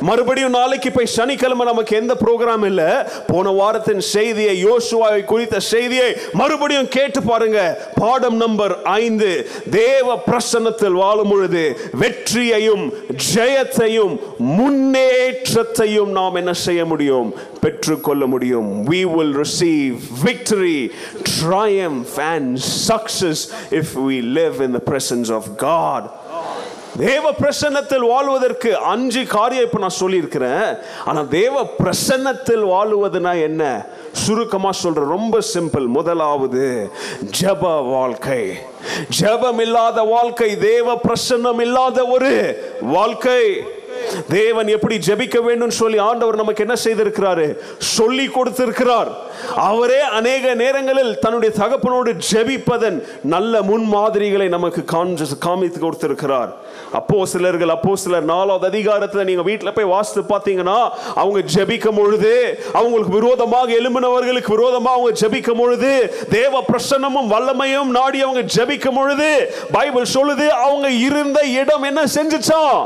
மறுபடியும் 0.00 0.50
நாளைக்கு 0.50 0.90
போய் 0.92 1.06
சனிக்கிழமை 1.06 1.66
நமக்கு 1.66 1.96
எந்த 1.96 2.14
ப்ரோக்ராம் 2.14 2.64
இல்லை? 2.64 2.90
போன 3.26 3.50
வாரத்தின் 3.50 4.00
செய்தியை 4.00 4.66
யோசுவாவை 4.66 5.24
குறித்த 5.24 5.60
செய்தியை 5.60 6.16
மறுபடியும் 6.32 6.88
கேட்டு 6.88 7.22
பாருங்க. 7.22 7.78
பாடம் 7.94 8.36
நம்பர் 8.36 8.82
ஐந்து 8.82 9.48
தேவ 9.70 10.18
பிரசன்னத்தில் 10.26 10.98
வாழும் 11.02 11.28
பொழுது 11.28 11.76
வெற்றியையும் 12.00 12.92
ஜெயத்தையும் 13.34 14.18
முன்னேற்றத்தையும் 14.38 16.10
நாம் 16.10 16.34
என்ன 16.34 16.52
செய்ய 16.52 16.84
முடியும்? 16.84 17.34
பெற்றுக்கொள்ள 17.60 18.26
முடியும். 18.26 18.86
We 18.90 19.04
will 19.16 19.44
receive 19.44 19.98
victory 20.24 20.90
triumph 21.40 22.18
and 22.18 22.58
success 22.88 23.40
if 23.70 23.86
we 24.08 24.20
live 24.40 24.60
in 24.60 24.72
the 24.72 24.84
presence 24.92 25.30
of 25.30 25.44
God. 25.56 26.22
தேவ 26.98 27.30
பிரசன்னத்தில் 27.30 28.08
வாழ்வதற்கு 28.08 28.76
அஞ்சு 28.76 29.26
காரியம் 29.26 29.64
இப்போ 29.64 29.78
நான் 29.78 29.88
சொல்லியிருக்கிறேன். 29.88 30.76
ஆனால் 31.04 31.28
தேவ 31.28 31.62
பிரசன்னத்தில் 31.62 32.64
வாழுவதுனா 32.64 33.42
என்ன? 33.42 33.84
சுருக்கமாக 34.12 34.76
சொல்றேன். 34.76 35.08
ரொம்ப 35.08 35.38
சிம்பிள். 35.54 35.86
முதலாவது 35.86 36.90
ஜெப 37.40 37.90
வாழ்க்கை. 37.90 38.58
ஜபம் 39.08 39.58
இல்லாத 39.58 40.02
வாழ்க்கை 40.02 40.58
தேவ 40.58 40.98
பிரசன்னம் 41.08 41.60
இல்லாத 41.60 42.06
ஒரு 42.06 42.62
வாழ்க்கை. 42.80 43.64
தேவன் 44.28 44.68
எப்படி 44.68 44.98
ஜெபிக்க 45.06 45.42
வேண்டும் 45.42 45.76
சொல்லி 45.80 45.98
ஆண்டவர் 45.98 46.40
நமக்கு 46.42 46.64
என்ன 46.66 46.76
செய்திருக்கிறாரு? 46.84 47.46
சொல்லி 47.78 48.26
கொடுத்திருக்கிறார். 48.26 49.10
அவரே 49.70 50.00
அநேக 50.00 50.54
நேரங்களில் 50.54 51.18
தன்னுடைய 51.18 51.54
தகப்பனோடு 51.58 52.10
ஜெபிப்பதன் 52.30 52.98
நல்ல 53.22 53.62
முன்மாதிரிகளை 53.62 54.48
நமக்கு 54.48 54.84
காமித்து 55.46 55.78
கொடுத்திருக்கிறார். 55.78 56.52
அப்போ 56.92 57.18
சிலர்கள் 57.26 57.74
அப்போ 57.76 57.92
சிலர் 57.96 58.28
நாலாவது 58.32 58.66
அதிகாரத்தில் 58.66 59.28
நீங்கள் 59.30 59.48
வீட்டில் 59.50 59.72
போய் 59.72 59.90
வாசித்து 59.94 60.22
பார்த்தீங்கன்னா 60.32 60.78
அவங்க 61.14 61.40
ஜபிக்கும் 61.54 61.98
பொழுது 62.00 62.32
அவங்களுக்கு 62.72 63.16
விரோதமாக 63.18 63.76
எழும்பினவர்களுக்கு 63.78 64.54
விரோதமாக 64.56 64.96
அவங்க 64.96 65.12
ஜபிக்கும் 65.22 65.60
பொழுது 65.62 65.92
தேவ 66.30 66.62
பிரசன்னமும் 66.70 67.30
வல்லமையும் 67.34 67.90
நாடி 67.98 68.20
அவங்க 68.22 68.44
ஜபிக்கும் 68.56 68.98
பொழுது 69.00 69.30
பைபிள் 69.72 70.12
சொல்லுது 70.16 70.48
அவங்க 70.66 70.88
இருந்த 71.08 71.40
இடம் 71.60 71.86
என்ன 71.90 72.02
செஞ்சுச்சான் 72.16 72.80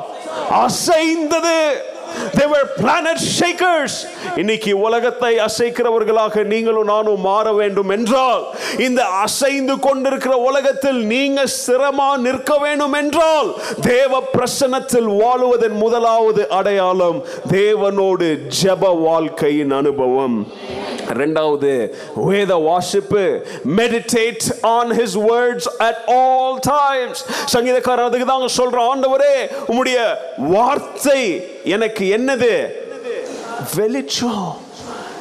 அசைந்தது. 0.65 1.61
They 2.39 2.47
were 2.55 2.67
planet 2.83 3.19
shakers. 3.39 3.93
இன்னைக்கு 4.43 4.73
உலகத்தை 4.87 5.33
அசைக்கிறவர்களாக 5.47 6.45
நீங்களும் 6.53 6.91
நானும் 6.93 7.25
மாற 7.29 7.47
வேண்டும் 7.61 7.91
என்றால் 7.97 8.45
இந்த 8.87 9.01
அசைந்து 9.25 9.75
கொண்டிருக்கிற 9.87 10.35
உலகத்தில் 10.49 11.01
நீங்க 11.15 11.41
சிரமா 11.67 12.11
நிற்க 12.27 12.53
வேண்டும் 12.65 12.97
என்றால் 13.03 13.49
தேவ 13.91 14.21
பிரசன்னத்தில் 14.35 15.09
வாழுவதன் 15.23 15.77
முதலாவது 15.85 16.45
அடையாளம் 16.59 17.19
தேவனோடு 17.59 18.29
ஜெப 18.61 18.93
வாழ்க்கையின் 19.09 19.75
அனுபவம். 19.81 20.37
ரெண்டாவது 21.21 21.73
வேத 22.29 22.53
வாசிப்பு. 22.69 23.25
Meditate 23.81 24.47
on 24.77 24.91
his 24.99 25.17
words 25.29 25.69
at 25.89 26.03
all 26.21 26.59
times 26.73 27.21
சங்கீதக்காரர் 27.55 28.09
அதுக்கு 28.09 28.29
தான் 28.33 28.57
சொல்ற 28.59 28.79
ஆண்டவரே 28.93 29.37
உம்முடைய 29.71 29.99
வார்த்தை 30.55 31.23
எனக்கு 31.65 32.17
என்னது? 32.17 32.67
வெளிச்சம். 33.77 34.67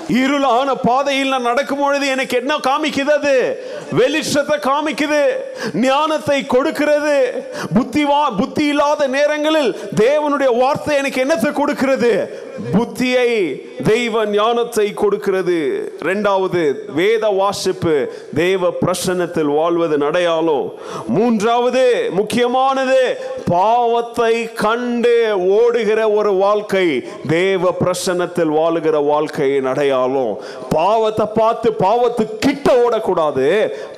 இருளான 0.10 0.74
பாதையில் 0.84 1.30
நான் 1.30 1.42
நடக்கும் 1.42 1.80
பொழுது 1.80 2.08
எனக்கு 2.08 2.38
என்ன 2.38 2.58
காமிக்குது 2.58 3.10
அது? 3.10 3.66
வெளிச்சத்தை 3.98 4.56
காமிக்குது. 4.62 5.28
ஞானத்தை 5.74 6.46
கொடுக்கிறது. 6.46 7.48
புத்திவா 7.74 8.38
புத்தி 8.38 8.66
இல்லாத 8.66 9.08
நேரங்களில் 9.08 9.76
தேவனுடைய 9.96 10.58
வார்த்தை 10.58 10.98
எனக்கு 10.98 11.26
என்னத்தை 11.26 11.52
கொடுக்கிறது? 11.52 12.46
புத்தியை 12.74 13.30
தெய்வ 13.84 14.26
ஞானத்தை 14.26 14.94
கொடுக்கிறது. 14.94 15.58
ரெண்டாவது 16.08 16.62
வேத 17.00 17.28
வாசிப்பு. 17.30 17.96
தேவ 18.36 18.70
பிரசன்னத்தில் 18.82 19.52
வாழ்வது 19.60 19.98
அடையாளம் 20.06 20.74
மூன்றாவது 21.08 21.84
முக்கியமானது 22.12 23.02
பாவத்தை 23.48 24.54
கண்டு 24.54 25.16
ஓடுகிற 25.50 26.10
ஒரு 26.10 26.32
வாழ்க்கை. 26.34 26.88
தேவ 27.28 27.74
பிரசன்னத்தில் 27.82 28.52
வாழுகிற 28.58 29.06
வாழ்க்கையின் 29.06 29.66
அடையாளம் 29.66 30.34
பாவத்தை 30.70 31.26
பார்த்து 31.34 31.76
பாவத்து 31.80 32.38
கிட்ட 32.40 32.68
ஓடக்கூடாது. 32.86 33.48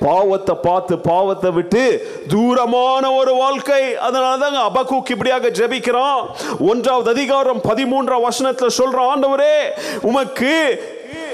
பாவத்தை 0.00 0.54
பார்த்து 0.62 0.98
பாவத்தை 0.98 1.50
விட்டு 1.50 1.84
தூரமான 2.28 3.12
ஒரு 3.12 3.34
வாழ்க்கை. 3.34 3.96
அதனால 3.96 4.36
தாங்க 4.44 4.62
அபக்கூக் 4.68 5.10
இப்படியாக 5.10 5.48
ஜெபிக்கிறான். 5.48 6.22
ஒன்றாவது 6.70 7.10
அதிகாரம் 7.10 7.60
பதிமூன்றாம் 7.70 8.26
வசனத்தில் 8.28 8.59
சொல்ற 8.68 8.98
ஆண்டவரே 9.12 9.72
உமக்கு 10.00 10.52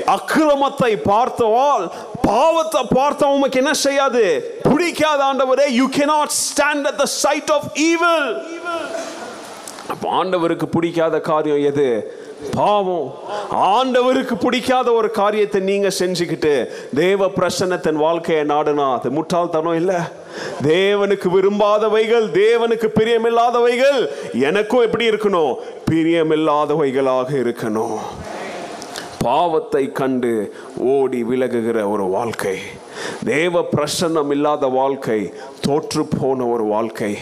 அக்கிரமத்தை 0.07 0.97
பார்த்தவால் 1.05 1.91
பாவத்தை 2.23 2.83
பார்த்த 2.95 3.27
உமக்கு 3.27 3.59
என்ன 3.59 3.75
செய்யாது? 3.75 4.55
பிடிக்காத 4.63 5.25
ஆண்டவரே. 5.25 5.67
You 5.67 5.89
cannot 5.89 6.29
stand 6.29 6.87
at 6.87 6.97
the 6.97 7.07
sight 7.07 7.51
of 7.51 7.69
evil 7.75 8.43
ஆண்டவருக்கு 10.11 10.67
பிடிக்காத 10.67 11.21
காரியம் 11.21 11.65
எது? 11.65 12.15
பாவம். 12.55 13.15
ஆண்டவருக்கு 13.51 14.35
பிடிக்காத 14.35 14.93
ஒரு 14.93 15.11
காரியத்தை 15.11 15.61
நீங்க 15.61 15.89
செஞ்சுக்கிட்டு 15.99 16.69
தேவ 16.95 17.27
பிரசன்னத்தின் 17.27 17.93
வாழ்க்கையை 17.93 18.45
நாடுனா 18.45 18.99
அது 18.99 19.11
முட்டாள்தனம் 19.11 19.75
இல்ல. 19.75 20.11
தேவனுக்கு 20.63 21.29
விரும்பாதவைகள் 21.29 22.27
தேவனுக்கு 22.31 22.89
பிரியமில்லாதவைகள் 22.95 24.09
எனக்கும் 24.33 24.81
எப்படி 24.81 25.09
இருக்கணும்? 25.09 25.55
பிரியமில்லாதவைகளாக 25.91 27.29
இருக்கணும். 27.29 27.99
பாவத்தை 29.19 29.93
கண்டு 29.93 30.55
ஓடி 30.77 31.25
விலகுகிற 31.25 31.91
ஒரு 31.91 32.05
வாழ்க்கை. 32.05 32.59
தேவ 33.25 33.65
பிரசன்னம் 33.77 34.31
இல்லாத 34.31 34.67
வாழ்க்கை 34.67 35.33
தோற்று 35.61 36.07
போன 36.21 36.45
ஒரு 36.45 36.65
வாழ்க்கை. 36.65 37.19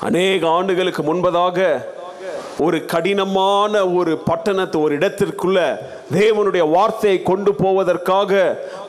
அநேக 0.00 0.48
ஆண்டுகளுக்கு 0.48 1.02
முன்பதாக 1.02 1.84
ஒரு 2.58 2.84
கடினமான 2.84 3.86
ஒரு 3.86 4.18
பட்டணத்து 4.18 4.80
ஒரு 4.80 4.98
இடத்திற்குள்ள 4.98 5.76
தேவனுடைய 6.12 6.70
வார்த்தையை 6.70 7.22
கொண்டு 7.22 7.54
போவதற்காக 7.54 8.32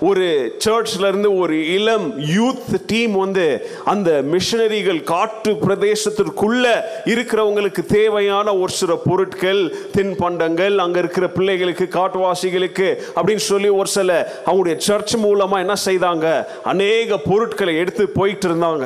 ஒரு 0.02 0.58
சர்ச்ல 0.66 1.08
இருந்து 1.08 1.38
ஒரு 1.38 1.74
இளம் 1.74 2.20
யூத் 2.20 2.86
டீம் 2.88 3.12
வந்து 3.12 3.68
அந்த 3.86 4.24
மிஷனரிகள் 4.32 5.04
காட்டு 5.04 5.52
பிரதேசத்திற்குள்ள 5.52 6.66
இருக்கிறவங்களுக்கு 7.06 7.86
தேவையான 7.86 8.56
ஒரு 8.56 8.72
சில 8.72 8.96
பொருட்கள் 8.96 9.76
தின்பண்டங்கள் 9.98 10.76
அங்க 10.76 11.00
இருக்கிற 11.00 11.30
பிள்ளைகளுக்கு 11.30 11.88
காட்டுவாசிகளுக்கு 11.92 12.96
அப்படின்னு 13.16 13.44
சொல்லி 13.52 13.70
ஒரு 13.70 13.88
சில 13.88 14.34
அவங்களுடைய 14.46 14.78
சர்ச் 14.78 15.18
மூலமா 15.18 15.58
என்ன 15.58 15.74
செய்தாங்க? 15.86 16.46
அநேக 16.64 17.18
பொருட்களை 17.18 17.78
எடுத்து 17.78 18.10
போயிட்டு 18.10 18.48
இருந்தாங்க. 18.48 18.86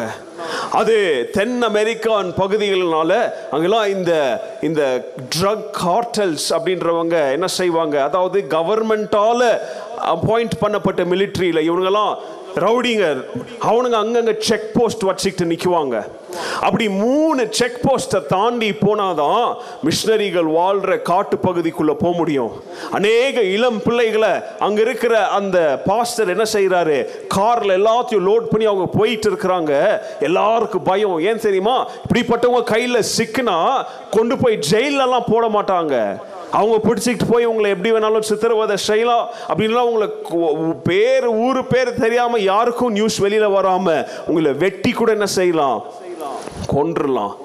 அது 0.72 1.30
தென் 1.32 1.64
அமெரிக்கான் 1.64 2.34
பகுதிகளினால 2.38 3.32
அங்கெல்லாம் 3.52 3.90
இந்த 3.90 4.42
இந்த 4.62 5.12
ட்ரக் 5.42 5.66
கார்டல்ஸ் 5.84 6.48
அப்படின்றவங்க 6.50 7.32
என்ன 7.32 7.48
செய்வாங்க? 7.48 8.10
அதான் 8.12 8.19
அதாவது 8.20 8.46
கவர்மெண்டால 8.50 9.44
அப்பாயிண்ட் 10.16 10.60
பண்ணப்பட்ட 10.62 11.02
மிலிட்ரியில் 11.14 11.66
இவங்கெல்லாம் 11.70 12.14
ரவுடிங்க. 12.56 13.06
அவனுங்க 13.62 13.98
அங்கங்க 14.00 14.38
செக் 14.38 14.70
போஸ்ட் 14.74 15.04
வச்சுக்கிட்டு 15.04 15.52
நிற்குவாங்க 15.52 15.98
அப்படி 16.62 16.90
மூணு 16.90 17.48
செக் 17.50 17.80
போஸ்ட்டை 17.84 18.26
தாண்டி 18.26 18.70
போனாதான் 18.72 19.56
மிஷினரிகள் 19.84 20.48
வாழ்ற 20.58 21.02
காட்டு 21.02 21.38
பகுதிக்குள்ள 21.44 21.94
போக 21.94 22.12
முடியும். 22.18 22.52
அநேக 22.92 23.42
இளம் 23.42 23.82
பிள்ளைகளை 23.84 24.30
அங்க 24.60 24.82
இருக்கிற 24.82 25.28
அந்த 25.28 25.82
பாஸ்டர் 25.86 26.34
என்ன 26.36 26.46
செய்யறாரு 26.54 26.98
கார்ல 27.36 27.78
எல்லாத்தையும் 27.80 28.28
லோட் 28.30 28.50
பண்ணி 28.52 28.66
அவங்க 28.66 28.86
போயிட்டு 28.98 29.30
இருக்கிறாங்க. 29.32 30.02
எல்லாருக்கும் 30.20 30.84
பயம். 30.84 31.20
ஏன் 31.20 31.44
தெரியுமா? 31.46 31.78
இப்படிப்பட்டவங்க 32.08 32.64
கையில 32.74 33.04
சிக்குனா 33.18 33.86
கொண்டு 34.12 34.38
போய் 34.38 34.60
ஜெயிலெல்லாம் 34.72 35.32
போட 35.32 35.48
மாட்டாங்க. 35.48 35.96
அவங்க 36.52 36.78
பிடிச்சிக்கிட்டு 36.88 37.32
போய் 37.32 37.46
உங்களை 37.46 37.70
எப்படி 37.70 37.92
வேணாலும் 37.92 38.28
சித்திரவதை 38.30 38.78
செய்யலாம் 38.78 39.30
அப்படின்லாம் 39.48 39.90
உங்களை 39.90 40.08
பேர் 40.84 41.28
ஊர் 41.28 41.68
பேர் 41.68 41.94
தெரியாமல் 41.94 42.42
யாருக்கும் 42.42 42.92
நியூஸ் 42.92 43.18
வெளியில் 43.18 43.48
வராமல் 43.48 44.08
உங்களை 44.28 44.54
வெட்டி 44.54 44.92
கூட 44.92 45.12
என்ன 45.12 45.26
செய்யலாம்? 45.26 45.86
கொன்றுலாம். 46.76 47.36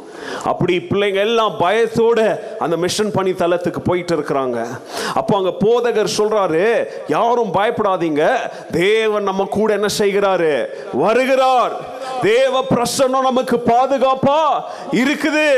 அப்படி 0.44 0.74
பிள்ளைங்க 0.90 1.14
எல்லாம் 1.14 1.54
பயத்தோட 1.60 2.40
அந்த 2.58 2.76
மிஷன் 2.76 3.10
பணி 3.10 3.32
தளத்துக்கு 3.32 3.80
போயிட்டு 3.80 4.16
இருக்கிறாங்க. 4.16 4.66
அப்போ 5.14 5.36
அங்க 5.36 5.52
போதகர் 5.64 6.16
சொல்றாரு 6.18 6.86
யாரும் 7.06 7.54
பயப்படாதீங்க. 7.54 8.24
தேவன் 8.70 9.22
நம்ம 9.22 9.44
கூட 9.44 9.72
என்ன 9.72 9.86
செய்கிறாரு? 9.98 10.66
வருகிறார். 10.92 11.72
தேவ 12.22 12.64
பிரசன்னம் 12.70 13.28
நமக்கு 13.30 13.62
பாதுகாப்பா 13.66 14.40
இருக்குது. 14.90 15.48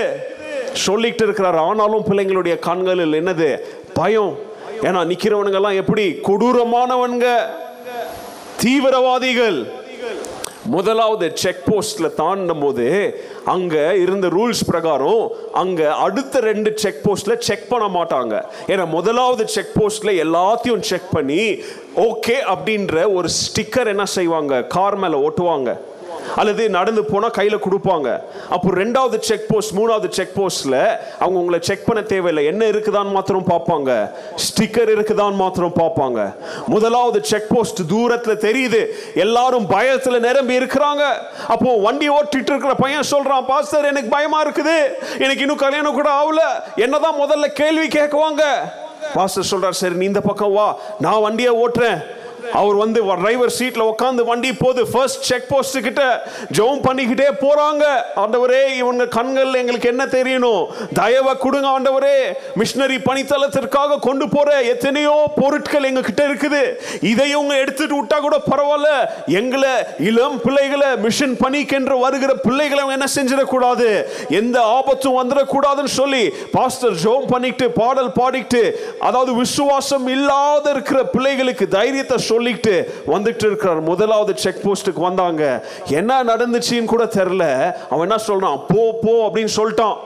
சொல்லிட்டு 0.73 1.25
இருக்கிறார் 1.25 1.57
ஆனாலும் 1.57 2.05
பிள்ளைங்களுடைய 2.11 2.59
கண்களில் 2.59 3.13
என்னது? 3.13 3.59
பயம். 3.93 4.39
ஏன்னா 4.81 5.01
நிக்கிறவனுங்க 5.11 5.55
எல்லாம் 5.55 5.81
எப்படி? 5.83 6.21
கொடூரமானவனுங்க 6.23 7.37
தீவிரவாதிகள். 8.57 9.85
முதலாவது 10.69 11.31
செக் 11.35 11.63
போஸ்ட்ல 11.67 12.15
தாண்டும் 12.15 12.61
போது 12.61 12.87
அங்க 13.45 13.97
இருந்த 13.97 14.27
ரூல்ஸ் 14.27 14.65
பிரகாரம் 14.67 15.31
அங்க 15.53 15.95
அடுத்த 15.95 16.41
ரெண்டு 16.41 16.73
செக் 16.75 17.01
போஸ்ட்ல 17.05 17.39
செக் 17.39 17.69
பண்ண 17.69 18.03
மாட்டாங்க. 18.03 18.45
ஏன்னா 18.67 18.87
முதலாவது 18.87 19.49
செக் 19.49 19.73
போஸ்ட்ல 19.75 20.13
எல்லாத்தையும் 20.25 20.81
செக் 20.81 21.11
பண்ணி 21.13 21.63
ஓகே 21.97 22.37
அப்படின்ற 22.55 23.13
ஒரு 23.13 23.29
ஸ்டிக்கர் 23.29 23.87
என்ன 23.87 24.05
செய்வாங்க? 24.05 24.63
கார் 24.63 24.97
மேல 24.97 25.29
ஓட்டுவாங்க. 25.29 25.79
அல்லது 26.37 26.63
நடந்து 26.79 27.05
போனால் 27.05 27.35
கையில் 27.39 27.65
கொடுப்பாங்க. 27.67 28.09
அப்போ 28.55 28.69
ரெண்டாவது 28.83 29.19
செக் 29.29 29.49
போஸ்ட் 29.49 29.75
மூணாவது 29.79 30.09
செக் 30.09 30.35
போஸ்ட்டில் 30.39 30.79
அவங்க 31.19 31.39
உங்களை 31.43 31.61
செக் 31.69 31.85
பண்ண 31.85 32.03
தேவையில்லை. 32.13 32.45
என்ன 32.53 32.63
இருக்குதான்னு 32.73 33.15
மாத்திரம் 33.19 33.49
பார்ப்பாங்க. 33.53 33.91
ஸ்டிக்கர் 34.47 34.93
இருக்குதான்னு 34.97 35.41
மாத்திரம் 35.45 35.77
பார்ப்பாங்க. 35.83 36.21
முதலாவது 36.67 37.25
செக் 37.33 37.51
போஸ்ட் 37.55 37.81
தூரத்தில் 37.89 38.43
தெரியுது. 38.47 38.83
எல்லாரும் 39.15 39.67
பயத்தில் 39.67 40.25
நிரம்பி 40.29 40.59
இருக்கிறாங்க. 40.61 41.05
அப்போ 41.49 41.77
வண்டி 41.87 42.09
ஓட்டிட்டு 42.19 42.53
இருக்கிற 42.55 42.75
பையன் 42.75 43.11
சொல்கிறான் 43.13 43.47
பாஸ்டர் 43.53 43.91
எனக்கு 43.93 44.09
பயமாக 44.17 44.51
இருக்குது. 44.51 44.79
எனக்கு 45.19 45.45
இன்னும் 45.47 45.63
கல்யாணம் 45.65 45.99
கூட 46.01 46.11
ஆகல. 46.23 46.43
என்னதான் 46.77 47.21
முதல்ல 47.23 47.47
கேள்வி 47.63 47.89
கேட்குவாங்க? 47.99 48.43
பாஸ்டர் 49.15 49.51
சொல்கிறார் 49.51 49.81
சரி 49.81 49.95
நீ 49.95 50.05
இந்த 50.05 50.21
பக்கம் 50.21 50.53
வா. 50.53 50.69
நான் 51.05 51.21
வண்டியை 51.21 51.53
ஓட்டுறேன். 51.65 51.99
அவர் 52.53 52.77
வந்து 52.83 53.01
டிரைவர் 53.23 53.53
சீட்ல 53.59 53.83
உட்காந்து 53.93 54.23
வண்டி 54.31 54.53
போது 54.53 54.81
ஃபர்ஸ்ட் 54.93 55.27
செக் 55.29 55.49
போஸ்ட் 55.49 55.79
கிட்ட 55.87 56.03
ஜெபம் 56.57 56.83
பண்ணிக்கிட்டே 56.87 57.29
போறாங்க. 57.45 57.85
ஆண்டவரே 58.23 58.61
இவங்க 58.81 59.07
கண்கள் 59.17 59.59
எங்களுக்கு 59.61 59.89
என்ன 59.89 60.05
தெரியணும்? 60.17 60.63
தயவை 61.01 61.35
கொடுங்க 61.45 61.69
ஆண்டவரே. 61.77 62.19
மிஷினரி 62.61 62.99
பணித்தளத்திற்காக 63.09 63.99
கொண்டு 64.09 64.29
போற 64.29 64.61
எத்தனையோ 64.73 65.17
பொருட்கள் 65.41 65.89
எங்க 65.91 66.01
கிட்ட 66.01 66.23
இருக்குது. 66.29 66.63
இதை 67.13 67.31
இவங்க 67.31 67.55
எடுத்துட்டு 67.63 68.03
விட்டா 68.03 68.19
கூட 68.19 68.39
பரவாயில்ல. 68.51 68.91
எங்களை 69.41 69.75
இளம் 70.11 70.41
பிள்ளைகளை 70.45 70.91
மிஷின் 71.07 71.37
பணிக்கென்று 71.45 71.99
வருகிற 72.05 72.35
பிள்ளைகளை 72.47 72.81
அவங்க 72.83 72.99
என்ன 72.99 73.11
செஞ்சிடக்கூடாது? 73.17 73.89
எந்த 74.41 74.57
ஆபத்தும் 74.61 75.19
வந்துடக்கூடாதுன்னு 75.21 75.93
சொல்லி 76.01 76.23
பாஸ்டர் 76.57 76.97
ஜோம் 77.05 77.27
பண்ணிட்டு 77.33 77.71
பாடல் 77.71 78.13
பாடிட்டு 78.21 78.63
அதாவது 79.01 79.35
விசுவாசம் 79.35 80.07
இல்லாத 80.07 80.71
இருக்கிற 80.71 80.99
பிள்ளைகளுக்கு 81.15 81.69
தைரியத்தை 81.69 82.19
சொல்லிட்டு 82.37 82.75
வந்துட்டு 83.15 83.45
இருக்கிறார் 83.49 83.81
முதலாவது 83.91 84.33
செக் 84.45 84.65
போஸ்ட்டுக்கு 84.65 85.03
வந்தாங்க. 85.09 85.43
என்ன 86.01 86.13
நடந்துச்சுன்னு 86.31 86.93
கூட 86.95 87.05
தெரியல. 87.19 87.45
அவன் 87.93 88.05
என்ன 88.07 88.19
சொல்றான்? 88.29 88.59
போ 88.71 88.83
போ 89.05 89.13
அப்படின்னு 89.27 89.53
சொல்லிட்டான். 89.59 89.97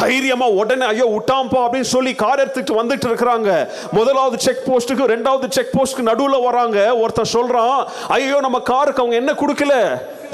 தைரியமா 0.00 0.46
உடனே 0.60 0.84
ஐயோ 0.92 1.06
விட்டாம்பா 1.14 1.60
அப்படின்னு 1.64 1.88
சொல்லி 1.94 2.12
கார் 2.22 2.42
எடுத்துட்டு 2.44 2.74
வந்துட்டு 2.80 3.06
இருக்கிறாங்க 3.10 3.50
முதலாவது 3.98 4.36
செக் 4.46 4.66
போஸ்ட்டுக்கு 4.68 5.10
ரெண்டாவது 5.14 5.48
செக் 5.56 5.74
போஸ்ட்டுக்கு 5.76 6.10
நடுவில் 6.10 6.46
வராங்க. 6.48 6.78
ஒருத்தர் 7.02 7.34
சொல்றான் 7.36 7.78
ஐயோ 8.16 8.38
நம்ம 8.46 8.60
காருக்கு 8.72 9.02
அவங்க 9.02 9.18
என்ன 9.22 9.34
கொடுக்கல? 9.42 9.74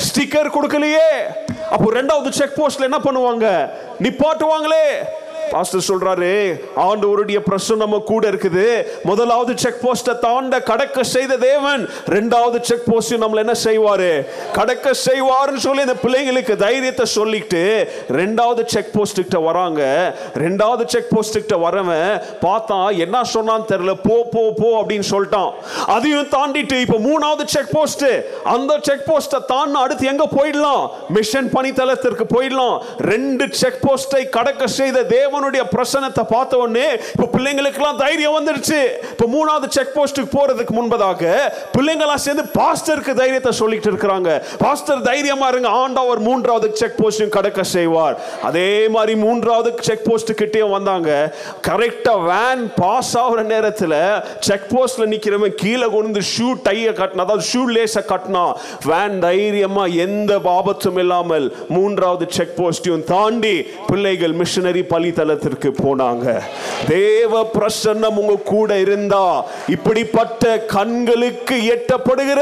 ஸ்டிக்கர் 0.06 0.54
கொடுக்கலையே. 0.56 1.08
அப்போ 1.74 1.88
ரெண்டாவது 1.98 2.30
செக் 2.38 2.58
போஸ்ட்ல 2.60 2.88
என்ன 2.90 3.00
பண்ணுவாங்க? 3.08 3.46
நிப்பாட்டுவாங்களே. 4.04 4.86
பாஸ்டர் 5.50 5.86
சொல்றாரு 5.88 6.30
ஆண்டவருடைய 6.86 7.38
பிரசன்னம் 7.48 7.82
நம்ம 7.84 7.98
கூட 8.10 8.30
இருக்குது. 8.32 8.66
முதலாவது 9.10 9.52
செக் 9.62 9.80
போஸ்ட்டை 9.84 10.14
தாண்ட 10.24 10.60
கடக்க 10.70 11.02
செய்த 11.14 11.36
தேவன் 11.36 11.82
ரெண்டாவது 12.14 12.58
செக் 12.68 12.86
போஸ்ட் 12.90 13.14
நம்மள 13.22 13.42
என்ன 13.44 13.54
செய்வாரு? 13.64 14.10
கடக்க 14.58 14.94
செய்வாருன்னு 15.06 15.64
சொல்லி 15.66 15.82
இந்த 15.86 15.96
பிள்ளைங்களுக்கு 16.04 16.56
தைரியத்தை 16.64 17.06
சொல்லிட்டு 17.16 17.62
ரெண்டாவது 18.20 18.64
செக் 18.74 18.92
போஸ்ட் 18.94 19.20
கிட்ட 19.22 19.40
வராங்க. 19.48 19.82
ரெண்டாவது 20.44 20.84
செக் 20.94 21.10
போஸ்ட் 21.14 21.38
கிட்ட 21.38 21.56
வரவன் 21.64 22.20
பார்த்தா 22.46 22.78
என்ன 23.04 23.22
சொன்னான்னு 23.34 23.68
தெரியல 23.72 23.94
போ 24.06 24.16
போ 24.34 24.42
போ 24.60 24.68
அப்படின்னு 24.80 25.08
சொல்லிட்டான். 25.12 25.50
அதையும் 25.96 26.32
தாண்டிட்டு 26.36 26.78
இப்போ 26.86 26.98
மூணாவது 27.08 27.46
செக் 27.54 27.72
போஸ்ட் 27.76 28.06
அந்த 28.54 28.72
செக் 28.88 29.06
போஸ்ட்டை 29.10 29.40
தாண்டி 29.52 29.78
அடுத்து 29.84 30.10
எங்க 30.12 30.24
போயிடலாம்? 30.36 30.82
மிஷன் 31.16 31.50
பணித்தளத்திற்கு 31.56 32.24
போயிடலாம். 32.34 32.76
ரெண்டு 33.12 33.44
செக் 33.60 33.80
போஸ்டை 33.86 34.22
கடக்க 34.38 34.66
செய்த 34.78 34.98
தேவனுடைய 35.32 35.62
பிரசனத்தை 35.74 36.22
பார்த்த 36.32 36.58
உடனே 36.62 36.88
இப்போ 37.12 37.26
பிள்ளைங்களுக்கெல்லாம் 37.34 37.98
தைரியம் 38.02 38.34
வந்துடுச்சு 38.36 38.80
இப்போ 39.12 39.26
மூணாவது 39.34 39.66
செக் 39.76 39.94
போஸ்ட்டுக்கு 39.94 40.30
போகிறதுக்கு 40.34 40.72
முன்பதாக 40.78 41.22
பிள்ளைங்களாம் 41.76 42.22
சேர்ந்து 42.24 42.44
பாஸ்டருக்கு 42.58 43.12
தைரியத்தை 43.20 43.52
சொல்லிட்டு 43.60 43.88
இருக்கிறாங்க. 43.90 44.30
பாஸ்டர் 44.62 45.00
தைரியமா 45.08 45.46
இருங்க. 45.52 45.68
ஆண்டவர் 45.82 46.20
மூன்றாவது 46.26 46.68
செக் 46.80 46.98
போஸ்டையும் 47.00 47.32
கடக்க 47.36 47.62
செய்வார். 47.76 48.16
அதே 48.48 48.72
மாதிரி 48.96 49.14
மூன்றாவது 49.24 49.70
செக் 49.88 50.04
போஸ்ட் 50.08 50.32
கிட்டேயும் 50.40 50.74
வந்தாங்க. 50.76 51.10
கரெக்டாக 51.68 52.26
வேன் 52.30 52.64
பாஸ் 52.80 53.14
ஆகிற 53.22 53.46
நேரத்தில் 53.54 53.96
செக் 54.48 54.68
போஸ்ட்ல 54.74 55.06
நிற்கிறவன் 55.14 55.56
கீழே 55.64 55.88
கொண்டு 55.96 56.22
ஷூ 56.34 56.50
டையை 56.68 56.94
கட்டினா 57.00 57.26
அதாவது 57.26 57.46
ஷூ 57.52 57.64
லேஸை 57.76 58.04
கட்டினா 58.12 58.44
வேன் 58.90 59.18
தைரியமா 59.26 59.86
எந்த 60.06 60.40
ஆபத்தும் 60.58 61.00
இல்லாமல் 61.04 61.48
மூன்றாவது 61.78 62.26
செக் 62.38 62.56
போஸ்டையும் 62.60 63.08
தாண்டி 63.14 63.56
பிள்ளைகள் 63.90 64.36
மிஷினரி 64.42 64.80
மிஷனரி 64.82 64.82
பலித்தலத்திற்கு 65.22 65.70
போனாங்க. 65.84 66.26
தேவ 66.88 67.42
பிரசன்னம் 67.56 68.18
உங்க 68.22 68.34
கூட 68.44 68.78
இருந்தா 68.78 69.24
இப்படிப்பட்ட 69.68 70.58
கண்களுக்கு 70.76 71.56
எட்டப்படுகிற 71.74 72.40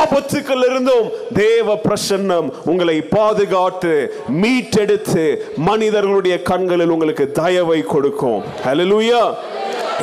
ஆபத்துக்கள் 0.00 0.64
இருந்தும் 0.70 1.08
தேவ 1.34 1.78
பிரசன்னம் 1.88 2.48
உங்களை 2.64 2.96
பாதுகாத்து 3.16 3.94
மீட்டெடுத்து 4.42 5.26
மனிதர்களுடைய 5.70 6.36
கண்களில் 6.42 6.94
உங்களுக்கு 6.96 7.26
தயவை 7.42 7.80
கொடுக்கும். 7.94 8.40
ஹalleluya 8.66 9.22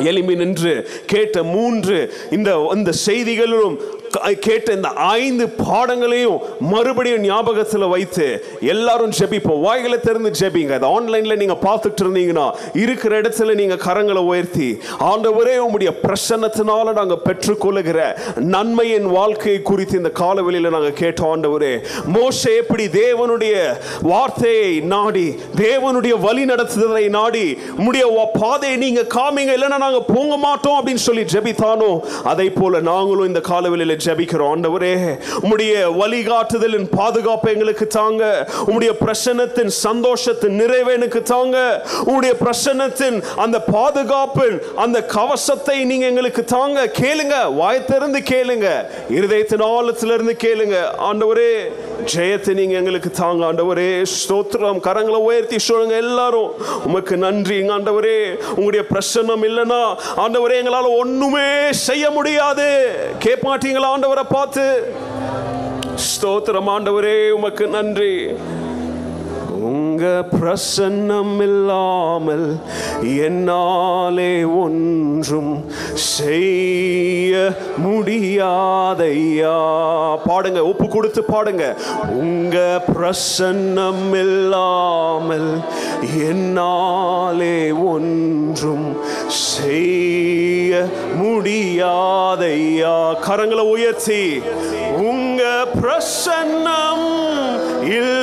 எளிமை 0.08 0.34
நின்று 0.34 0.74
கேட்ட 1.06 1.42
மூன்று 1.54 1.96
இந்த 2.30 2.50
இந்த 2.74 2.90
செய்திகளிலும் 3.06 3.74
கேட்ட 4.40 4.72
இந்த 4.72 4.88
ஐந்து 5.14 5.48
பாடங்களையும் 5.60 6.38
மறுபடியும் 6.68 7.22
ஞாபகத்தில் 7.22 7.86
வைத்து 7.86 8.26
எல்லாரும் 8.66 9.12
ஜெபிப்போம். 9.12 9.60
வாய்களை 9.60 9.98
திறந்து 10.00 10.30
ஜெபிங்க. 10.40 10.72
அது 10.72 10.86
ஆன்லைன்ல 10.90 11.36
நீங்க 11.36 11.56
பார்த்துட்டு 11.62 12.02
இருந்தீங்கன்னா 12.02 12.46
இருக்கிற 12.74 13.20
இடத்துல 13.20 13.54
நீங்க 13.54 13.76
கரங்களை 13.84 14.22
உயர்த்தி 14.24 14.68
ஆண்டவரே 15.04 15.56
உங்களுடைய 15.58 15.92
பிரசன்னத்தினால 16.02 16.70
நாங்க 16.92 17.18
பெற்றுக்கொள்ளுகிற 17.24 17.98
நன்மையின் 18.54 19.06
வாழ்க்கை 19.10 19.62
குறித்து 19.62 19.96
இந்த 19.96 20.12
காலவெளியில 20.14 20.70
நாங்க 20.70 20.92
கேட்டோம். 20.96 21.30
ஆண்டவரே 21.32 21.72
மோசே 22.12 22.56
எப்படி 22.56 22.86
தேவனுடைய 22.98 23.54
வார்த்தையை 24.02 24.70
நாடி 24.88 25.26
தேவனுடைய 25.56 26.14
வழி 26.20 26.44
நடத்துதலை 26.44 27.08
நாடி 27.10 27.46
உம்முடைய 27.78 28.04
வ- 28.12 28.30
பாதையை 28.40 28.76
நீங்க 28.76 29.02
காமிங்க 29.14 29.52
இல்லைன்னா 29.52 29.78
நாங்கள் 29.78 30.08
போங்க 30.08 30.36
மாட்டோம் 30.38 30.78
அப்படின்னு 30.78 31.02
சொல்லி 31.02 31.24
ஜெபித்தானோ 31.32 31.90
அதை 32.24 32.50
போல 32.50 32.80
நாங்களும் 32.82 33.26
இந்த 33.26 33.40
காலவெளியில் 33.42 34.01
ஜபிக்கிறோம் 34.04 34.52
ஆண்டவரே 34.54 34.94
உம்முடைய 35.42 35.72
வழிகாட்டுதலின் 36.00 36.88
பாதுகாப்பு 36.98 37.50
எங்களுக்கு 37.54 37.86
தாங்க 37.98 38.22
உம்முடைய 38.66 38.92
பிரசனத்தின் 39.04 39.72
சந்தோஷத்தின் 39.84 40.58
நிறைவு 40.62 40.92
எனக்கு 40.98 41.22
தாங்க 41.32 41.56
உம்முடைய 42.08 42.32
பிரசனத்தின் 42.44 43.18
அந்த 43.44 43.58
பாதுகாப்பின் 43.74 44.56
அந்த 44.84 44.98
கவசத்தை 45.16 45.76
நீங்க 45.90 46.06
எங்களுக்கு 46.12 46.42
தாங்க. 46.54 46.80
கேளுங்க 47.00 47.34
வாயத்திலிருந்து 47.60 48.20
கேளுங்க 48.30 48.68
இருதயத்தின் 49.16 49.64
ஆழத்திலிருந்து 49.72 50.34
கேளுங்க. 50.44 50.76
ஆண்டவரே 51.08 51.50
ஜெயத்தை 52.12 52.52
நீங்க 52.60 52.74
எங்களுக்கு 52.80 53.10
தாங்க 53.20 53.42
ஆண்டவரே 53.48 53.90
ஸ்தோத்திரம் 54.14 54.80
கரங்களை 54.86 55.20
உயர்த்தி 55.28 55.58
சொல்லுங்க 55.68 55.94
எல்லாரும். 56.04 56.50
உமக்கு 56.88 57.16
நன்றி 57.24 57.58
ஆண்டவரே 57.76 58.16
உங்களுடைய 58.56 58.84
பிரசனம் 58.92 59.44
இல்லைன்னா 59.48 59.80
ஆண்டவரே 60.24 60.58
எங்களால் 60.62 60.90
ஒண்ணுமே 61.02 61.48
செய்ய 61.86 62.04
முடியாது. 62.18 62.68
கேட்க 63.24 63.42
மாட்டீங்களா 63.48 63.91
ஆண்டவரை 63.92 64.24
பார்த்து 64.28 64.64
ஸ்தோத்திரம் 66.08 66.70
ஆண்டவரே 66.74 67.16
உமக்கு 67.30 67.66
நன்றி. 67.76 68.14
உங்க 69.92 70.24
பிரசன்னம் 70.40 71.42
இல்லாமல் 71.42 72.44
என்னாலே 73.16 74.44
ஒன்றும் 74.44 75.64
செய்ய 75.94 77.34
முடியாதையா? 77.86 79.56
பாடுங்க 80.26 80.64
ஒப்பு 80.64 80.88
கொடுத்து 80.88 81.24
பாடுங்க. 81.28 81.66
உங்க 82.08 82.82
பிரசன்னம் 82.94 84.14
இல்லாமல் 84.14 85.60
என்னாலே 86.28 87.70
ஒன்றும் 87.72 88.96
செய்ய 89.28 90.88
முடியாதையா? 91.22 92.96
கரங்களை 93.28 93.66
உயர்த்தி 93.68 94.42
உங்க 94.96 95.42
பிரசன்னம் 95.82 97.08
இல்லை 97.84 98.21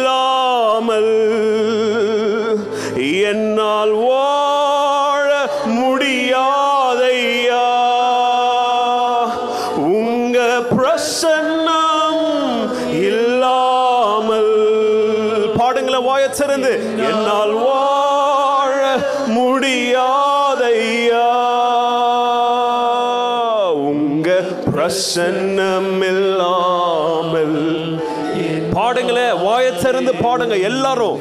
பாடுங்களேன் 28.74 29.44
வாயத் 29.44 29.82
திறந்து 29.82 30.14
பாடுங்க 30.14 30.62
எல்லாரும். 30.62 31.20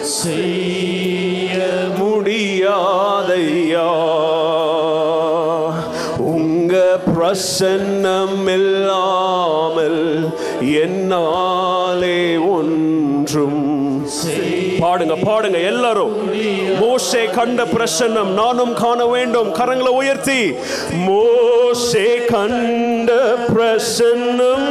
செய்ய 0.00 1.58
முடியாதையா? 1.98 3.88
உங்க 6.18 6.98
பிரசன்னம் 7.16 8.48
இல்லாமல் 8.54 10.28
என்னாலே 10.60 12.36
ஒன்றும் 12.36 13.72
பாடுங்க 14.80 15.14
பாடுங்க 15.24 15.64
எல்லாரும். 15.64 16.34
மோசே 16.80 17.24
கண்ட 17.24 17.62
பிரசன்னம் 17.62 18.26
நானும் 18.26 18.74
காண 18.74 19.06
வேண்டும். 19.06 19.54
கரங்களை 19.54 19.88
உயர்த்தி. 19.88 20.54
மோசே 21.74 22.24
கண்ட 22.24 23.12
பிரசன்னம். 23.48 24.68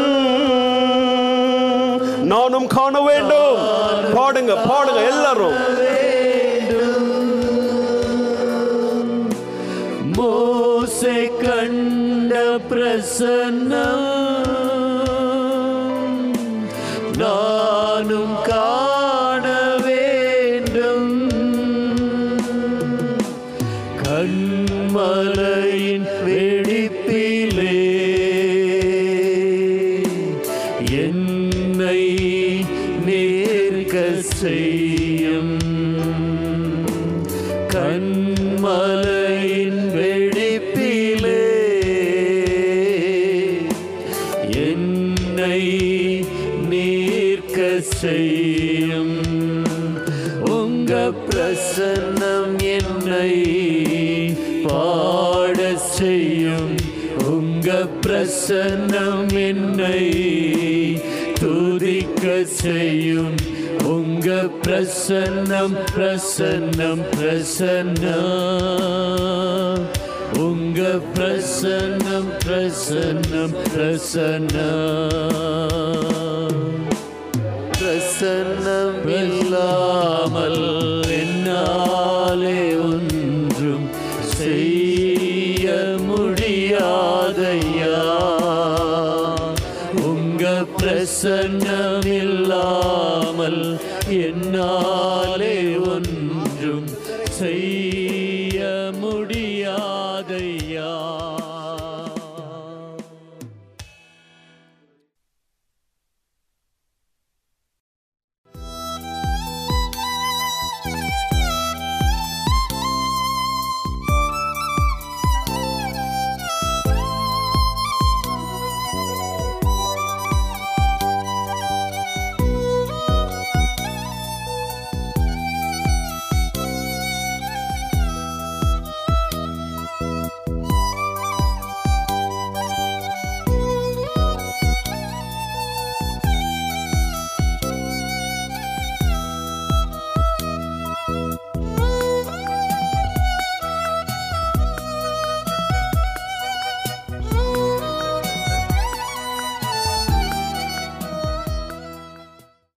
நானும் 2.23 2.67
காண 2.67 3.01
வேண்டும். 3.01 3.57
பாடுங்க 4.15 4.53
பாடுங்க 4.69 5.01
எல்லாரும். 5.11 5.57
மோசே 10.15 11.31
கண்ட 11.41 12.33
பிரசன்னம். 12.69 14.02
செய்யும். 48.03 49.23
உங்க 50.49 51.11
பிரசன்னம் 51.29 52.55
என்னை 52.77 53.33
பாட 54.67 55.75
செய்யும். 55.75 56.75
உங்க 57.29 57.87
பிரசன்னம் 58.01 59.47
என்னை 59.47 60.03
துதிக்க 61.33 62.43
செய்யும். 62.43 63.35
உங்க 63.83 64.49
பிரசன்னம் 64.67 65.77
பிரசன்னம் 65.95 67.03
பிரசன்னம். 67.15 68.27
உங்க 70.37 70.99
பிரசன்னம் 71.15 72.29
பிரசன்னம் 72.45 73.55
பிரசன்னம். 73.75 76.22